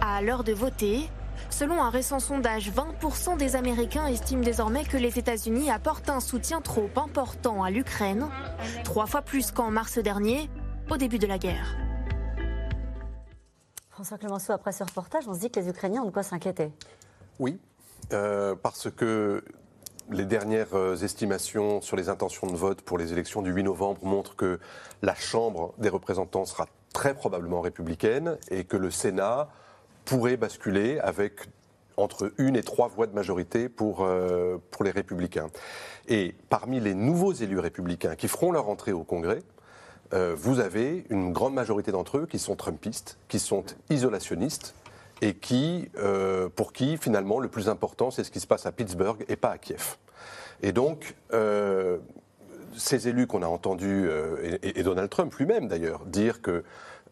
À 0.01 0.21
l'heure 0.21 0.43
de 0.43 0.53
voter, 0.53 1.09
selon 1.49 1.81
un 1.81 1.89
récent 1.89 2.19
sondage, 2.19 2.71
20% 2.71 3.37
des 3.37 3.55
Américains 3.55 4.05
estiment 4.05 4.43
désormais 4.43 4.83
que 4.83 4.97
les 4.97 5.17
États-Unis 5.17 5.71
apportent 5.71 6.09
un 6.09 6.19
soutien 6.19 6.61
trop 6.61 6.89
important 6.95 7.63
à 7.63 7.71
l'Ukraine, 7.71 8.27
trois 8.83 9.07
fois 9.07 9.23
plus 9.23 9.51
qu'en 9.51 9.71
mars 9.71 9.97
dernier, 9.97 10.49
au 10.91 10.97
début 10.97 11.17
de 11.17 11.27
la 11.27 11.39
guerre. 11.39 11.75
François 13.89 14.17
Clemenceau, 14.17 14.53
après 14.53 14.73
ce 14.73 14.83
reportage, 14.83 15.27
on 15.27 15.33
se 15.33 15.39
dit 15.39 15.49
que 15.49 15.59
les 15.59 15.69
Ukrainiens 15.69 16.01
ont 16.01 16.07
de 16.07 16.11
quoi 16.11 16.23
s'inquiéter. 16.23 16.71
Oui, 17.39 17.59
euh, 18.11 18.53
parce 18.61 18.91
que 18.91 19.43
les 20.11 20.25
dernières 20.25 20.73
euh, 20.73 20.95
estimations 20.95 21.81
sur 21.81 21.95
les 21.95 22.09
intentions 22.09 22.47
de 22.47 22.55
vote 22.55 22.81
pour 22.81 22.97
les 22.97 23.13
élections 23.13 23.41
du 23.41 23.51
8 23.51 23.63
novembre 23.63 24.03
montrent 24.03 24.35
que 24.35 24.59
la 25.01 25.15
Chambre 25.15 25.73
des 25.77 25.89
représentants 25.89 26.45
sera 26.45 26.67
très 26.93 27.13
probablement 27.13 27.61
républicaine 27.61 28.37
et 28.49 28.63
que 28.63 28.77
le 28.77 28.91
Sénat 28.91 29.49
pourrait 30.05 30.37
basculer 30.37 30.99
avec 30.99 31.47
entre 31.97 32.33
une 32.37 32.55
et 32.55 32.63
trois 32.63 32.87
voix 32.87 33.07
de 33.07 33.13
majorité 33.13 33.69
pour, 33.69 34.03
euh, 34.03 34.57
les 34.83 34.91
républicains. 34.91 35.49
Et 36.07 36.35
parmi 36.49 36.79
les 36.79 36.95
nouveaux 36.95 37.33
élus 37.33 37.59
républicains 37.59 38.15
qui 38.15 38.27
feront 38.27 38.51
leur 38.51 38.67
entrée 38.67 38.91
au 38.91 39.03
Congrès, 39.03 39.39
euh, 40.13 40.35
vous 40.37 40.59
avez 40.59 41.05
une 41.09 41.31
grande 41.31 41.53
majorité 41.53 41.91
d'entre 41.91 42.17
eux 42.17 42.25
qui 42.25 42.39
sont 42.39 42.55
trumpistes, 42.55 43.17
qui 43.27 43.39
sont 43.39 43.63
isolationnistes, 43.89 44.75
et 45.23 45.35
qui, 45.35 45.89
euh, 45.97 46.49
pour 46.53 46.73
qui 46.73 46.97
finalement 46.97 47.39
le 47.39 47.47
plus 47.47 47.69
important 47.69 48.11
c'est 48.11 48.25
ce 48.25 48.29
qui 48.29 48.41
se 48.41 48.47
passe 48.47 48.65
à 48.65 48.73
Pittsburgh 48.73 49.23
et 49.29 49.37
pas 49.37 49.51
à 49.51 49.57
Kiev. 49.57 49.95
Et 50.61 50.73
donc, 50.73 51.15
euh, 51.31 51.97
ces 52.75 53.07
élus 53.07 53.25
qu'on 53.25 53.41
a 53.41 53.47
entendus, 53.47 54.05
euh, 54.05 54.57
et, 54.61 54.83
Donald 54.83 55.09
Trump 55.09 55.33
lui-même 55.35 55.69
d'ailleurs, 55.69 56.05
dire 56.05 56.41
que 56.41 56.63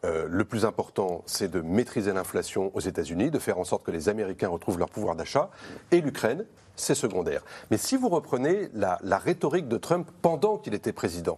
le 0.03 0.43
plus 0.45 0.65
important, 0.65 1.21
c'est 1.27 1.47
de 1.47 1.61
maîtriser 1.61 2.11
l'inflation 2.11 2.71
aux 2.73 2.79
États-Unis, 2.79 3.29
de 3.29 3.37
faire 3.37 3.59
en 3.59 3.63
sorte 3.63 3.83
que 3.83 3.91
les 3.91 4.09
Américains 4.09 4.47
retrouvent 4.47 4.79
leur 4.79 4.89
pouvoir 4.89 5.15
d'achat, 5.15 5.51
et 5.91 6.01
l'Ukraine, 6.01 6.43
c'est 6.75 6.95
secondaire. 6.95 7.43
Mais 7.69 7.77
si 7.77 7.97
vous 7.97 8.09
reprenez 8.09 8.69
la 8.73 9.17
rhétorique 9.19 9.67
de 9.67 9.77
Trump 9.77 10.09
pendant 10.23 10.57
qu'il 10.57 10.73
était 10.73 10.91
président, 10.91 11.37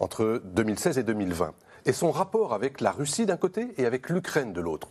entre 0.00 0.42
2016 0.44 0.98
et 0.98 1.04
2020, 1.04 1.54
et 1.84 1.92
son 1.92 2.10
rapport 2.10 2.52
avec 2.54 2.80
la 2.80 2.90
Russie 2.90 3.26
d'un 3.26 3.36
côté 3.36 3.68
et 3.76 3.86
avec 3.86 4.08
l'Ukraine 4.08 4.52
de 4.52 4.60
l'autre, 4.60 4.88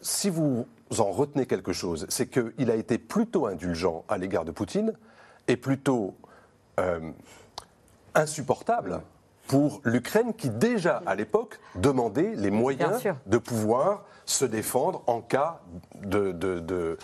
si 0.00 0.30
vous 0.30 0.66
en 0.98 1.10
retenez 1.10 1.46
quelque 1.46 1.72
chose, 1.72 2.06
c'est 2.08 2.28
qu'il 2.28 2.70
a 2.70 2.74
été 2.74 2.98
plutôt 2.98 3.46
indulgent 3.46 4.04
à 4.08 4.18
l'égard 4.18 4.44
de 4.44 4.50
Poutine 4.50 4.94
et 5.48 5.56
plutôt 5.56 6.14
euh, 6.78 7.10
insupportable 8.14 9.02
pour 9.46 9.80
l'Ukraine 9.84 10.32
qui 10.34 10.48
déjà 10.48 11.02
à 11.06 11.14
l'époque 11.14 11.58
demandait 11.74 12.34
les 12.36 12.50
moyens 12.50 13.02
de 13.26 13.38
pouvoir 13.38 14.04
se 14.24 14.44
défendre 14.44 15.02
en 15.06 15.20
cas 15.20 15.60
d'une 15.94 16.96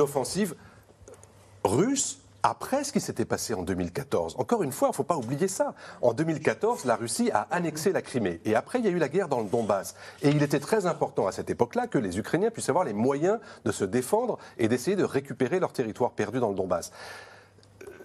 offensive 0.00 0.54
russe 1.64 2.20
après 2.46 2.84
ce 2.84 2.92
qui 2.92 3.00
s'était 3.00 3.24
passé 3.24 3.54
en 3.54 3.62
2014. 3.62 4.36
Encore 4.38 4.62
une 4.62 4.70
fois, 4.70 4.86
il 4.88 4.90
ne 4.92 4.94
faut 4.94 5.02
pas 5.02 5.16
oublier 5.16 5.48
ça. 5.48 5.74
En 6.00 6.12
2014, 6.12 6.84
la 6.84 6.94
Russie 6.94 7.28
a 7.32 7.48
annexé 7.50 7.90
la 7.90 8.02
Crimée. 8.02 8.40
Et 8.44 8.54
après, 8.54 8.78
il 8.78 8.84
y 8.84 8.88
a 8.88 8.92
eu 8.92 8.98
la 8.98 9.08
guerre 9.08 9.26
dans 9.26 9.40
le 9.40 9.48
Donbass. 9.48 9.96
Et 10.22 10.28
il 10.30 10.40
était 10.44 10.60
très 10.60 10.86
important 10.86 11.26
à 11.26 11.32
cette 11.32 11.50
époque-là 11.50 11.88
que 11.88 11.98
les 11.98 12.20
Ukrainiens 12.20 12.52
puissent 12.52 12.68
avoir 12.68 12.84
les 12.84 12.92
moyens 12.92 13.40
de 13.64 13.72
se 13.72 13.84
défendre 13.84 14.38
et 14.58 14.68
d'essayer 14.68 14.94
de 14.94 15.02
récupérer 15.02 15.58
leur 15.58 15.72
territoire 15.72 16.12
perdu 16.12 16.38
dans 16.38 16.50
le 16.50 16.54
Donbass 16.54 16.92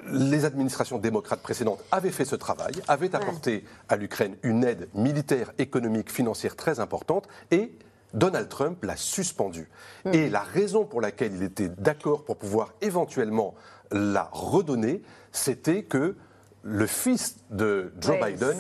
les 0.07 0.45
administrations 0.45 0.97
démocrates 0.97 1.43
précédentes 1.43 1.83
avaient 1.91 2.09
fait 2.09 2.25
ce 2.25 2.35
travail, 2.35 2.73
avaient 2.87 3.13
apporté 3.13 3.63
à 3.87 3.95
l'Ukraine 3.97 4.35
une 4.41 4.63
aide 4.63 4.89
militaire, 4.95 5.53
économique, 5.59 6.11
financière 6.11 6.55
très 6.55 6.79
importante 6.79 7.27
et 7.51 7.71
Donald 8.15 8.49
Trump 8.49 8.83
l'a 8.83 8.95
suspendu. 8.95 9.69
Hmm. 10.05 10.13
Et 10.15 10.29
la 10.31 10.41
raison 10.41 10.85
pour 10.85 11.01
laquelle 11.01 11.35
il 11.35 11.43
était 11.43 11.69
d'accord 11.69 12.25
pour 12.25 12.37
pouvoir 12.37 12.73
éventuellement 12.81 13.53
la 13.91 14.29
redonner, 14.31 15.01
c'était 15.31 15.83
que 15.83 16.15
le 16.63 16.87
fils 16.87 17.37
de 17.49 17.93
Joe 17.99 18.17
Biden 18.23 18.57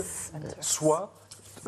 soit 0.59 1.13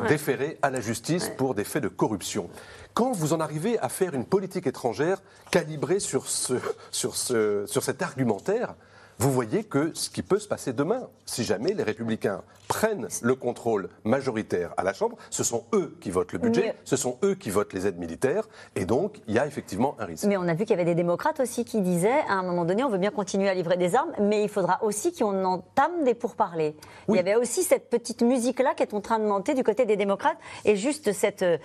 déféré 0.08 0.58
à 0.62 0.70
la 0.70 0.80
justice 0.80 1.30
pour 1.36 1.54
des 1.54 1.64
faits 1.64 1.82
de 1.82 1.88
corruption. 1.88 2.50
Quand 2.94 3.12
vous 3.12 3.32
en 3.32 3.40
arrivez 3.40 3.78
à 3.78 3.88
faire 3.88 4.14
une 4.14 4.24
politique 4.24 4.66
étrangère 4.66 5.22
calibrée 5.50 6.00
sur, 6.00 6.28
ce, 6.28 6.54
sur, 6.90 7.16
ce, 7.16 7.64
sur 7.66 7.82
cet 7.82 8.02
argumentaire, 8.02 8.74
vous 9.18 9.32
voyez 9.32 9.64
que 9.64 9.92
ce 9.94 10.10
qui 10.10 10.22
peut 10.22 10.38
se 10.38 10.48
passer 10.48 10.72
demain, 10.72 11.08
si 11.24 11.44
jamais 11.44 11.72
les 11.72 11.82
républicains 11.82 12.42
prennent 12.68 13.08
le 13.22 13.34
contrôle 13.34 13.88
majoritaire 14.04 14.74
à 14.76 14.82
la 14.82 14.92
Chambre, 14.92 15.16
ce 15.30 15.44
sont 15.44 15.64
eux 15.72 15.96
qui 16.00 16.10
votent 16.10 16.32
le 16.32 16.38
budget, 16.38 16.74
ce 16.84 16.96
sont 16.96 17.18
eux 17.22 17.34
qui 17.34 17.50
votent 17.50 17.72
les 17.72 17.86
aides 17.86 17.98
militaires, 17.98 18.48
et 18.74 18.86
donc 18.86 19.20
il 19.28 19.34
y 19.34 19.38
a 19.38 19.46
effectivement 19.46 19.96
un 19.98 20.06
risque. 20.06 20.24
Mais 20.24 20.36
on 20.36 20.48
a 20.48 20.54
vu 20.54 20.64
qu'il 20.64 20.70
y 20.70 20.80
avait 20.80 20.84
des 20.84 20.94
démocrates 20.94 21.40
aussi 21.40 21.64
qui 21.64 21.80
disaient, 21.80 22.22
à 22.28 22.34
un 22.34 22.42
moment 22.42 22.64
donné, 22.64 22.82
on 22.82 22.88
veut 22.88 22.98
bien 22.98 23.10
continuer 23.10 23.48
à 23.48 23.54
livrer 23.54 23.76
des 23.76 23.94
armes, 23.94 24.12
mais 24.20 24.42
il 24.42 24.48
faudra 24.48 24.82
aussi 24.82 25.12
qu'on 25.12 25.44
entame 25.44 26.04
des 26.04 26.14
pourparlers. 26.14 26.74
Il 27.08 27.14
y 27.14 27.18
avait 27.18 27.36
aussi 27.36 27.62
cette 27.62 27.90
petite 27.90 28.22
musique-là 28.22 28.74
qui 28.74 28.82
est 28.82 28.94
en 28.94 29.00
train 29.00 29.18
de 29.18 29.24
monter 29.24 29.54
du 29.54 29.62
côté 29.62 29.84
des 29.84 29.96
démocrates, 29.96 30.38
et 30.64 30.74
juste 30.76 31.12
cette, 31.12 31.42
euh, 31.42 31.58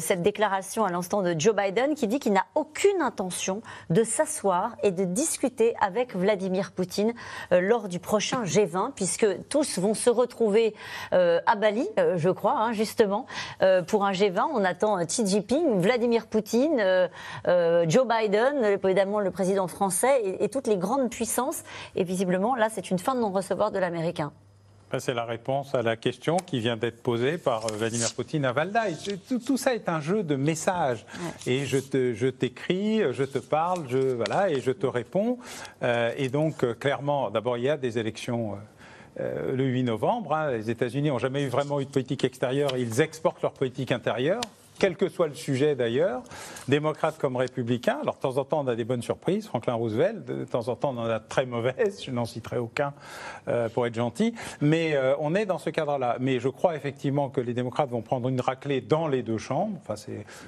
cette 0.00 0.22
déclaration 0.22 0.84
à 0.84 0.90
l'instant 0.90 1.22
de 1.22 1.34
Joe 1.38 1.54
Biden 1.54 1.94
qui 1.94 2.08
dit 2.08 2.18
qu'il 2.18 2.32
n'a 2.32 2.46
aucune 2.54 3.02
intention 3.02 3.62
de 3.90 4.02
s'asseoir 4.02 4.76
et 4.82 4.90
de 4.90 5.04
discuter 5.04 5.74
avec 5.80 6.16
Vladimir 6.16 6.72
Poutine 6.72 6.95
euh, 7.52 7.60
lors 7.60 7.88
du 7.88 7.98
prochain 7.98 8.44
G20, 8.44 8.92
puisque 8.94 9.26
tous 9.48 9.78
vont 9.78 9.94
se 9.94 10.10
retrouver 10.10 10.74
euh, 11.12 11.40
à 11.46 11.56
Bali, 11.56 11.88
euh, 11.98 12.16
je 12.16 12.30
crois, 12.30 12.56
hein, 12.58 12.72
justement, 12.72 13.26
pour 13.86 14.04
un 14.04 14.12
G20. 14.12 14.42
On 14.52 14.64
attend 14.64 15.04
Xi 15.04 15.26
Jinping, 15.26 15.80
Vladimir 15.80 16.26
Poutine, 16.26 17.08
Joe 17.44 18.06
Biden, 18.06 18.64
évidemment 18.64 19.20
le 19.20 19.30
président 19.30 19.66
français 19.66 20.20
et, 20.22 20.44
et 20.44 20.48
toutes 20.48 20.66
les 20.66 20.76
grandes 20.76 21.10
puissances. 21.10 21.62
Et 21.94 22.04
visiblement, 22.04 22.54
là, 22.54 22.68
c'est 22.70 22.90
une 22.90 22.98
fin 22.98 23.14
de 23.14 23.20
non-recevoir 23.20 23.70
de 23.70 23.78
l'américain. 23.78 24.32
C'est 24.98 25.14
la 25.14 25.24
réponse 25.24 25.74
à 25.74 25.82
la 25.82 25.96
question 25.96 26.36
qui 26.36 26.60
vient 26.60 26.76
d'être 26.76 27.02
posée 27.02 27.38
par 27.38 27.66
euh, 27.66 27.76
Vladimir 27.76 28.14
Poutine 28.14 28.44
à 28.44 28.52
Valda. 28.52 28.84
tout, 29.44 29.56
ça 29.56 29.74
est 29.74 29.88
un 29.88 30.00
jeu 30.00 30.22
de 30.22 30.36
messages. 30.36 31.04
Et 31.46 31.66
je 31.66 32.28
t'écris, 32.28 33.00
je, 33.00 33.12
je, 33.12 33.24
te 33.24 33.38
parle, 33.38 33.84
je, 33.88 33.98
voilà, 33.98 34.48
et 34.48 34.60
je 34.60 34.70
te 34.70 34.86
réponds. 34.86 35.38
Euh, 35.82 36.12
et 36.16 36.28
donc, 36.28 36.62
euh, 36.62 36.72
clairement, 36.72 37.30
d'abord, 37.30 37.58
il 37.58 37.64
y 37.64 37.68
a 37.68 37.76
des 37.76 37.98
élections. 37.98 38.58
le 39.18 39.64
8 39.64 39.82
novembre. 39.82 40.34
Hein. 40.34 40.52
Les 40.52 40.70
États-Unis 40.70 41.08
n'ont 41.08 41.18
jamais 41.18 41.42
eu 41.42 41.48
vraiment 41.48 41.80
eu 41.80 41.84
de 41.84 41.90
politique 41.90 42.22
extérieure. 42.22 42.76
Ils 42.76 43.00
exportent 43.00 43.42
leur 43.42 43.52
politique 43.52 43.90
intérieure 43.90 44.42
quel 44.78 44.96
que 44.96 45.08
soit 45.08 45.28
le 45.28 45.34
sujet 45.34 45.74
d'ailleurs, 45.74 46.22
démocrates 46.68 47.18
comme 47.18 47.36
républicains. 47.36 47.98
Alors 48.02 48.16
de 48.16 48.20
temps 48.20 48.36
en 48.38 48.44
temps, 48.44 48.60
on 48.64 48.66
a 48.68 48.76
des 48.76 48.84
bonnes 48.84 49.02
surprises, 49.02 49.46
Franklin 49.46 49.74
Roosevelt, 49.74 50.24
de 50.24 50.44
temps 50.44 50.68
en 50.68 50.76
temps, 50.76 50.94
on 50.96 50.98
en 50.98 51.04
a 51.04 51.18
de 51.18 51.28
très 51.28 51.46
mauvaises, 51.46 52.02
je 52.04 52.10
n'en 52.10 52.24
citerai 52.24 52.58
aucun 52.58 52.92
euh, 53.48 53.68
pour 53.68 53.86
être 53.86 53.94
gentil, 53.94 54.34
mais 54.60 54.94
euh, 54.94 55.14
on 55.18 55.34
est 55.34 55.46
dans 55.46 55.58
ce 55.58 55.70
cadre-là. 55.70 56.16
Mais 56.20 56.40
je 56.40 56.48
crois 56.48 56.76
effectivement 56.76 57.28
que 57.28 57.40
les 57.40 57.54
démocrates 57.54 57.90
vont 57.90 58.02
prendre 58.02 58.28
une 58.28 58.40
raclée 58.40 58.80
dans 58.80 59.08
les 59.08 59.22
deux 59.22 59.38
chambres. 59.38 59.78
Enfin, 59.82 59.94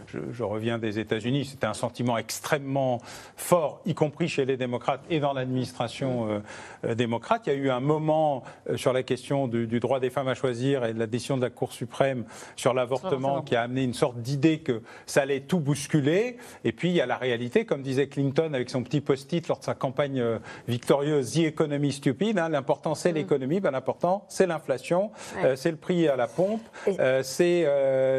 je, 0.06 0.18
je 0.30 0.42
reviens 0.42 0.78
des 0.78 0.98
États-Unis, 0.98 1.46
c'était 1.46 1.66
un 1.66 1.74
sentiment 1.74 2.18
extrêmement 2.18 3.00
fort, 3.36 3.80
y 3.86 3.94
compris 3.94 4.28
chez 4.28 4.44
les 4.44 4.56
démocrates 4.56 5.02
et 5.10 5.20
dans 5.20 5.32
l'administration 5.32 6.42
euh, 6.84 6.94
démocrate. 6.94 7.42
Il 7.46 7.52
y 7.52 7.56
a 7.56 7.58
eu 7.58 7.70
un 7.70 7.80
moment 7.80 8.42
sur 8.76 8.92
la 8.92 9.02
question 9.02 9.48
du, 9.48 9.66
du, 9.66 9.80
droit 9.80 10.00
des 10.00 10.10
femmes 10.10 10.28
à 10.28 10.34
choisir 10.34 10.84
et 10.84 10.92
de 10.92 10.98
la 10.98 11.06
décision 11.06 11.36
de 11.36 11.42
la 11.42 11.50
Cour 11.50 11.72
suprême 11.72 12.24
sur 12.56 12.74
l'avortement 12.74 13.42
qui 13.42 13.56
a 13.56 13.62
amené 13.62 13.82
une 13.82 13.94
sorte 13.94 14.17
d'idée 14.18 14.58
que 14.58 14.82
ça 15.06 15.22
allait 15.22 15.40
tout 15.40 15.60
bousculer. 15.60 16.36
Et 16.64 16.72
puis 16.72 16.90
il 16.90 16.94
y 16.94 17.00
a 17.00 17.06
la 17.06 17.16
réalité, 17.16 17.64
comme 17.64 17.82
disait 17.82 18.08
Clinton 18.08 18.52
avec 18.54 18.70
son 18.70 18.82
petit 18.82 19.00
post-it 19.00 19.46
lors 19.48 19.58
de 19.58 19.64
sa 19.64 19.74
campagne 19.74 20.20
euh, 20.20 20.38
victorieuse, 20.66 21.32
The 21.32 21.38
Economy 21.38 21.92
Stupid. 21.92 22.38
Hein, 22.38 22.48
l'important 22.48 22.94
c'est 22.94 23.12
mm. 23.12 23.16
l'économie, 23.16 23.60
ben, 23.60 23.70
l'important 23.70 24.24
c'est 24.28 24.46
l'inflation, 24.46 25.10
euh, 25.42 25.56
c'est 25.56 25.70
le 25.70 25.76
prix 25.76 26.08
à 26.08 26.16
la 26.16 26.26
pompe, 26.26 26.62
euh, 26.88 27.22
c'est 27.22 27.66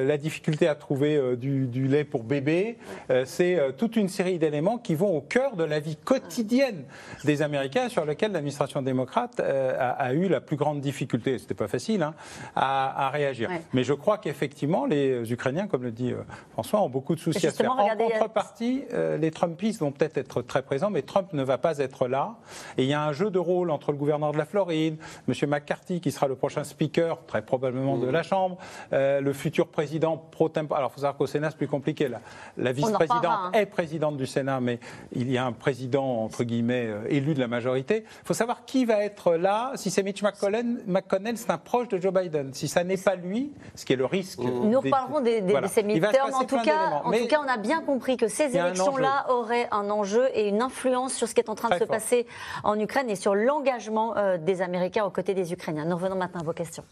la 0.06 0.18
difficulté 0.18 0.68
à 0.68 0.76
trouver 0.76 1.36
du, 1.38 1.88
lait 1.88 2.04
pour 2.04 2.24
bébé, 2.24 2.78
c'est 3.26 3.60
toute 3.78 3.96
une 3.96 4.10
série 4.10 4.38
d'éléments 4.38 4.78
qui 4.78 4.96
vont 4.96 5.16
au 5.16 5.22
cœur 5.22 5.56
de 5.56 5.64
la 5.64 5.80
vie 5.80 5.96
quotidienne 5.96 6.84
des 7.24 7.42
Américains 7.42 7.90
sur 7.90 8.06
lequel 8.06 8.32
l'administration 8.32 8.82
démocrate 8.82 9.40
a, 9.40 10.14
eu 10.14 10.28
la 10.28 10.42
plus 10.42 10.56
grande 10.56 10.82
difficulté. 10.82 11.38
C'était 11.38 11.54
pas 11.54 11.68
facile 11.68 12.04
hein, 12.04 12.14
à, 12.56 13.10
réagir. 13.10 13.50
Mais 13.74 13.84
je 13.84 13.94
crois 13.94 14.18
qu'effectivement 14.18 14.86
les 14.86 15.32
Ukrainiens, 15.32 15.68
comme 15.68 15.84
le 15.84 15.89
dit 15.92 16.12
euh, 16.12 16.24
François, 16.52 16.82
ont 16.82 16.90
beaucoup 16.90 17.16
de 17.16 17.20
soucis 17.20 17.48
à 17.48 17.52
faire. 17.52 17.72
En 17.72 17.96
contrepartie, 17.96 18.84
euh, 18.94 19.18
les 19.18 19.32
Trumpistes 19.32 19.80
vont 19.80 19.92
peut-être 19.92 20.18
être 20.18 20.42
très 20.42 20.62
présents, 20.62 20.90
mais 20.90 21.02
Trump 21.02 21.34
ne 21.34 21.44
va 21.44 21.58
pas 21.58 21.78
être 21.80 22.08
là. 22.08 22.36
Et 22.78 22.84
il 22.84 22.90
y 22.90 22.94
a 22.94 23.04
un 23.04 23.14
jeu 23.14 23.30
de 23.30 23.40
rôle 23.40 23.72
entre 23.72 23.92
le 23.92 23.98
gouverneur 23.98 24.32
de 24.32 24.38
la 24.38 24.46
Floride, 24.46 24.98
M. 25.28 25.50
McCarthy, 25.50 26.02
qui 26.02 26.12
sera 26.12 26.28
le 26.28 26.36
prochain 26.36 26.64
speaker, 26.64 27.26
très 27.26 27.42
probablement 27.42 27.98
de 27.98 28.08
la 28.08 28.24
Chambre, 28.24 28.58
euh, 28.94 29.22
le 29.22 29.34
futur 29.34 29.68
président 29.68 30.18
pro 30.18 30.50
tempore. 30.50 30.78
Alors, 30.78 30.92
il 30.92 30.94
faut 30.96 31.02
savoir 31.02 31.18
qu'au 31.18 31.28
Sénat, 31.28 31.52
c'est 31.52 31.58
plus 31.58 31.68
compliqué. 31.68 32.08
La, 32.08 32.22
la 32.58 32.72
vice-présidente 32.72 33.26
hein. 33.26 33.52
est 33.54 33.66
présidente 33.66 34.18
du 34.18 34.26
Sénat, 34.26 34.60
mais 34.60 34.80
il 35.14 35.32
y 35.32 35.38
a 35.38 35.46
un 35.46 35.52
président, 35.52 36.24
entre 36.24 36.44
guillemets, 36.44 36.90
élu 37.10 37.34
de 37.34 37.40
la 37.40 37.48
majorité. 37.48 38.04
Il 38.06 38.28
faut 38.28 38.34
savoir 38.34 38.66
qui 38.66 38.86
va 38.86 39.04
être 39.04 39.36
là. 39.36 39.72
Si 39.76 39.92
c'est 39.92 40.04
Mitch 40.04 40.22
McConnell, 40.22 40.84
McConnell 40.88 41.38
c'est 41.38 41.52
un 41.52 41.58
proche 41.58 41.88
de 41.88 42.00
Joe 42.00 42.14
Biden. 42.14 42.54
Si 42.54 42.68
ça 42.68 42.84
n'est 42.84 42.98
pas 42.98 43.16
lui, 43.16 43.52
ce 43.76 43.86
qui 43.86 43.94
est 43.94 43.98
le 43.98 44.06
risque. 44.06 44.40
Nous 44.40 44.80
reparlerons 44.80 45.22
des, 45.22 45.42
des, 45.42 45.54
en 45.80 46.44
tout, 46.46 46.62
cas, 46.62 47.02
en 47.04 47.12
tout 47.12 47.28
cas, 47.28 47.42
on 47.44 47.48
a 47.48 47.58
bien 47.58 47.82
compris 47.82 48.18
que 48.18 48.28
ces 48.28 48.56
élections-là 48.58 49.26
auraient 49.30 49.68
un 49.72 49.90
enjeu 49.90 50.30
et 50.34 50.48
une 50.48 50.62
influence 50.62 51.14
sur 51.14 51.28
ce 51.28 51.34
qui 51.34 51.42
est 51.42 51.50
en 51.50 51.56
train 51.56 51.70
de 51.70 51.80
se 51.80 51.84
passer 51.84 52.28
en 52.64 52.80
Ukraine 52.80 53.10
et 53.10 53.16
sur 53.16 53.36
l'engagement 53.36 54.18
euh, 54.18 54.38
des 54.38 54.62
Américains 54.62 55.06
aux 55.06 55.10
côtés 55.10 55.34
des 55.34 55.54
Ukrainiens. 55.54 55.86
Nous 55.86 55.96
revenons 55.96 56.16
maintenant 56.16 56.42
à 56.42 56.44
vos 56.44 56.54
questions. 56.54 56.84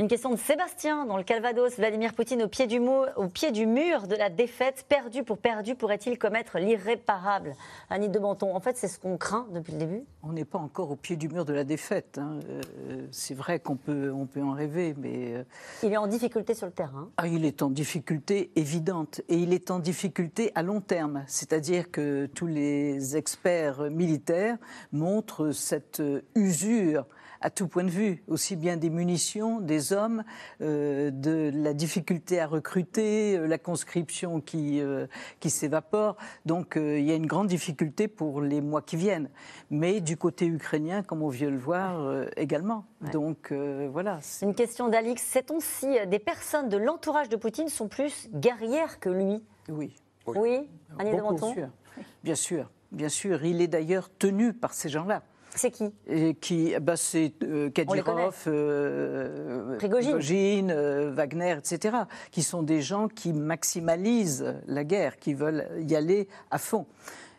Une 0.00 0.08
question 0.08 0.30
de 0.30 0.36
Sébastien 0.36 1.06
dans 1.06 1.16
le 1.16 1.22
Calvados. 1.22 1.76
Vladimir 1.76 2.14
Poutine 2.14 2.42
au 2.42 2.48
pied 2.48 2.66
du, 2.66 2.80
au 2.80 3.28
pied 3.28 3.52
du 3.52 3.64
mur 3.64 4.08
de 4.08 4.16
la 4.16 4.28
défaite, 4.28 4.86
perdu 4.88 5.22
pour 5.22 5.38
perdu, 5.38 5.76
pourrait-il 5.76 6.18
commettre 6.18 6.58
l'irréparable? 6.58 7.54
Annie 7.90 8.08
de 8.08 8.18
Menton, 8.18 8.56
en 8.56 8.60
fait, 8.60 8.76
c'est 8.76 8.88
ce 8.88 8.98
qu'on 8.98 9.16
craint 9.16 9.46
depuis 9.52 9.72
le 9.72 9.78
début 9.78 10.02
On 10.24 10.32
n'est 10.32 10.44
pas 10.44 10.58
encore 10.58 10.90
au 10.90 10.96
pied 10.96 11.14
du 11.14 11.28
mur 11.28 11.44
de 11.44 11.52
la 11.52 11.62
défaite. 11.62 12.18
Hein. 12.18 12.40
Euh, 12.48 13.06
c'est 13.12 13.34
vrai 13.34 13.60
qu'on 13.60 13.76
peut, 13.76 14.10
on 14.10 14.26
peut 14.26 14.42
en 14.42 14.50
rêver, 14.50 14.96
mais. 14.98 15.34
Euh, 15.34 15.44
il 15.84 15.92
est 15.92 15.96
en 15.96 16.08
difficulté 16.08 16.54
sur 16.54 16.66
le 16.66 16.72
terrain. 16.72 17.08
Ah, 17.16 17.28
il 17.28 17.44
est 17.44 17.62
en 17.62 17.70
difficulté 17.70 18.50
évidente. 18.56 19.20
Et 19.28 19.36
il 19.36 19.52
est 19.52 19.70
en 19.70 19.78
difficulté 19.78 20.50
à 20.56 20.64
long 20.64 20.80
terme. 20.80 21.22
C'est-à-dire 21.28 21.92
que 21.92 22.26
tous 22.26 22.48
les 22.48 23.16
experts 23.16 23.82
militaires 23.92 24.58
montrent 24.90 25.52
cette 25.52 26.02
usure 26.34 27.06
à 27.44 27.50
tout 27.50 27.68
point 27.68 27.84
de 27.84 27.90
vue, 27.90 28.22
aussi 28.26 28.56
bien 28.56 28.78
des 28.78 28.88
munitions, 28.88 29.60
des 29.60 29.83
des 29.84 29.92
hommes, 29.92 30.24
de 30.60 31.50
la 31.54 31.74
difficulté 31.74 32.40
à 32.40 32.46
recruter, 32.46 33.38
la 33.46 33.58
conscription 33.58 34.40
qui, 34.40 34.80
qui 35.40 35.50
s'évapore. 35.50 36.16
Donc 36.46 36.74
il 36.76 37.02
y 37.02 37.12
a 37.12 37.14
une 37.14 37.26
grande 37.26 37.48
difficulté 37.48 38.08
pour 38.08 38.40
les 38.40 38.60
mois 38.60 38.82
qui 38.82 38.96
viennent. 38.96 39.28
Mais 39.70 40.00
du 40.00 40.16
côté 40.16 40.46
ukrainien, 40.46 41.02
comme 41.02 41.22
on 41.22 41.28
vient 41.28 41.50
le 41.50 41.58
voir, 41.58 42.26
également. 42.36 42.84
Donc 43.12 43.52
voilà. 43.52 44.20
Une 44.42 44.54
question 44.54 44.88
d'Alix. 44.88 45.22
Sait-on 45.22 45.60
si 45.60 45.86
des 46.06 46.18
personnes 46.18 46.68
de 46.68 46.76
l'entourage 46.76 47.28
de 47.28 47.36
Poutine 47.36 47.68
sont 47.68 47.88
plus 47.88 48.28
guerrières 48.32 49.00
que 49.00 49.10
lui? 49.10 49.42
Oui. 49.68 49.94
Oui, 50.26 50.68
Annie 50.98 51.10
de 51.10 51.68
Bien 52.22 52.34
sûr, 52.34 52.70
bien 52.92 53.10
sûr. 53.10 53.44
Il 53.44 53.60
est 53.60 53.68
d'ailleurs 53.68 54.08
tenu 54.18 54.54
par 54.54 54.72
ces 54.72 54.88
gens-là. 54.88 55.22
C'est 55.54 55.70
qui? 55.70 55.92
Qui, 56.40 56.74
bah 56.80 56.96
C'est 56.96 57.32
euh, 57.42 57.70
Kadyrov, 57.70 58.44
euh, 58.48 59.76
Prigogine, 59.78 60.70
euh, 60.70 61.12
Wagner, 61.12 61.56
etc., 61.58 61.96
qui 62.30 62.42
sont 62.42 62.62
des 62.62 62.82
gens 62.82 63.08
qui 63.08 63.32
maximalisent 63.32 64.54
la 64.66 64.84
guerre, 64.84 65.16
qui 65.18 65.34
veulent 65.34 65.68
y 65.80 65.94
aller 65.94 66.28
à 66.50 66.58
fond. 66.58 66.86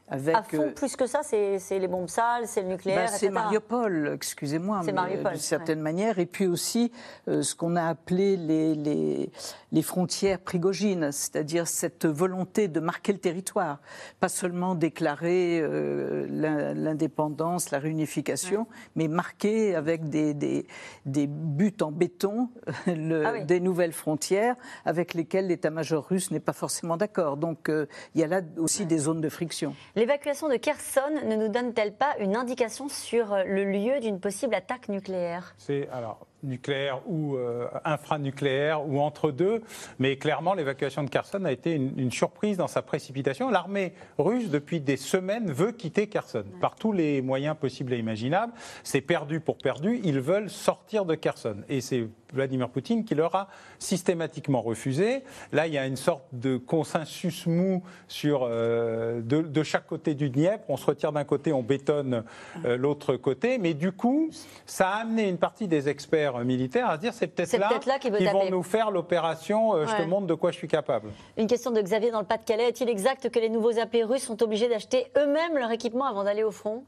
Avec, 0.07 0.35
à 0.35 0.43
fond, 0.43 0.61
euh, 0.61 0.71
plus 0.71 0.95
que 0.95 1.07
ça, 1.07 1.21
c'est 1.23 1.59
les 1.71 1.87
bombes 1.87 2.09
sales, 2.09 2.45
c'est 2.45 2.61
le 2.61 2.67
nucléaire, 2.67 3.09
bah, 3.09 3.17
C'est 3.17 3.29
Mariupol, 3.29 4.11
excusez-moi, 4.13 4.81
d'une 4.83 5.37
certaine 5.37 5.79
manière. 5.79 6.19
Et 6.19 6.27
puis 6.27 6.45
aussi 6.45 6.91
euh, 7.27 7.41
ce 7.41 7.55
qu'on 7.55 7.75
a 7.75 7.85
appelé 7.85 8.37
les, 8.37 8.75
les, 8.75 9.31
les 9.75 9.81
frontières 9.81 10.39
prigogines, 10.39 11.11
c'est-à-dire 11.11 11.67
cette 11.67 12.05
volonté 12.05 12.69
de 12.69 12.79
marquer 12.79 13.11
le 13.11 13.19
territoire, 13.19 13.81
pas 14.21 14.29
seulement 14.29 14.73
déclarer 14.73 15.59
euh, 15.61 16.73
l'indépendance, 16.73 17.71
la 17.71 17.79
réunification, 17.79 18.67
mais 18.95 19.09
marquer 19.09 19.75
avec 19.75 20.07
des, 20.07 20.33
des, 20.33 20.65
des, 21.05 21.27
buts 21.27 21.75
en 21.81 21.91
béton 21.91 22.49
le, 22.87 23.25
ah 23.25 23.39
des 23.41 23.59
nouvelles 23.59 23.91
frontières 23.91 24.55
avec 24.85 25.13
lesquelles 25.13 25.47
l'état-major 25.47 26.07
russe 26.07 26.31
n'est 26.31 26.39
pas 26.39 26.53
forcément 26.53 26.95
d'accord. 26.95 27.35
Donc 27.35 27.69
il 27.69 28.21
y 28.21 28.23
a 28.23 28.27
là 28.27 28.41
aussi 28.57 28.85
des 28.85 28.97
zones 28.97 29.19
de 29.19 29.29
friction. 29.29 29.75
L'évacuation 29.97 30.47
de 30.47 30.55
Kherson 30.55 31.01
ne 31.27 31.35
nous 31.35 31.49
donne-t-elle 31.49 31.95
pas 31.95 32.15
une 32.19 32.37
indication 32.37 32.87
sur 32.87 33.35
le 33.45 33.65
lieu 33.65 33.99
d'une 33.99 34.21
possible 34.21 34.55
attaque 34.55 34.87
nucléaire? 34.87 35.53
C'est 35.57 35.89
alors 35.89 36.25
nucléaire 36.43 37.01
ou 37.07 37.35
euh, 37.35 37.67
infranucléaire 37.83 38.87
ou 38.87 38.99
entre 38.99 39.31
deux. 39.31 39.61
Mais 39.99 40.17
clairement, 40.17 40.53
l'évacuation 40.53 41.03
de 41.03 41.09
Kherson 41.09 41.43
a 41.45 41.51
été 41.51 41.73
une, 41.73 42.11
surprise 42.11 42.57
dans 42.57 42.67
sa 42.67 42.81
précipitation. 42.81 43.49
L'armée 43.49 43.93
russe, 44.17 44.49
depuis 44.49 44.79
des 44.79 44.97
semaines, 44.97 45.51
veut 45.51 45.71
quitter 45.71 46.07
Kherson 46.07 46.45
par 46.61 46.75
tous 46.75 46.91
les 46.91 47.21
moyens 47.21 47.55
possibles 47.59 47.93
et 47.93 47.97
imaginables. 47.97 48.53
C'est 48.83 49.01
perdu 49.01 49.39
pour 49.39 49.57
perdu. 49.57 49.99
Ils 50.03 50.19
veulent 50.19 50.49
sortir 50.49 51.05
de 51.05 51.15
Kherson. 51.15 51.57
Et 51.67 51.81
c'est 51.81 52.07
Vladimir 52.35 52.69
Poutine 52.69 53.05
qui 53.05 53.15
leur 53.15 53.35
a 53.35 53.47
systématiquement 53.79 54.61
refusé. 54.61 55.23
Là, 55.51 55.67
il 55.67 55.73
y 55.73 55.77
a 55.77 55.85
une 55.85 55.95
sorte 55.95 56.23
de 56.33 56.57
consensus 56.57 57.45
mou 57.45 57.83
sur, 58.07 58.41
euh, 58.43 59.21
de, 59.21 59.63
chaque 59.63 59.87
côté 59.87 60.13
du 60.13 60.29
Dniepr. 60.29 60.63
On 60.69 60.77
se 60.77 60.85
retire 60.85 61.11
d'un 61.11 61.23
côté, 61.23 61.53
on 61.53 61.63
bétonne 61.63 62.23
euh, 62.65 62.77
l'autre 62.77 63.15
côté. 63.15 63.57
Mais 63.57 63.73
du 63.73 63.91
coup, 63.91 64.29
ça 64.65 64.89
a 64.89 65.01
amené 65.01 65.27
une 65.27 65.37
partie 65.37 65.67
des 65.67 65.89
experts 65.89 66.39
militaire 66.39 66.89
à 66.89 66.95
se 66.95 67.01
dire 67.01 67.13
c'est 67.13 67.27
peut-être 67.27 67.85
là, 67.85 67.99
qu'ils 67.99 68.11
vont 68.11 68.49
nous 68.49 68.63
faire 68.63 68.91
l'opération 68.91 69.75
euh, 69.75 69.85
je 69.87 69.95
te 69.95 70.07
montre 70.07 70.27
de 70.27 70.33
quoi 70.33 70.51
je 70.51 70.57
suis 70.57 70.67
capable. 70.67 71.11
Une 71.37 71.47
question 71.47 71.71
de 71.71 71.81
Xavier 71.81 72.11
dans 72.11 72.19
le 72.19 72.25
Pas-de-Calais. 72.25 72.69
Est-il 72.69 72.89
exact 72.89 73.29
que 73.29 73.39
les 73.39 73.49
nouveaux 73.49 73.79
appelés 73.79 74.03
russes 74.03 74.23
sont 74.23 74.41
obligés 74.43 74.67
d'acheter 74.67 75.07
eux-mêmes 75.17 75.57
leur 75.57 75.71
équipement 75.71 76.05
avant 76.05 76.23
d'aller 76.23 76.43
au 76.43 76.51
front? 76.51 76.83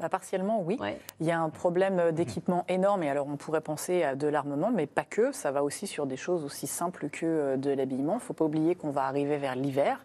Bah, 0.00 0.08
partiellement, 0.08 0.62
oui. 0.62 0.78
Il 1.20 1.26
y 1.26 1.32
a 1.32 1.40
un 1.40 1.48
problème 1.48 2.12
d'équipement 2.12 2.64
énorme, 2.68 3.02
et 3.02 3.10
alors 3.10 3.26
on 3.26 3.36
pourrait 3.36 3.60
penser 3.60 4.04
à 4.04 4.14
de 4.14 4.28
l'armement, 4.28 4.70
mais 4.72 4.86
pas 4.86 5.04
que. 5.04 5.32
Ça 5.32 5.50
va 5.50 5.64
aussi 5.64 5.88
sur 5.88 6.06
des 6.06 6.16
choses 6.16 6.44
aussi 6.44 6.68
simples 6.68 7.08
que 7.10 7.26
euh, 7.26 7.56
de 7.56 7.70
l'habillement. 7.70 8.12
Il 8.12 8.16
ne 8.16 8.20
faut 8.20 8.32
pas 8.32 8.44
oublier 8.44 8.76
qu'on 8.76 8.90
va 8.90 9.04
arriver 9.04 9.38
vers 9.38 9.56
l'hiver, 9.56 10.04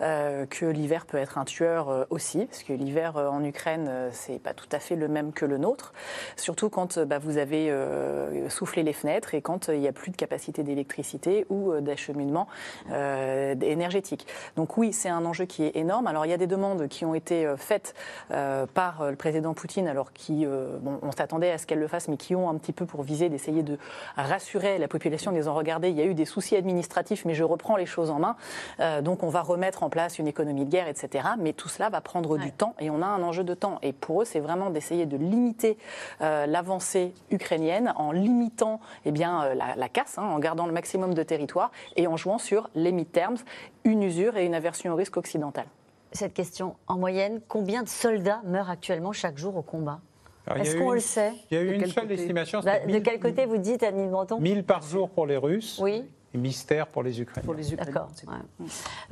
euh, 0.00 0.44
que 0.46 0.66
l'hiver 0.66 1.06
peut 1.06 1.18
être 1.18 1.38
un 1.38 1.44
tueur 1.44 1.88
euh, 1.88 2.04
aussi, 2.10 2.46
parce 2.46 2.64
que 2.64 2.72
l'hiver 2.72 3.16
en 3.16 3.44
Ukraine, 3.44 3.90
c'est 4.12 4.40
pas 4.40 4.54
tout 4.54 4.68
à 4.72 4.80
fait 4.80 4.96
le 4.96 5.06
même 5.06 5.32
que 5.32 5.44
le 5.44 5.58
nôtre. 5.58 5.92
Surtout 6.36 6.68
quand 6.68 6.98
bah, 6.98 7.18
vous 7.18 7.38
avez 7.38 7.72
soufflé 8.48 8.82
les 8.82 8.92
fenêtres 8.92 9.34
et 9.34 9.42
quand 9.42 9.68
il 9.68 9.80
n'y 9.80 9.88
a 9.88 9.92
plus 9.92 10.10
de 10.10 10.16
capacité 10.16 10.62
d'électricité 10.62 11.46
ou 11.48 11.72
d'acheminement 11.80 12.48
énergétique. 12.90 14.26
Donc 14.56 14.76
oui, 14.76 14.92
c'est 14.92 15.08
un 15.08 15.24
enjeu 15.24 15.44
qui 15.44 15.64
est 15.64 15.76
énorme. 15.76 16.06
Alors 16.06 16.26
il 16.26 16.30
y 16.30 16.34
a 16.34 16.36
des 16.36 16.46
demandes 16.46 16.88
qui 16.88 17.04
ont 17.04 17.14
été 17.14 17.52
faites 17.56 17.94
par 18.28 19.10
le 19.10 19.16
président 19.16 19.27
président 19.28 19.52
Poutine, 19.52 19.88
alors 19.88 20.14
qui, 20.14 20.46
euh, 20.46 20.78
on 21.02 21.12
s'attendait 21.12 21.50
à 21.50 21.58
ce 21.58 21.66
qu'elle 21.66 21.80
le 21.80 21.86
fasse, 21.86 22.08
mais 22.08 22.16
qui 22.16 22.34
ont 22.34 22.48
un 22.48 22.54
petit 22.54 22.72
peu 22.72 22.86
pour 22.86 23.02
viser 23.02 23.28
d'essayer 23.28 23.62
de 23.62 23.76
rassurer 24.16 24.78
la 24.78 24.88
population 24.88 25.32
en 25.32 25.34
disant 25.34 25.52
regardez, 25.52 25.90
il 25.90 25.96
y 25.96 26.00
a 26.00 26.06
eu 26.06 26.14
des 26.14 26.24
soucis 26.24 26.56
administratifs, 26.56 27.26
mais 27.26 27.34
je 27.34 27.44
reprends 27.44 27.76
les 27.76 27.84
choses 27.84 28.10
en 28.10 28.18
main. 28.18 28.36
Euh, 28.80 29.02
donc 29.02 29.22
on 29.22 29.28
va 29.28 29.42
remettre 29.42 29.82
en 29.82 29.90
place 29.90 30.18
une 30.18 30.26
économie 30.26 30.64
de 30.64 30.70
guerre, 30.70 30.88
etc. 30.88 31.28
Mais 31.38 31.52
tout 31.52 31.68
cela 31.68 31.90
va 31.90 32.00
prendre 32.00 32.38
du 32.38 32.52
temps 32.52 32.74
et 32.80 32.88
on 32.88 33.02
a 33.02 33.06
un 33.06 33.22
enjeu 33.22 33.44
de 33.44 33.52
temps. 33.52 33.78
Et 33.82 33.92
pour 33.92 34.22
eux, 34.22 34.24
c'est 34.24 34.40
vraiment 34.40 34.70
d'essayer 34.70 35.04
de 35.04 35.18
limiter 35.18 35.76
euh, 36.22 36.46
l'avancée 36.46 37.12
ukrainienne 37.30 37.92
en 37.96 38.12
limitant 38.12 38.80
eh 39.04 39.10
bien, 39.10 39.54
la, 39.54 39.88
casse, 39.90 40.16
hein, 40.16 40.22
en 40.22 40.38
gardant 40.38 40.66
le 40.66 40.72
maximum 40.72 41.12
de 41.12 41.22
territoire 41.22 41.70
et 41.96 42.06
en 42.06 42.16
jouant 42.16 42.38
sur 42.38 42.70
les 42.74 42.92
mid-terms, 42.92 43.36
une 43.84 44.02
usure 44.02 44.38
et 44.38 44.46
une 44.46 44.54
aversion 44.54 44.94
au 44.94 44.96
risque 44.96 45.18
occidental 45.18 45.66
cette 46.12 46.34
question. 46.34 46.76
En 46.86 46.98
moyenne, 46.98 47.40
combien 47.48 47.82
de 47.82 47.88
soldats 47.88 48.40
meurent 48.44 48.70
actuellement 48.70 49.12
chaque 49.12 49.38
jour 49.38 49.56
au 49.56 49.62
combat 49.62 50.00
Est-ce 50.56 50.76
qu'on 50.76 50.92
le 50.92 51.00
sait 51.00 51.32
Il 51.50 51.54
y 51.56 51.60
a 51.60 51.62
eu 51.62 51.74
une 51.74 51.86
seule 51.86 52.10
estimation. 52.10 52.60
Bah, 52.60 52.80
de 52.86 52.98
quel 52.98 53.20
côté 53.20 53.46
vous 53.46 53.58
dites, 53.58 53.82
Annie 53.82 54.06
Menton 54.06 54.40
1000 54.40 54.64
par 54.64 54.82
jour 54.82 55.10
pour 55.10 55.26
les 55.26 55.36
Russes. 55.36 55.78
Oui 55.82 56.04
mystère 56.34 56.86
pour 56.88 57.02
les 57.02 57.20
Ukrainiens. 57.20 57.44
Pour 57.44 57.54
les 57.54 57.76
D'accord. 57.76 58.08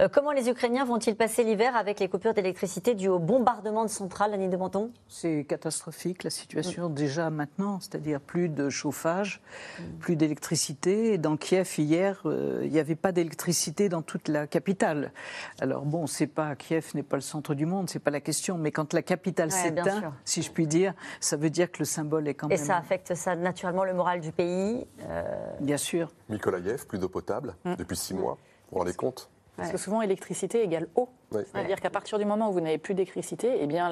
Euh, 0.00 0.08
comment 0.12 0.32
les 0.32 0.48
Ukrainiens 0.48 0.84
vont-ils 0.84 1.16
passer 1.16 1.44
l'hiver 1.44 1.76
avec 1.76 2.00
les 2.00 2.08
coupures 2.08 2.34
d'électricité 2.34 2.94
dues 2.94 3.08
au 3.08 3.18
bombardement 3.18 3.84
de 3.84 3.90
centrales, 3.90 4.34
Annie 4.34 4.48
de 4.48 4.56
Menton? 4.56 4.90
C'est 5.08 5.44
catastrophique 5.48 6.24
la 6.24 6.30
situation 6.30 6.88
déjà 6.88 7.30
maintenant, 7.30 7.80
c'est-à-dire 7.80 8.20
plus 8.20 8.48
de 8.48 8.68
chauffage, 8.68 9.40
mm. 9.78 9.82
plus 9.98 10.16
d'électricité. 10.16 11.18
Dans 11.18 11.36
Kiev 11.36 11.74
hier, 11.78 12.20
euh, 12.26 12.60
il 12.64 12.70
n'y 12.70 12.78
avait 12.78 12.94
pas 12.94 13.12
d'électricité 13.12 13.88
dans 13.88 14.02
toute 14.02 14.28
la 14.28 14.46
capitale. 14.46 15.12
Alors 15.60 15.84
bon, 15.84 16.06
c'est 16.06 16.26
pas 16.26 16.54
Kiev 16.56 16.90
n'est 16.94 17.02
pas 17.02 17.16
le 17.16 17.22
centre 17.22 17.54
du 17.54 17.66
monde, 17.66 17.88
c'est 17.88 17.98
pas 17.98 18.10
la 18.10 18.20
question, 18.20 18.58
mais 18.58 18.72
quand 18.72 18.92
la 18.92 19.02
capitale 19.02 19.50
s'éteint, 19.50 20.12
si 20.24 20.42
je 20.42 20.50
puis 20.50 20.66
dire, 20.66 20.94
ça 21.20 21.36
veut 21.36 21.50
dire 21.50 21.70
que 21.70 21.78
le 21.78 21.84
symbole 21.84 22.28
est 22.28 22.34
quand 22.34 22.48
même. 22.48 22.58
Et 22.58 22.62
ça 22.62 22.76
affecte 22.76 23.14
ça 23.14 23.36
naturellement 23.36 23.84
le 23.84 23.94
moral 23.94 24.20
du 24.20 24.32
pays. 24.32 24.86
Euh, 25.02 25.22
bien 25.60 25.76
sûr. 25.76 26.12
Mikolaïev, 26.28 26.86
plus 26.86 26.98
de 26.98 27.05
potable 27.08 27.56
mm. 27.64 27.76
depuis 27.76 27.96
six 27.96 28.14
mois. 28.14 28.34
Vous 28.34 28.72
vous 28.72 28.78
rendez 28.78 28.94
compte? 28.94 29.30
Parce 29.56 29.70
que 29.70 29.78
souvent, 29.78 30.02
électricité 30.02 30.62
égale 30.62 30.88
eau. 30.94 31.08
C'est-à-dire 31.32 31.80
qu'à 31.80 31.90
partir 31.90 32.18
du 32.18 32.24
moment 32.24 32.50
où 32.50 32.52
vous 32.52 32.60
n'avez 32.60 32.78
plus 32.78 32.94
d'électricité, 32.94 33.58
eh 33.60 33.66
bien, 33.66 33.90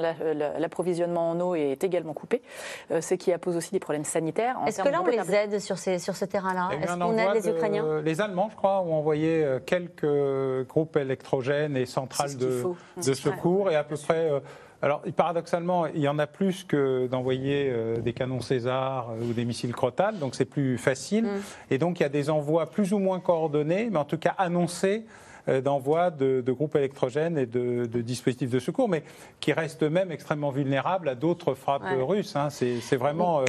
l'approvisionnement 0.59 1.31
en 1.31 1.41
eau 1.41 1.55
est 1.55 1.83
également 1.83 2.13
coupé, 2.13 2.43
euh, 2.91 3.01
ce 3.01 3.15
qui 3.15 3.33
pose 3.39 3.57
aussi 3.57 3.73
des 3.73 3.81
problèmes 3.81 4.05
sanitaires. 4.05 4.57
Est-ce 4.67 4.83
que 4.83 4.89
là, 4.89 5.03
on 5.03 5.07
les 5.07 5.35
aide 5.35 5.59
sur, 5.59 5.79
ces, 5.79 5.99
sur 5.99 6.17
ce 6.17 6.25
terrain-là? 6.25 6.71
Eh 6.73 6.85
Est-ce 6.85 6.97
qu'on 6.97 7.19
aide 7.19 7.35
les 7.35 7.49
Ukrainiens? 7.49 8.01
Les 8.03 8.21
Allemands, 8.21 8.49
je 8.51 8.57
crois, 8.57 8.81
ont 8.81 8.95
envoyé 8.95 9.43
euh, 9.43 9.59
quelques 9.65 10.67
groupes 10.69 10.97
électrogènes 10.97 11.77
et 11.77 11.87
centrales 11.87 12.37
de, 12.37 12.65
de, 13.05 13.15
secours, 13.15 13.71
et 13.71 13.77
à 13.77 13.85
peu 13.85 13.97
près... 13.97 14.31
Euh, 14.31 14.41
alors, 14.85 15.01
paradoxalement, 15.17 15.87
il 15.87 16.03
y 16.03 16.09
en 16.09 16.19
a 16.19 16.27
plus 16.27 16.63
que 16.63 17.07
d'envoyer 17.07 17.71
euh, 17.71 17.97
des 18.03 18.13
canons 18.13 18.43
César 18.43 19.09
euh, 19.13 19.31
ou 19.31 19.33
des 19.33 19.47
missiles 19.47 19.73
Crotal, 19.73 20.19
donc 20.19 20.35
c'est 20.35 20.45
plus 20.45 20.77
facile. 20.77 21.25
Mm. 21.25 21.43
Et 21.71 21.79
donc, 21.79 22.01
il 22.01 22.03
y 22.03 22.07
a 22.07 22.11
des 22.11 22.29
envois 22.29 22.67
plus 22.67 22.93
ou 22.93 22.99
moins 22.99 23.19
coordonnés, 23.19 23.89
mais 23.91 23.99
en 23.99 24.05
tout 24.05 24.19
cas 24.19 24.35
annoncés 24.37 25.07
euh, 25.07 25.24
d'envoi 25.47 26.11
de, 26.11 26.43
groupes 26.53 26.77
électrogènes 26.77 27.39
et 27.39 27.47
de, 27.47 27.87
dispositifs 28.01 28.51
de 28.51 28.59
secours, 28.59 28.89
mais 28.89 29.05
qui 29.41 29.53
restent 29.53 29.83
eux-mêmes 29.83 30.11
extrêmement 30.11 30.51
vulnérables 30.51 31.09
à 31.09 31.15
d'autres 31.15 31.55
frappes 31.55 31.83
russes. 32.01 32.37
Hein. 32.37 32.49
C'est 32.51 32.97
vraiment 32.97 33.45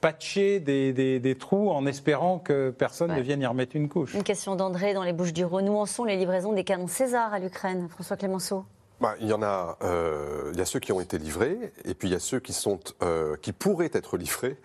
patcher 0.00 0.60
des, 0.60 1.36
trous 1.38 1.70
en 1.70 1.86
espérant 1.86 2.38
que 2.38 2.70
personne 2.70 3.14
ne 3.14 3.20
vienne 3.20 3.40
y 3.40 3.46
remettre 3.46 3.76
une 3.76 3.88
couche. 3.88 4.14
Une 4.14 4.22
question 4.22 4.56
d'André 4.56 4.94
dans 4.94 5.02
les 5.02 5.12
Bouches 5.12 5.32
du 5.32 5.44
Rhône. 5.44 5.68
Où 5.68 5.76
en 5.76 5.86
sont 5.86 6.04
les 6.04 6.16
livraisons 6.16 6.52
des 6.52 6.64
canons 6.64 6.86
César 6.86 7.32
à 7.32 7.38
l'Ukraine 7.38 7.88
François 7.88 8.16
Clémenceau? 8.16 8.64
Bah, 9.00 9.14
il 9.20 9.26
y 9.26 9.32
en 9.32 9.42
a, 9.42 9.76
euh, 9.82 10.50
il 10.52 10.58
y 10.58 10.62
a 10.62 10.64
ceux 10.64 10.80
qui 10.80 10.92
ont 10.92 11.00
été 11.00 11.18
livrés, 11.18 11.72
et 11.84 11.94
puis 11.94 12.08
il 12.08 12.12
y 12.12 12.14
a 12.14 12.20
ceux 12.20 12.40
qui, 12.40 12.52
sont, 12.52 12.78
euh, 13.02 13.36
qui 13.42 13.52
pourraient 13.52 13.90
être 13.92 14.16
livrés. 14.16 14.58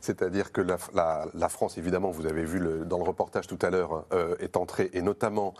C'est-à-dire 0.00 0.52
que 0.52 0.60
la, 0.60 1.48
France, 1.48 1.78
évidemment, 1.78 2.10
vous 2.10 2.26
avez 2.26 2.44
vu 2.44 2.58
le, 2.58 2.84
dans 2.84 2.98
le 2.98 3.04
reportage 3.04 3.46
tout 3.46 3.58
à 3.62 3.70
l'heure, 3.70 4.04
euh, 4.12 4.36
est 4.40 4.56
entrée, 4.56 4.90
et 4.92 5.02
notamment 5.02 5.54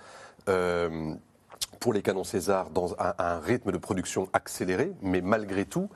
pour 1.80 1.92
les 1.92 2.02
canons 2.02 2.24
César, 2.24 2.70
dans 2.70 2.96
un, 2.98 3.38
rythme 3.40 3.72
de 3.72 3.78
production 3.78 4.28
accéléré, 4.32 4.92
mais 5.02 5.20
malgré 5.20 5.64
tout, 5.64 5.88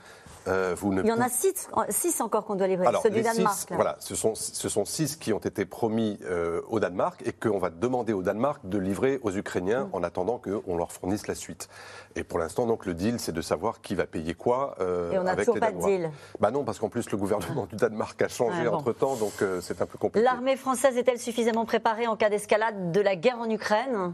Euh, 0.48 0.74
vous 0.76 0.92
ne 0.92 1.02
Il 1.02 1.08
y 1.08 1.12
en 1.12 1.20
a 1.20 1.28
six, 1.28 1.68
six 1.88 2.20
encore 2.20 2.44
qu'on 2.44 2.56
doit 2.56 2.66
livrer, 2.66 2.88
ceux 3.00 3.10
du 3.10 3.22
Danemark. 3.22 3.68
voilà, 3.70 3.96
ce 4.00 4.16
sont, 4.16 4.34
ce 4.34 4.68
sont 4.68 4.84
six 4.84 5.14
qui 5.14 5.32
ont 5.32 5.38
été 5.38 5.64
promis 5.64 6.18
euh, 6.24 6.60
au 6.68 6.80
Danemark 6.80 7.22
et 7.24 7.32
qu'on 7.32 7.58
va 7.58 7.70
demander 7.70 8.12
au 8.12 8.22
Danemark 8.22 8.60
de 8.64 8.78
livrer 8.78 9.20
aux 9.22 9.30
Ukrainiens 9.30 9.84
mm. 9.84 9.90
en 9.94 10.02
attendant 10.02 10.38
qu'on 10.38 10.76
leur 10.76 10.90
fournisse 10.90 11.28
la 11.28 11.36
suite. 11.36 11.68
Et 12.16 12.24
pour 12.24 12.40
l'instant, 12.40 12.66
donc, 12.66 12.86
le 12.86 12.94
deal, 12.94 13.20
c'est 13.20 13.30
de 13.30 13.40
savoir 13.40 13.80
qui 13.80 13.94
va 13.94 14.06
payer 14.06 14.34
quoi. 14.34 14.74
Euh, 14.80 15.12
et 15.12 15.18
on 15.20 15.22
n'a 15.22 15.36
toujours 15.36 15.60
pas 15.60 15.70
de 15.70 15.78
deal. 15.78 16.10
Bah 16.40 16.50
non, 16.50 16.64
parce 16.64 16.80
qu'en 16.80 16.88
plus, 16.88 17.08
le 17.10 17.16
gouvernement 17.18 17.66
du 17.66 17.76
Danemark 17.76 18.20
a 18.20 18.28
changé 18.28 18.66
entre-temps, 18.66 19.14
donc 19.14 19.44
c'est 19.60 19.80
un 19.80 19.86
peu 19.86 19.96
compliqué. 19.96 20.24
L'armée 20.24 20.56
française 20.56 20.96
est-elle 20.96 21.20
suffisamment 21.20 21.66
préparée 21.66 22.08
en 22.08 22.16
cas 22.16 22.30
d'escalade 22.30 22.90
de 22.90 23.00
la 23.00 23.14
guerre 23.14 23.38
en 23.38 23.48
Ukraine? 23.48 24.12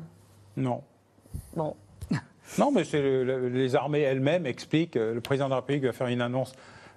Non. 0.58 0.82
Bon, 1.56 1.76
non, 2.58 2.72
mais 2.72 2.82
les 2.92 3.76
armées 3.76 4.00
elles-mêmes 4.00 4.44
expliquent. 4.44 4.96
Euh, 4.96 5.14
le 5.14 5.20
président 5.20 5.46
de 5.46 5.50
la 5.50 5.56
République 5.56 5.84
va 5.84 5.92
faire 5.92 6.08
une 6.08 6.20
annonce 6.20 6.52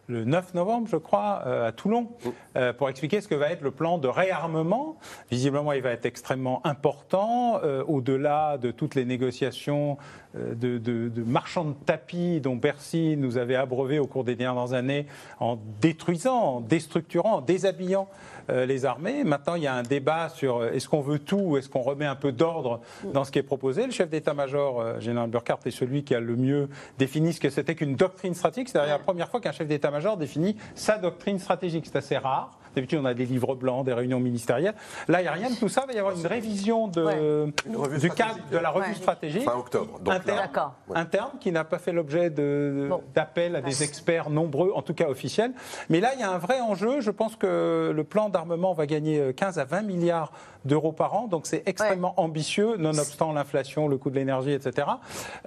le 0.08 0.26
9 0.26 0.56
novembre, 0.56 0.90
je 0.92 0.98
crois, 0.98 1.44
euh, 1.46 1.68
à 1.68 1.72
Toulon, 1.72 2.10
euh, 2.58 2.74
pour 2.74 2.90
expliquer 2.90 3.22
ce 3.22 3.30
que 3.30 3.36
va 3.36 3.50
être 3.52 3.62
le 3.62 3.72
plan 3.72 3.98
de 3.98 4.08
réarmement. 4.08 4.98
Visiblement, 5.30 5.72
il 5.72 5.82
va 5.82 5.92
être 5.92 6.06
extrêmement 6.06 6.66
important, 6.66 7.62
au-delà 7.88 8.58
de 8.58 8.72
toutes 8.72 8.96
les 8.96 9.06
négociations 9.06 9.98
de, 10.34 10.78
de, 10.80 11.24
marchands 11.24 11.66
de 11.66 11.76
tapis 11.86 12.42
dont 12.42 12.56
Bercy 12.56 13.16
nous 13.16 13.38
avait 13.38 13.56
abreuvé 13.56 14.00
au 14.00 14.08
cours 14.08 14.24
des 14.24 14.36
dernières 14.36 14.74
années 14.74 15.06
en 15.40 15.58
détruisant, 15.80 16.56
en 16.56 16.62
déstructurant, 16.62 17.36
en 17.36 17.42
déshabillant 17.42 18.10
euh, 18.10 18.16
les 18.50 18.86
armées. 18.86 19.24
Maintenant, 19.24 19.56
il 19.56 19.64
y 19.64 19.68
a 19.68 19.74
un 19.74 19.84
débat 19.84 20.30
sur 20.30 20.58
euh, 20.58 20.72
est-ce 20.72 20.88
qu'on 20.88 21.02
veut 21.02 21.20
tout 21.20 21.40
ou 21.40 21.58
est-ce 21.58 21.70
qu'on 21.70 21.82
remet 21.82 22.06
un 22.06 22.16
peu 22.16 22.32
d'ordre 22.32 22.82
dans 23.14 23.24
ce 23.24 23.32
qui 23.32 23.40
est 23.40 23.44
proposé. 23.44 23.86
Le 23.86 23.92
chef 23.92 24.10
d'état-major, 24.10 24.80
euh, 24.80 25.00
général 25.00 25.30
Burkhardt, 25.30 25.62
est 25.66 25.72
celui 25.72 26.04
qui 26.04 26.16
a 26.16 26.20
le 26.20 26.36
mieux 26.36 26.70
défini 26.98 27.34
ce 27.34 27.40
que 27.40 27.50
c'était 27.50 27.76
qu'une 27.76 27.96
doctrine 27.96 28.34
stratégique. 28.34 28.70
C'est 28.70 28.86
la 28.86 29.00
première 29.00 29.30
fois 29.30 29.42
qu'un 29.42 29.52
chef 29.52 29.68
d'état-major 29.68 30.18
définit 30.18 30.56
sa 30.76 30.98
doctrine 30.98 31.40
stratégique. 31.40 31.86
C'est 31.86 31.98
assez 31.98 32.18
rare. 32.18 32.58
D'habitude, 32.76 33.00
on 33.02 33.06
a 33.06 33.14
des 33.14 33.26
livres 33.26 33.56
blancs, 33.56 33.86
des 33.86 33.94
réunions 33.94 34.20
ministérielles. 34.20 34.76
Là, 35.08 35.22
il 35.22 35.24
n'y 35.24 35.30
a 35.30 35.34
rien 35.34 35.50
de 35.50 35.56
tout 35.56 35.70
ça. 35.70 35.84
Il 35.86 35.88
va 35.88 35.94
y 35.94 36.00
avoir 36.00 36.18
une 36.18 36.28
révision 36.28 36.88
de, 36.88 37.52
du 38.00 38.10
cadre 38.12 38.40
de 38.52 38.58
la 38.58 38.70
revue 38.70 38.96
stratégique. 38.96 39.44
Fin 39.44 39.58
octobre. 39.58 40.00
Donc 40.00 40.14
interne, 40.14 40.50
interne, 40.94 41.32
qui 41.40 41.52
n'a 41.52 41.64
pas 41.64 41.80
fait 41.80 41.92
l'objet 41.92 42.30
d'appels 42.30 43.56
à 43.56 43.62
des 43.62 43.84
experts 43.84 44.30
nombreux, 44.30 44.72
en 44.76 44.82
tout 44.82 44.94
cas 44.94 45.08
officiels. 45.08 45.54
Mais 45.90 46.00
là, 46.00 46.12
il 46.14 46.20
y 46.20 46.24
a 46.24 46.32
un 46.32 46.38
vrai 46.38 46.62
enjeu. 46.62 47.02
Je 47.02 47.12
pense 47.12 47.36
que 47.36 47.92
le 47.94 48.04
plan 48.04 48.30
d'armement 48.30 48.74
va 48.74 48.86
gagner 48.86 49.34
15 49.34 49.60
à 49.60 49.66
20 49.66 49.82
milliards 49.82 50.32
d'euros 50.66 50.92
par 50.92 51.14
an. 51.14 51.28
Donc 51.28 51.48
c'est 51.48 51.64
extrêmement 51.66 52.14
ambitieux, 52.20 52.78
nonobstant 52.78 53.34
l'inflation, 53.34 53.88
le 53.88 53.98
coût 53.98 54.10
de 54.10 54.16
l'énergie, 54.16 54.52
etc. 54.52 54.88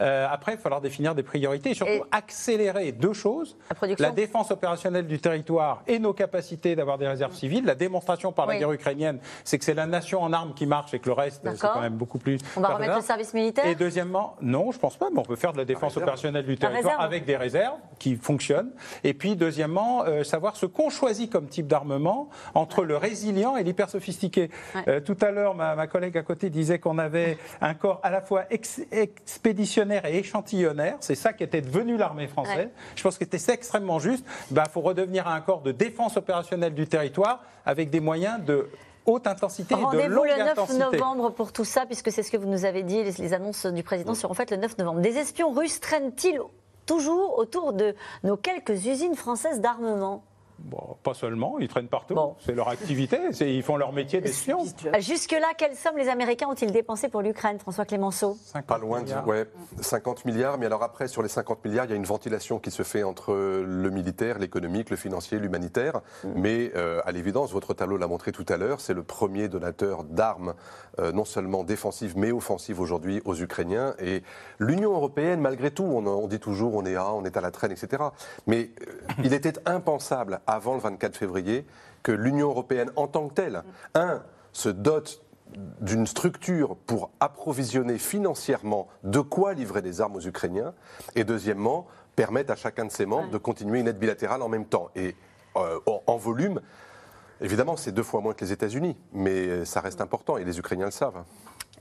Euh, 0.00 0.26
après, 0.30 0.52
il 0.52 0.56
va 0.56 0.62
falloir 0.62 0.80
définir 0.80 1.14
des 1.14 1.22
priorités 1.22 1.70
et 1.70 1.74
surtout 1.74 2.04
accélérer 2.10 2.92
deux 2.92 3.12
choses. 3.12 3.56
La, 3.98 4.10
défense 4.10 4.50
opérationnelle 4.50 5.06
du 5.06 5.18
territoire 5.18 5.82
et 5.86 5.98
nos 5.98 6.12
capacités 6.12 6.76
d'avoir 6.76 6.98
des 6.98 7.06
réserves 7.14 7.34
civiles. 7.34 7.64
La 7.64 7.74
démonstration 7.74 8.32
par 8.32 8.46
la 8.46 8.58
guerre 8.58 8.72
ukrainienne, 8.72 9.18
c'est 9.44 9.58
que 9.58 9.64
c'est 9.64 9.74
la 9.74 9.86
nation 9.86 10.22
en 10.22 10.32
armes 10.32 10.54
qui 10.54 10.66
marche 10.66 10.94
et 10.94 10.98
que 10.98 11.06
le 11.06 11.12
reste, 11.12 11.42
c'est 11.44 11.60
quand 11.60 11.80
même 11.80 11.94
beaucoup 11.94 12.18
plus... 12.18 12.38
On 12.56 12.60
va 12.60 12.68
remettre 12.68 12.96
le 12.96 13.02
service 13.02 13.32
militaire 13.34 13.66
Et 13.66 13.74
deuxièmement, 13.74 14.36
non, 14.40 14.72
je 14.72 14.78
pense 14.78 14.96
pas, 14.96 15.06
mais 15.12 15.18
on 15.18 15.24
peut 15.24 15.36
faire 15.36 15.52
de 15.52 15.58
la 15.58 15.64
défense 15.64 15.96
opérationnelle 15.96 16.46
du 16.46 16.56
territoire 16.56 17.00
avec 17.00 17.24
des 17.24 17.36
réserves 17.36 17.78
qui 17.98 18.16
fonctionnent. 18.16 18.72
Et 19.02 19.14
puis, 19.14 19.36
deuxièmement, 19.36 20.04
euh, 20.04 20.24
savoir 20.24 20.56
ce 20.56 20.66
qu'on 20.66 20.90
choisit 20.90 21.30
comme 21.30 21.46
type 21.46 21.66
d'armement 21.66 22.28
entre 22.54 22.84
le 22.84 22.96
résilient 22.96 23.56
et 23.56 23.62
l'hyper 23.62 23.88
sophistiqué. 23.88 24.50
Euh, 24.88 25.00
tout 25.00 25.16
à 25.20 25.30
l'heure, 25.30 25.54
ma, 25.54 25.86
collègue 25.86 26.16
à 26.18 26.22
côté 26.22 26.50
disait 26.50 26.78
qu'on 26.78 26.98
avait 26.98 27.38
un 27.60 27.74
corps 27.74 28.00
à 28.02 28.10
la 28.10 28.20
fois 28.20 28.44
expéditionnaire 28.50 30.04
et 30.06 30.18
échantillonnaire. 30.18 30.96
C'est 31.00 31.14
ça 31.14 31.32
qui 31.32 31.44
était 31.44 31.60
devenu 31.60 31.96
l'armée 31.96 32.26
française. 32.26 32.68
Je 32.96 33.02
pense 33.02 33.18
que 33.18 33.24
c'était 33.24 33.52
extrêmement 33.52 33.98
juste. 33.98 34.24
Il 34.50 34.54
bah, 34.54 34.64
faut 34.70 34.80
redevenir 34.80 35.28
un 35.28 35.40
corps 35.40 35.62
de 35.62 35.72
défense 35.72 36.16
opérationnelle 36.16 36.74
du 36.74 36.86
territoire 36.86 37.03
avec 37.64 37.90
des 37.90 38.00
moyens 38.00 38.44
de 38.44 38.68
haute 39.06 39.26
intensité 39.26 39.74
et 39.74 39.96
de 39.96 40.02
longue 40.06 40.28
intensité. 40.28 40.78
le 40.78 40.90
9 40.90 40.92
novembre 40.92 41.30
pour 41.30 41.52
tout 41.52 41.64
ça, 41.64 41.86
puisque 41.86 42.10
c'est 42.10 42.22
ce 42.22 42.30
que 42.30 42.36
vous 42.36 42.48
nous 42.48 42.64
avez 42.64 42.82
dit, 42.82 43.02
les, 43.02 43.32
annonces 43.32 43.66
du 43.66 43.82
président 43.82 44.14
seront 44.14 44.34
faites 44.34 44.50
le 44.50 44.56
9 44.56 44.78
novembre. 44.78 45.00
Des 45.00 45.16
espions 45.18 45.50
russes 45.50 45.80
traînent-ils 45.80 46.40
toujours 46.86 47.38
autour 47.38 47.72
de 47.72 47.94
nos 48.22 48.36
quelques 48.36 48.86
usines 48.86 49.14
françaises 49.14 49.60
d'armement? 49.60 50.24
Bon, 50.64 50.96
pas 51.02 51.12
seulement, 51.12 51.58
ils 51.58 51.68
traînent 51.68 51.88
partout. 51.88 52.16
C'est 52.40 52.54
leur 52.54 52.68
activité, 52.68 53.18
ils 53.40 53.62
font 53.62 53.76
leur 53.76 53.92
métier 53.92 54.22
d'espion. 54.22 54.64
Jusque-là, 54.98 55.48
quelles 55.58 55.76
sommes 55.76 55.98
les 55.98 56.08
Américains 56.08 56.46
ont-ils 56.48 56.72
dépensé 56.72 57.08
pour 57.08 57.20
l'Ukraine, 57.20 57.58
François 57.58 57.84
Clémenceau? 57.84 58.38
Pas 58.66 58.78
loin 58.78 59.02
de 59.02 59.12
ouais, 59.26 59.46
50 59.80 60.24
milliards, 60.24 60.56
mais 60.56 60.66
alors 60.66 60.82
après, 60.82 61.06
sur 61.06 61.22
les 61.22 61.28
50 61.28 61.62
milliards, 61.66 61.84
il 61.84 61.90
y 61.90 61.92
a 61.92 61.96
une 61.96 62.04
ventilation 62.04 62.58
qui 62.58 62.70
se 62.70 62.82
fait 62.82 63.02
entre 63.02 63.34
le 63.34 63.90
militaire, 63.90 64.38
l'économique, 64.38 64.88
le 64.88 64.96
financier, 64.96 65.38
l'humanitaire. 65.38 66.00
Mm. 66.24 66.28
Mais 66.36 66.72
euh, 66.76 67.02
à 67.04 67.12
l'évidence, 67.12 67.52
votre 67.52 67.74
tableau 67.74 67.98
l'a 67.98 68.06
montré 68.06 68.32
tout 68.32 68.46
à 68.48 68.56
l'heure, 68.56 68.80
c'est 68.80 68.94
le 68.94 69.02
premier 69.02 69.48
donateur 69.48 70.02
d'armes, 70.04 70.54
euh, 70.98 71.12
non 71.12 71.26
seulement 71.26 71.62
défensives, 71.62 72.16
mais 72.16 72.32
offensives 72.32 72.80
aujourd'hui 72.80 73.20
aux 73.26 73.34
Ukrainiens. 73.34 73.94
Et 73.98 74.22
l'Union 74.58 74.92
européenne, 74.94 75.40
malgré 75.40 75.70
tout, 75.70 75.84
on, 75.84 76.26
dit 76.26 76.40
toujours 76.40 76.74
on 76.74 76.86
est 76.86 76.96
à, 76.96 77.12
on 77.12 77.24
est 77.24 77.36
à 77.36 77.42
la 77.42 77.50
traîne, 77.50 77.72
etc. 77.72 78.02
Mais 78.46 78.70
euh, 78.80 78.92
il 79.24 79.34
était 79.34 79.54
impensable 79.66 80.40
avant 80.54 80.74
le 80.74 80.80
24 80.80 81.16
février 81.16 81.66
que 82.02 82.12
l'Union 82.12 82.48
européenne 82.48 82.90
en 82.96 83.06
tant 83.06 83.28
que 83.28 83.34
telle, 83.34 83.62
un, 83.94 84.22
se 84.52 84.68
dote 84.68 85.22
d'une 85.80 86.06
structure 86.06 86.76
pour 86.86 87.10
approvisionner 87.20 87.98
financièrement 87.98 88.88
de 89.04 89.20
quoi 89.20 89.54
livrer 89.54 89.82
des 89.82 90.00
armes 90.00 90.16
aux 90.16 90.26
Ukrainiens, 90.26 90.74
et 91.14 91.24
deuxièmement, 91.24 91.86
permettre 92.16 92.52
à 92.52 92.56
chacun 92.56 92.84
de 92.84 92.90
ses 92.90 93.06
membres 93.06 93.30
de 93.30 93.38
continuer 93.38 93.80
une 93.80 93.88
aide 93.88 93.98
bilatérale 93.98 94.42
en 94.42 94.48
même 94.48 94.66
temps. 94.66 94.90
Et 94.96 95.14
euh, 95.56 95.78
en 96.06 96.16
volume, 96.16 96.60
évidemment, 97.40 97.76
c'est 97.76 97.92
deux 97.92 98.02
fois 98.02 98.20
moins 98.20 98.34
que 98.34 98.44
les 98.44 98.52
États-Unis, 98.52 98.96
mais 99.12 99.64
ça 99.64 99.80
reste 99.80 100.00
important, 100.00 100.36
et 100.36 100.44
les 100.44 100.58
Ukrainiens 100.58 100.86
le 100.86 100.92
savent. 100.92 101.24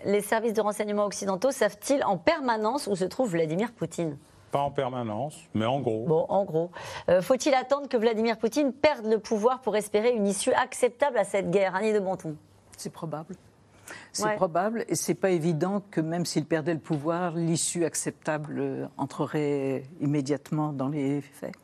Les 0.05 0.21
services 0.21 0.53
de 0.53 0.61
renseignement 0.61 1.05
occidentaux 1.05 1.51
savent-ils 1.51 2.03
en 2.03 2.17
permanence 2.17 2.88
où 2.88 2.95
se 2.95 3.05
trouve 3.05 3.32
Vladimir 3.32 3.71
Poutine? 3.71 4.17
Pas 4.54 4.60
en 4.60 4.70
permanence, 4.70 5.36
mais 5.56 5.66
en 5.66 5.82
gros. 5.82 6.06
Bon, 6.06 6.26
en 6.30 6.45
gros. 6.45 6.70
Euh, 7.10 7.24
faut-il 7.24 7.56
attendre 7.56 7.89
que 7.89 7.97
Vladimir 7.97 8.38
Poutine 8.38 8.72
perde 8.72 9.08
le 9.08 9.18
pouvoir 9.18 9.62
pour 9.62 9.76
espérer 9.76 10.12
une 10.12 10.28
issue 10.28 10.54
acceptable 10.54 11.18
à 11.18 11.24
cette 11.24 11.49
guerre 11.49 11.76
Annie 11.76 11.91
de 11.91 11.99
Bonton 11.99 12.36
C'est 12.78 12.91
probable. 12.91 13.36
C'est 14.12 14.36
probable 14.36 14.86
et 14.88 14.95
c'est 14.95 15.16
pas 15.16 15.32
évident 15.32 15.82
que 15.89 16.01
même 16.01 16.26
s'il 16.26 16.45
perdait 16.45 16.74
le 16.74 16.80
pouvoir, 16.80 17.36
l'issue 17.36 17.84
acceptable 17.84 18.89
entrerait 18.95 19.84
immédiatement 19.99 20.72
dans 20.72 20.88
les 20.88 21.22
faits. 21.22 21.56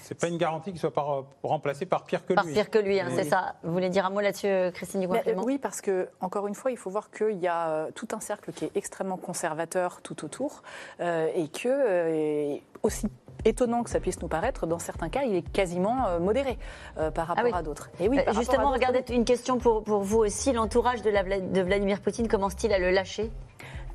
C'est 0.00 0.18
pas 0.18 0.28
une 0.28 0.38
garantie 0.38 0.70
qu'il 0.70 0.80
soit 0.80 0.92
pas 0.92 1.24
remplacé 1.42 1.86
par 1.86 2.04
pire 2.04 2.24
que 2.24 2.32
lui. 2.32 2.34
Par 2.34 2.46
pire 2.46 2.70
que 2.70 2.78
lui, 2.78 3.00
hein, 3.00 3.08
c'est 3.14 3.24
ça. 3.24 3.54
Vous 3.62 3.72
voulez 3.72 3.90
dire 3.90 4.06
un 4.06 4.10
mot 4.10 4.20
là-dessus, 4.20 4.72
Christine 4.72 5.00
Dugois 5.00 5.20
Oui, 5.36 5.58
parce 5.58 5.80
que 5.80 6.08
encore 6.20 6.46
une 6.46 6.54
fois, 6.54 6.70
il 6.70 6.76
faut 6.76 6.90
voir 6.90 7.10
qu'il 7.10 7.38
y 7.38 7.48
a 7.48 7.68
euh, 7.68 7.90
tout 7.94 8.08
un 8.12 8.20
cercle 8.20 8.52
qui 8.52 8.64
est 8.64 8.70
extrêmement 8.74 9.16
conservateur 9.16 10.00
tout 10.02 10.24
autour 10.24 10.62
euh, 11.00 11.28
et 11.34 11.48
que 11.48 11.68
euh, 11.68 12.56
aussi 12.82 13.06
étonnant 13.44 13.82
que 13.82 13.90
ça 13.90 13.98
puisse 13.98 14.20
nous 14.22 14.28
paraître, 14.28 14.66
dans 14.66 14.78
certains 14.78 15.08
cas, 15.08 15.22
il 15.22 15.34
est 15.34 15.50
quasiment 15.50 16.20
modéré 16.20 16.58
par 16.94 17.32
ah 17.32 17.34
rapport 17.34 17.56
à 17.56 17.62
d'autres. 17.62 17.90
Et 17.98 18.08
oui, 18.08 18.20
justement, 18.36 18.70
regardez 18.70 19.02
une 19.10 19.24
question 19.24 19.58
pour, 19.58 19.82
pour 19.82 20.02
vous 20.02 20.18
aussi. 20.18 20.52
L'entourage 20.52 21.02
de, 21.02 21.10
de 21.10 21.60
Vladimir 21.60 22.00
Poutine 22.00 22.28
commence-t-il 22.28 22.72
à 22.72 22.78
le 22.78 22.90
lâcher 22.90 23.32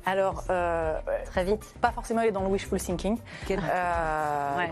alors, 0.08 0.44
euh, 0.48 0.98
très 1.26 1.44
vite. 1.44 1.62
Pas 1.82 1.90
forcément 1.90 2.20
aller 2.20 2.30
dans 2.30 2.40
le 2.40 2.48
wishful 2.48 2.80
thinking. 2.80 3.18
Quel, 3.46 3.60
euh, 3.60 4.66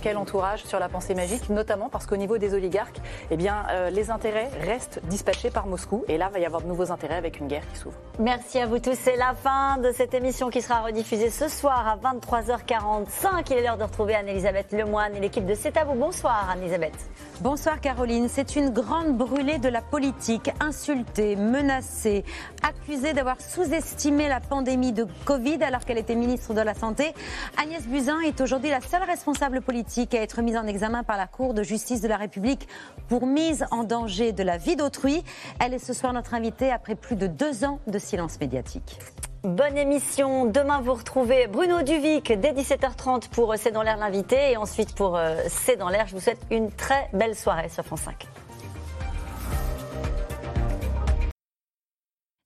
quel, 0.00 0.16
entourage 0.16 0.64
sur 0.64 0.78
la 0.78 0.88
pensée 0.88 1.14
magique, 1.16 1.50
notamment 1.50 1.88
parce 1.88 2.06
qu'au 2.06 2.16
niveau 2.16 2.38
des 2.38 2.54
oligarques, 2.54 3.00
eh 3.32 3.36
bien, 3.36 3.64
euh, 3.70 3.90
les 3.90 4.10
intérêts 4.10 4.48
restent 4.60 5.00
dispatchés 5.04 5.50
par 5.50 5.66
Moscou. 5.66 6.04
Et 6.06 6.16
là, 6.16 6.28
il 6.30 6.32
va 6.32 6.38
y 6.38 6.46
avoir 6.46 6.62
de 6.62 6.68
nouveaux 6.68 6.92
intérêts 6.92 7.16
avec 7.16 7.40
une 7.40 7.48
guerre 7.48 7.68
qui 7.72 7.78
s'ouvre. 7.80 7.96
Merci 8.20 8.60
à 8.60 8.66
vous 8.66 8.78
tous. 8.78 8.94
C'est 8.94 9.16
la 9.16 9.34
fin 9.34 9.78
de 9.78 9.90
cette 9.90 10.14
émission 10.14 10.48
qui 10.48 10.62
sera 10.62 10.80
rediffusée 10.80 11.30
ce 11.30 11.48
soir 11.48 11.86
à 11.88 11.96
23h45. 11.96 13.50
Il 13.50 13.56
est 13.56 13.62
l'heure 13.62 13.78
de 13.78 13.84
retrouver 13.84 14.14
Anne-Elisabeth 14.14 14.70
Lemoine 14.72 15.16
et 15.16 15.20
l'équipe 15.20 15.44
de 15.44 15.54
C'est 15.54 15.76
à 15.76 15.84
vous. 15.84 15.94
Bonsoir, 15.94 16.50
Anne-Elisabeth. 16.52 16.94
Bonsoir, 17.40 17.80
Caroline. 17.80 18.28
C'est 18.28 18.54
une 18.54 18.70
grande 18.70 19.16
brûlée 19.16 19.58
de 19.58 19.68
la 19.68 19.82
politique, 19.82 20.50
insultée, 20.60 21.34
menacée, 21.34 22.24
accusée 22.62 23.12
d'avoir 23.12 23.40
sous-estimé 23.40 24.28
la 24.28 24.35
la 24.36 24.40
pandémie 24.40 24.92
de 24.92 25.06
Covid 25.24 25.62
alors 25.62 25.86
qu'elle 25.86 25.96
était 25.96 26.14
ministre 26.14 26.52
de 26.52 26.60
la 26.60 26.74
Santé. 26.74 27.14
Agnès 27.56 27.86
Buzyn 27.86 28.20
est 28.20 28.38
aujourd'hui 28.42 28.68
la 28.68 28.82
seule 28.82 29.02
responsable 29.02 29.62
politique 29.62 30.14
à 30.14 30.20
être 30.20 30.42
mise 30.42 30.58
en 30.58 30.66
examen 30.66 31.04
par 31.04 31.16
la 31.16 31.26
Cour 31.26 31.54
de 31.54 31.62
justice 31.62 32.02
de 32.02 32.08
la 32.08 32.18
République 32.18 32.68
pour 33.08 33.26
mise 33.26 33.64
en 33.70 33.82
danger 33.82 34.32
de 34.32 34.42
la 34.42 34.58
vie 34.58 34.76
d'autrui. 34.76 35.24
Elle 35.58 35.72
est 35.72 35.78
ce 35.78 35.94
soir 35.94 36.12
notre 36.12 36.34
invitée 36.34 36.70
après 36.70 36.96
plus 36.96 37.16
de 37.16 37.26
deux 37.26 37.64
ans 37.64 37.80
de 37.86 37.98
silence 37.98 38.38
médiatique. 38.38 38.98
Bonne 39.42 39.78
émission. 39.78 40.44
Demain, 40.44 40.82
vous 40.82 40.92
retrouvez 40.92 41.46
Bruno 41.46 41.80
Duvic 41.80 42.30
dès 42.38 42.52
17h30 42.52 43.30
pour 43.30 43.54
C'est 43.56 43.70
dans 43.70 43.82
l'air 43.82 43.96
l'invité 43.96 44.50
et 44.50 44.58
ensuite 44.58 44.94
pour 44.94 45.16
euh, 45.16 45.36
C'est 45.48 45.76
dans 45.76 45.88
l'air. 45.88 46.06
Je 46.08 46.14
vous 46.14 46.20
souhaite 46.20 46.42
une 46.50 46.70
très 46.70 47.08
belle 47.14 47.34
soirée 47.34 47.70
sur 47.70 47.84
France 47.84 48.02
5. 48.02 48.45